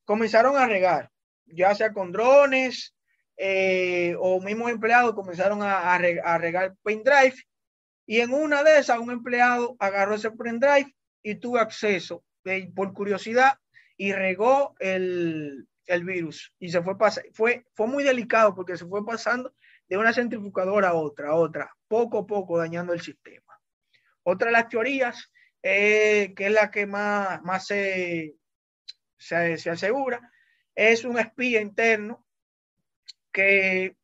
comenzaron 0.06 0.58
a 0.58 0.68
regar, 0.68 1.12
ya 1.46 1.74
sea 1.76 1.94
con 1.94 2.12
drones 2.12 2.96
eh, 3.38 4.16
o 4.20 4.40
mismos 4.42 4.72
empleados 4.72 5.16
comenzaron 5.16 5.62
a, 5.62 5.98
regar 5.98 6.76
pendrive 6.84 7.36
y 8.06 8.20
en 8.20 8.34
una 8.34 8.64
de 8.64 8.80
esas 8.80 9.00
un 9.00 9.12
empleado 9.12 9.76
agarró 9.80 10.16
ese 10.16 10.32
pendrive 10.32 10.96
y 11.22 11.36
tuvo 11.36 11.58
acceso 11.58 12.24
eh, 12.46 12.70
por 12.76 12.94
curiosidad 12.94 13.54
y 13.98 14.12
regó 14.14 14.76
el, 14.80 15.68
el 15.88 16.04
virus 16.04 16.54
y 16.60 16.70
se 16.70 16.82
fue 16.82 16.98
pasando. 16.98 17.30
Fue, 17.34 17.66
fue 17.74 17.88
muy 17.88 18.04
delicado 18.04 18.56
porque 18.56 18.78
se 18.78 18.86
fue 18.86 19.06
pasando 19.06 19.54
de 19.88 19.98
una 19.98 20.14
centrifugadora 20.14 20.90
a 20.90 20.94
otra, 20.94 21.30
a 21.30 21.36
otra, 21.36 21.76
poco 21.88 22.20
a 22.20 22.28
poco 22.28 22.58
dañando 22.58 22.94
el 22.94 23.02
sistema. 23.02 23.60
Otra 24.24 24.48
de 24.48 24.54
las 24.54 24.70
teorías, 24.70 25.32
eh, 25.64 26.34
que 26.36 26.48
es 26.48 26.52
la 26.52 26.70
que 26.70 26.86
más, 26.86 27.42
más 27.44 27.66
se, 27.66 28.36
se, 29.18 29.58
se 29.58 29.70
asegura, 29.70 30.32
es 30.76 31.06
un 31.06 31.18
espía 31.18 31.62
interno 31.62 32.26
que 33.32 33.96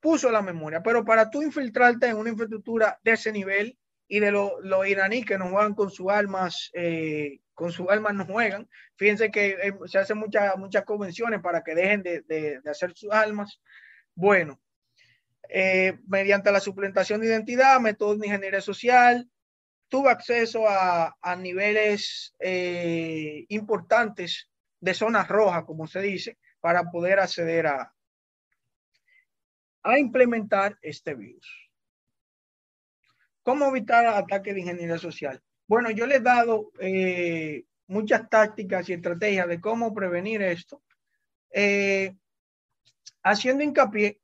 puso 0.00 0.30
la 0.30 0.42
memoria, 0.42 0.82
pero 0.82 1.04
para 1.04 1.30
tú 1.30 1.42
infiltrarte 1.42 2.06
en 2.06 2.16
una 2.16 2.30
infraestructura 2.30 2.98
de 3.02 3.12
ese 3.12 3.32
nivel 3.32 3.78
y 4.08 4.20
de 4.20 4.30
los 4.30 4.52
lo 4.62 4.84
iraníes 4.84 5.26
que 5.26 5.38
no 5.38 5.50
juegan 5.50 5.74
con 5.74 5.90
sus 5.90 6.08
armas, 6.10 6.70
eh, 6.74 7.40
con 7.54 7.72
sus 7.72 7.88
armas 7.88 8.14
no 8.14 8.24
juegan, 8.24 8.68
fíjense 8.96 9.30
que 9.30 9.50
eh, 9.50 9.74
se 9.86 9.98
hacen 9.98 10.18
muchas 10.18 10.56
muchas 10.56 10.84
convenciones 10.84 11.40
para 11.40 11.62
que 11.62 11.74
dejen 11.74 12.02
de, 12.02 12.22
de, 12.22 12.60
de 12.60 12.70
hacer 12.70 12.92
sus 12.94 13.12
armas. 13.12 13.60
Bueno, 14.14 14.60
eh, 15.48 15.98
mediante 16.06 16.52
la 16.52 16.60
suplantación 16.60 17.20
de 17.20 17.26
identidad, 17.26 17.80
métodos 17.80 18.18
de 18.18 18.26
ingeniería 18.26 18.60
social, 18.60 19.28
tuvo 19.88 20.08
acceso 20.08 20.64
a, 20.68 21.14
niveles 21.36 22.34
eh, 22.38 23.44
importantes 23.48 24.48
de 24.80 24.94
zonas 24.94 25.28
rojas, 25.28 25.64
como 25.64 25.86
se 25.86 26.00
dice, 26.00 26.38
para 26.60 26.84
poder 26.90 27.20
acceder 27.20 27.66
a, 27.66 27.92
implementar 29.98 30.76
este 30.82 31.14
virus. 31.14 31.70
¿Cómo 33.44 33.68
evitar 33.68 34.04
ataques 34.06 34.52
de 34.52 34.60
ingeniería 34.60 34.98
social? 34.98 35.40
Bueno, 35.68 35.92
yo 35.92 36.06
le 36.06 36.16
he 36.16 36.20
dado 36.20 36.72
eh, 36.80 37.64
muchas 37.86 38.28
tácticas 38.28 38.88
y 38.88 38.94
estrategias 38.94 39.46
de 39.46 39.60
cómo 39.60 39.94
prevenir 39.94 40.42
esto, 40.42 40.82
haciendo 43.22 43.62
hincapié 43.62 44.20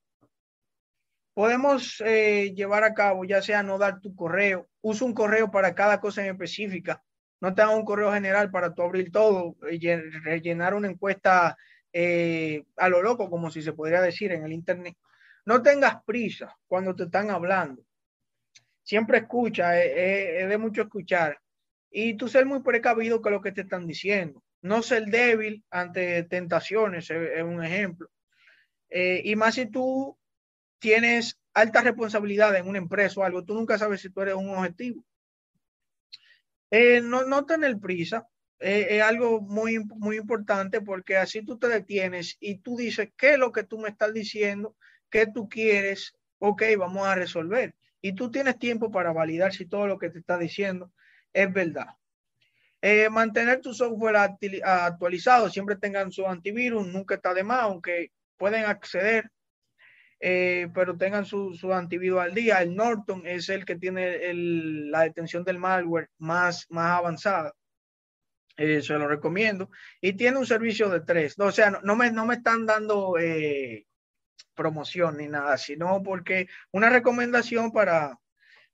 podemos 1.34 2.02
eh, 2.04 2.52
llevar 2.54 2.84
a 2.84 2.94
cabo, 2.94 3.24
ya 3.24 3.42
sea 3.42 3.62
no 3.62 3.78
dar 3.78 4.00
tu 4.00 4.14
correo, 4.14 4.68
usa 4.82 5.06
un 5.06 5.14
correo 5.14 5.50
para 5.50 5.74
cada 5.74 6.00
cosa 6.00 6.22
en 6.22 6.32
específica, 6.32 7.02
no 7.42 7.54
te 7.54 7.66
un 7.66 7.84
correo 7.84 8.12
general 8.12 8.52
para 8.52 8.72
tú 8.72 8.82
abrir 8.82 9.10
todo, 9.10 9.56
rellenar 9.60 10.74
una 10.74 10.88
encuesta 10.88 11.56
eh, 11.92 12.62
a 12.76 12.88
lo 12.88 13.02
loco, 13.02 13.28
como 13.28 13.50
si 13.50 13.62
se 13.62 13.72
podría 13.72 14.00
decir 14.00 14.30
en 14.30 14.44
el 14.44 14.52
Internet. 14.52 14.96
No 15.44 15.60
tengas 15.60 16.04
prisa 16.04 16.56
cuando 16.68 16.94
te 16.94 17.02
están 17.02 17.30
hablando. 17.30 17.82
Siempre 18.84 19.18
escucha, 19.18 19.76
eh, 19.76 20.42
es 20.42 20.48
de 20.48 20.56
mucho 20.56 20.82
escuchar. 20.82 21.36
Y 21.90 22.14
tú 22.14 22.28
ser 22.28 22.46
muy 22.46 22.62
precavido 22.62 23.20
con 23.20 23.32
lo 23.32 23.42
que 23.42 23.50
te 23.50 23.62
están 23.62 23.88
diciendo. 23.88 24.40
No 24.60 24.80
ser 24.80 25.06
débil 25.06 25.64
ante 25.68 26.22
tentaciones, 26.22 27.10
es, 27.10 27.42
un 27.42 27.64
ejemplo. 27.64 28.08
y 28.88 29.34
más 29.34 29.56
si 29.56 29.66
tú 29.66 30.16
tienes 30.78 31.41
alta 31.54 31.82
responsabilidad 31.82 32.54
en 32.56 32.68
una 32.68 32.78
empresa 32.78 33.20
o 33.20 33.24
algo, 33.24 33.44
tú 33.44 33.54
nunca 33.54 33.78
sabes 33.78 34.00
si 34.00 34.10
tú 34.10 34.20
eres 34.22 34.34
un 34.34 34.50
objetivo. 34.50 35.04
Eh, 36.70 37.00
no, 37.02 37.24
no 37.24 37.44
tener 37.44 37.78
prisa 37.78 38.26
eh, 38.64 38.96
es 38.96 39.02
algo 39.02 39.40
muy, 39.40 39.80
muy 39.80 40.16
importante 40.16 40.80
porque 40.80 41.16
así 41.16 41.44
tú 41.44 41.58
te 41.58 41.66
detienes 41.66 42.36
y 42.38 42.58
tú 42.58 42.76
dices, 42.76 43.10
¿qué 43.16 43.32
es 43.32 43.38
lo 43.38 43.50
que 43.50 43.64
tú 43.64 43.76
me 43.76 43.88
estás 43.88 44.14
diciendo? 44.14 44.76
¿Qué 45.10 45.26
tú 45.26 45.48
quieres? 45.48 46.14
Ok, 46.38 46.62
vamos 46.78 47.06
a 47.06 47.16
resolver. 47.16 47.74
Y 48.00 48.14
tú 48.14 48.30
tienes 48.30 48.58
tiempo 48.60 48.92
para 48.92 49.12
validar 49.12 49.52
si 49.52 49.66
todo 49.66 49.88
lo 49.88 49.98
que 49.98 50.10
te 50.10 50.20
está 50.20 50.38
diciendo 50.38 50.92
es 51.32 51.52
verdad. 51.52 51.88
Eh, 52.80 53.10
mantener 53.10 53.60
tu 53.60 53.74
software 53.74 54.16
actualizado, 54.16 55.50
siempre 55.50 55.74
tengan 55.74 56.12
su 56.12 56.26
antivirus, 56.26 56.86
nunca 56.86 57.16
está 57.16 57.34
de 57.34 57.42
más, 57.42 57.62
aunque 57.62 58.12
pueden 58.36 58.64
acceder 58.64 59.30
eh, 60.24 60.68
pero 60.72 60.96
tengan 60.96 61.26
su, 61.26 61.52
su, 61.52 61.72
antivirus 61.72 62.20
al 62.20 62.32
día. 62.32 62.62
El 62.62 62.76
Norton 62.76 63.26
es 63.26 63.48
el 63.48 63.64
que 63.64 63.74
tiene 63.74 64.30
el, 64.30 64.88
la 64.88 65.00
detención 65.00 65.42
del 65.42 65.58
malware 65.58 66.10
más, 66.18 66.64
más 66.70 66.96
avanzada. 66.96 67.52
Eh, 68.56 68.82
se 68.82 68.94
lo 68.94 69.08
recomiendo. 69.08 69.68
Y 70.00 70.12
tiene 70.12 70.38
un 70.38 70.46
servicio 70.46 70.88
de 70.90 71.00
tres. 71.00 71.36
O 71.40 71.50
sea, 71.50 71.72
no, 71.72 71.96
me, 71.96 72.12
no 72.12 72.24
me 72.24 72.36
están 72.36 72.66
dando 72.66 73.18
eh, 73.18 73.88
promoción 74.54 75.16
ni 75.16 75.26
nada, 75.26 75.58
sino 75.58 76.00
porque 76.04 76.46
una 76.70 76.88
recomendación 76.88 77.72
para, 77.72 78.16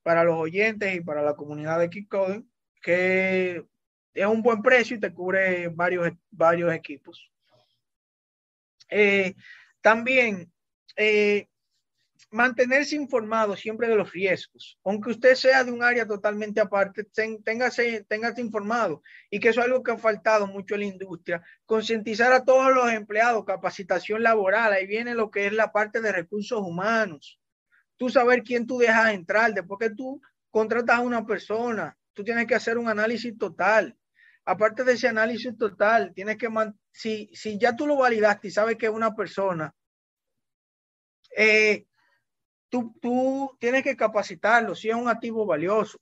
para 0.03 0.25
los 0.25 0.37
oyentes 0.39 0.95
y 0.95 1.01
para 1.01 1.23
la 1.23 1.33
comunidad 1.33 1.79
de 1.81 1.89
Keycode, 1.89 2.43
que 2.83 3.65
es 4.13 4.27
un 4.27 4.43
buen 4.43 4.61
precio 4.61 4.99
y 4.99 5.01
te 5.01 5.15
cubre 5.15 5.69
varios, 5.69 6.13
varios 6.31 6.75
equipos. 6.75 7.33
también 9.81 10.53
eh, 10.99 11.47
mantenerse 12.31 12.97
informado 12.97 13.57
siempre 13.57 13.89
de 13.89 13.95
los 13.95 14.13
riesgos, 14.13 14.79
aunque 14.85 15.11
usted 15.11 15.35
sea 15.37 15.63
de 15.65 15.71
un 15.71 15.83
área 15.83 16.07
totalmente 16.07 16.61
aparte, 16.61 17.05
téngase, 17.45 18.05
téngase 18.09 18.41
informado. 18.41 19.03
Y 19.31 19.41
que 19.41 19.51
eso 19.51 19.61
es 19.61 19.67
algo 19.67 19.83
que 19.83 19.93
ha 19.93 19.99
faltado 19.99 20.47
mucho 20.47 20.75
en 20.75 20.81
la 20.81 20.87
industria, 20.87 21.43
concientizar 21.65 22.33
a 22.33 22.45
todos 22.45 22.75
los 22.75 22.93
empleados, 22.93 23.45
capacitación 23.45 24.23
laboral, 24.23 24.73
ahí 24.73 24.87
viene 24.87 25.15
lo 25.15 25.31
que 25.31 25.47
es 25.47 25.53
la 25.53 25.73
parte 25.73 26.01
de 26.01 26.13
recursos 26.13 26.61
humanos, 26.61 27.41
tú 27.97 28.11
saber 28.11 28.43
quién 28.43 28.67
tú 28.67 28.79
dejas 28.79 29.15
entrar, 29.15 29.55
después 29.55 29.79
que 29.79 29.95
tú 29.95 30.21
contratas 30.51 30.97
a 30.97 31.03
una 31.03 31.25
persona, 31.25 31.97
tú 32.13 32.25
tienes 32.25 32.47
que 32.47 32.57
hacer 32.57 32.77
un 32.77 32.89
análisis 32.89 33.39
total. 33.39 33.97
Aparte 34.45 34.83
de 34.83 34.95
ese 34.95 35.07
análisis 35.07 35.57
total, 35.57 36.13
tienes 36.15 36.37
que, 36.37 36.49
si, 36.91 37.31
si 37.33 37.59
ya 37.59 37.77
tú 37.77 37.87
lo 37.87 37.97
validaste 37.97 38.49
y 38.49 38.51
sabes 38.51 38.77
que 38.77 38.87
es 38.87 38.93
una 38.93 39.15
persona, 39.15 39.75
eh, 41.37 41.87
tú, 42.68 43.57
tienes 43.59 43.83
que 43.83 43.97
capacitarlo 43.97 44.74
si 44.74 44.89
es 44.89 44.95
un 44.95 45.09
activo 45.09 45.47
valioso. 45.47 45.99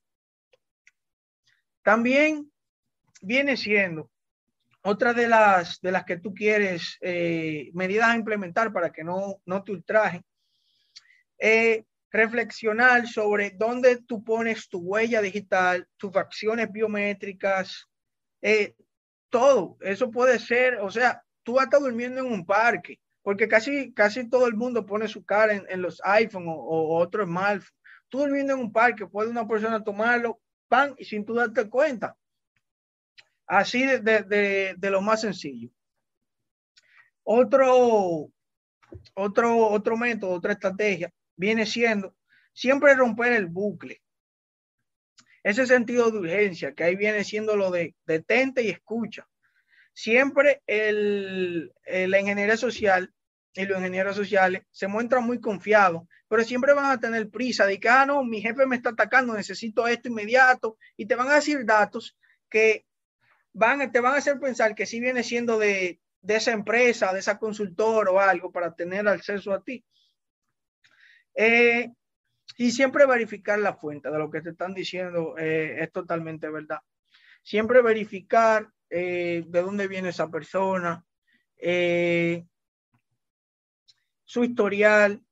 También 1.82 2.50
viene 3.22 3.56
siendo 3.56 4.10
otra 4.82 5.12
de 5.12 5.28
las, 5.28 5.80
de 5.80 5.92
las 5.92 6.04
que 6.04 6.16
tú 6.16 6.32
quieres, 6.32 6.96
eh, 7.00 7.70
medidas 7.74 8.08
a 8.08 8.16
implementar 8.16 8.72
para 8.72 8.92
que 8.92 9.02
no, 9.02 9.40
no 9.44 9.64
te 9.64 9.72
ultrajen, 9.72 10.24
eh, 11.38 11.84
reflexionar 12.10 13.06
sobre 13.06 13.50
dónde 13.50 14.02
tú 14.02 14.22
pones 14.22 14.68
tu 14.68 14.78
huella 14.78 15.20
digital, 15.20 15.88
tus 15.96 16.14
acciones 16.16 16.70
biométricas, 16.70 17.88
eh, 18.40 18.74
todo. 19.28 19.76
Eso 19.80 20.10
puede 20.10 20.38
ser, 20.38 20.76
o 20.76 20.90
sea, 20.90 21.22
tú 21.42 21.60
estás 21.60 21.80
durmiendo 21.80 22.20
en 22.20 22.32
un 22.32 22.46
parque 22.46 23.00
porque 23.26 23.48
casi, 23.48 23.92
casi 23.92 24.30
todo 24.30 24.46
el 24.46 24.54
mundo 24.54 24.86
pone 24.86 25.08
su 25.08 25.24
cara 25.24 25.52
en, 25.52 25.82
los 25.82 26.00
iPhone 26.04 26.44
o, 26.46 26.96
otros 26.96 27.26
mal. 27.26 27.60
Tú 28.08 28.18
durmiendo 28.18 28.52
en 28.52 28.60
un 28.60 28.72
parque, 28.72 29.04
puede 29.04 29.28
una 29.28 29.48
persona 29.48 29.82
tomarlo, 29.82 30.40
pan, 30.68 30.94
y 30.96 31.04
sin 31.04 31.24
tú 31.24 31.34
darte 31.34 31.68
cuenta. 31.68 32.16
Así 33.44 33.84
de, 33.84 34.76
lo 34.80 35.00
más 35.00 35.22
sencillo. 35.22 35.70
Otro, 37.24 38.30
otro, 39.14 39.70
otro 39.70 39.96
método, 39.96 40.30
otra 40.30 40.52
estrategia, 40.52 41.12
viene 41.34 41.66
siendo 41.66 42.14
siempre 42.52 42.94
romper 42.94 43.32
el 43.32 43.46
bucle. 43.46 44.02
Ese 45.42 45.66
sentido 45.66 46.12
de 46.12 46.18
urgencia, 46.18 46.74
que 46.74 46.84
ahí 46.84 46.94
viene 46.94 47.24
siendo 47.24 47.56
lo 47.56 47.72
de 47.72 47.96
detente 48.06 48.62
y 48.62 48.68
escucha. 48.68 49.26
Siempre 49.92 50.62
el, 50.68 51.72
la 51.86 52.20
ingeniería 52.20 52.56
social 52.56 53.12
y 53.56 53.66
los 53.66 53.78
ingenieros 53.78 54.16
sociales 54.16 54.62
se 54.70 54.86
muestran 54.86 55.24
muy 55.24 55.40
confiados, 55.40 56.02
pero 56.28 56.44
siempre 56.44 56.74
van 56.74 56.90
a 56.90 57.00
tener 57.00 57.30
prisa 57.30 57.66
de 57.66 57.80
que, 57.80 57.88
ah, 57.88 58.04
no, 58.04 58.22
mi 58.22 58.40
jefe 58.42 58.66
me 58.66 58.76
está 58.76 58.90
atacando, 58.90 59.34
necesito 59.34 59.88
esto 59.88 60.08
inmediato, 60.08 60.76
y 60.96 61.06
te 61.06 61.14
van 61.14 61.28
a 61.28 61.36
decir 61.36 61.64
datos 61.64 62.16
que 62.50 62.84
van, 63.52 63.90
te 63.90 64.00
van 64.00 64.14
a 64.14 64.18
hacer 64.18 64.38
pensar 64.38 64.74
que 64.74 64.86
si 64.86 65.00
viene 65.00 65.22
siendo 65.22 65.58
de, 65.58 66.00
de 66.20 66.36
esa 66.36 66.52
empresa, 66.52 67.12
de 67.12 67.20
esa 67.20 67.38
consultora 67.38 68.10
o 68.10 68.20
algo 68.20 68.52
para 68.52 68.74
tener 68.74 69.08
acceso 69.08 69.52
a 69.52 69.62
ti. 69.62 69.84
Eh, 71.34 71.92
y 72.58 72.70
siempre 72.70 73.06
verificar 73.06 73.58
la 73.58 73.74
fuente 73.74 74.10
de 74.10 74.18
lo 74.18 74.30
que 74.30 74.40
te 74.40 74.50
están 74.50 74.74
diciendo 74.74 75.36
eh, 75.38 75.76
es 75.80 75.92
totalmente 75.92 76.48
verdad. 76.50 76.80
Siempre 77.42 77.82
verificar 77.82 78.68
eh, 78.90 79.44
de 79.46 79.62
dónde 79.62 79.88
viene 79.88 80.10
esa 80.10 80.28
persona, 80.30 81.04
su 84.26 84.44
historial 84.44 85.22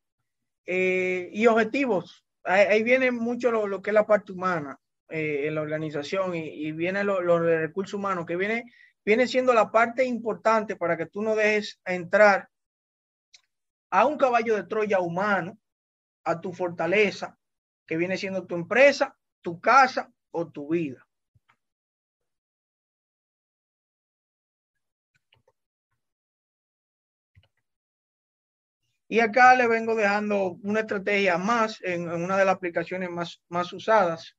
eh, 0.65 1.29
y 1.33 1.47
objetivos. 1.47 2.25
Ahí, 2.45 2.83
viene 2.83 3.11
mucho 3.11 3.51
lo, 3.51 3.83
que 3.83 3.91
es 3.91 3.95
la 3.95 4.07
parte 4.07 4.33
humana 4.33 4.79
eh, 5.09 5.49
en 5.49 5.55
la 5.55 5.63
organización 5.63 6.35
y, 6.35 6.73
viene 6.73 7.05
lo, 7.05 7.41
de 7.41 7.59
recursos 7.59 7.95
humanos, 7.95 8.25
que 8.25 8.37
viene, 8.37 8.65
viene 9.05 9.27
siendo 9.27 9.53
la 9.53 9.71
parte 9.71 10.05
importante 10.05 10.77
para 10.77 10.97
que 10.97 11.07
tú 11.07 11.23
no 11.23 11.35
dejes 11.35 11.81
entrar 11.85 12.49
a 13.91 14.07
un 14.07 14.17
caballo 14.17 14.57
de 14.57 14.65
Troya 14.65 15.01
humano, 15.01 15.59
a 16.25 16.41
tu 16.41 16.53
fortaleza, 16.53 17.37
que 17.87 17.97
viene 17.97 18.17
siendo 18.17 18.47
tu 18.47 18.55
empresa, 18.55 19.17
tu 19.43 19.61
casa 19.61 20.11
o 20.31 20.49
tu 20.49 20.69
vida. 20.69 21.04
Y 29.09 29.21
acá 29.21 29.55
le 29.55 29.67
vengo 29.69 29.95
dejando 29.95 30.59
una 30.63 30.81
estrategia 30.81 31.37
más 31.39 31.79
en, 31.83 32.09
una 32.09 32.37
de 32.37 32.45
las 32.45 32.55
aplicaciones 32.55 33.11
más, 33.11 33.43
más 33.49 33.73
usadas, 33.73 34.37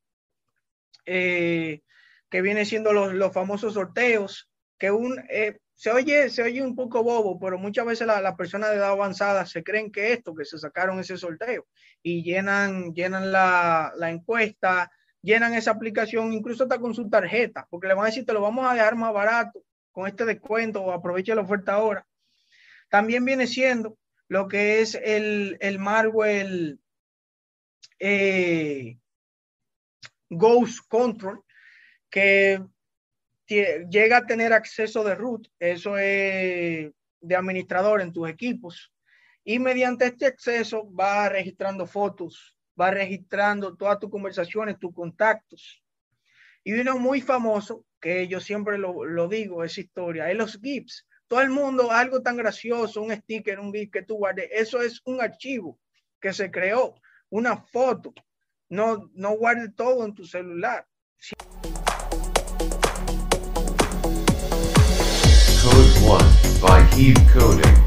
eh, 1.06 1.82
que 2.30 2.42
viene 2.42 2.66
siendo 2.66 2.92
los, 2.92 3.14
los, 3.14 3.32
famosos 3.32 3.76
sorteos, 3.76 4.50
que 4.78 4.92
un, 4.92 5.24
eh, 5.30 5.60
se, 5.76 5.92
oye, 5.92 6.30
se 6.30 6.42
oye 6.42 6.62
un 6.62 6.76
poco 6.76 7.04
bobo, 7.04 7.40
pero 7.40 7.60
muchas 7.60 7.86
veces 7.86 8.08
las 8.08 8.22
la 8.22 8.36
personas 8.36 8.72
de 8.72 8.78
edad 8.78 8.90
avanzada 8.90 9.46
se 9.46 9.64
creen 9.64 9.92
que 9.92 10.14
esto, 10.14 10.34
que 10.34 10.46
se 10.46 10.58
sacaron 10.58 11.00
ese 11.00 11.18
sorteo 11.18 11.68
y 12.02 12.24
llenan, 12.24 12.94
llenan 12.94 13.32
la, 13.32 13.94
la 13.98 14.10
encuesta, 14.10 14.92
llenan 15.22 15.54
esa 15.54 15.72
aplicación, 15.72 16.34
incluso 16.34 16.64
hasta 16.64 16.80
con 16.80 16.94
su 16.94 17.10
tarjeta, 17.10 17.68
porque 17.70 17.88
le 17.88 17.94
van 17.94 18.06
a 18.06 18.08
decir, 18.08 18.26
te 18.26 18.34
lo 18.34 18.42
vamos 18.42 18.66
a 18.66 18.74
dejar 18.74 18.96
más 18.96 19.14
barato 19.14 19.62
con 19.92 20.08
este 20.08 20.26
descuento 20.26 20.82
o 20.82 20.92
aproveche 20.92 21.36
la 21.36 21.42
oferta 21.42 21.74
ahora. 21.74 22.06
También 22.90 23.24
viene 23.26 23.48
siendo 23.48 23.98
lo 24.28 24.48
que 24.48 24.82
es 24.82 24.96
el, 24.96 25.58
el 25.60 26.80
eh, 28.00 28.98
Ghost 30.30 30.88
Control, 30.88 31.44
que 32.10 32.62
llega 33.48 34.18
a 34.18 34.26
tener 34.26 34.54
acceso 34.54 35.04
de 35.04 35.16
root, 35.16 35.48
eso 35.60 35.98
es 35.98 36.92
de 37.22 37.36
administrador 37.36 38.02
en 38.02 38.12
tus 38.12 38.30
equipos, 38.30 38.92
y 39.44 39.60
mediante 39.60 40.06
este 40.06 40.26
acceso 40.26 40.92
va 40.92 41.30
registrando 41.30 41.86
fotos, 41.86 42.58
va 42.80 42.90
registrando 42.90 43.76
todas 43.76 44.00
tus 44.00 44.10
conversaciones, 44.10 44.80
tus 44.80 44.94
contactos. 44.94 45.84
Y 46.64 46.74
uno 46.74 46.98
muy 46.98 47.22
famoso, 47.22 47.86
que 48.02 48.28
yo 48.28 48.40
siempre 48.40 48.80
lo, 48.80 49.06
lo 49.06 49.28
digo, 49.28 49.64
esa 49.64 49.82
historia, 49.82 50.32
es 50.32 50.38
los 50.38 50.60
GIFs 50.60 51.06
todo 51.28 51.42
el 51.42 51.50
mundo, 51.50 51.92
algo 51.92 52.22
tan 52.22 52.38
gracioso, 52.38 53.02
un 53.02 53.12
sticker, 53.12 53.60
un 53.60 53.74
GIF 53.74 53.92
que 53.92 54.04
tú 54.04 54.16
guardes, 54.18 54.50
eso 54.52 54.82
es 54.82 55.02
un 55.06 55.22
archivo 55.22 55.80
que 56.20 56.34
se 56.34 56.52
creó, 56.52 56.96
una 57.30 57.58
foto. 57.58 58.14
No, 58.70 59.10
no 59.14 59.32
guarde 59.38 59.70
todo 59.70 60.06
en 60.06 60.14
tu 60.14 60.26
celular. 60.26 60.88
Code 65.62 65.94
1 66.04 66.62
by 66.62 66.84
Heave 66.94 67.34
Coding. 67.34 67.85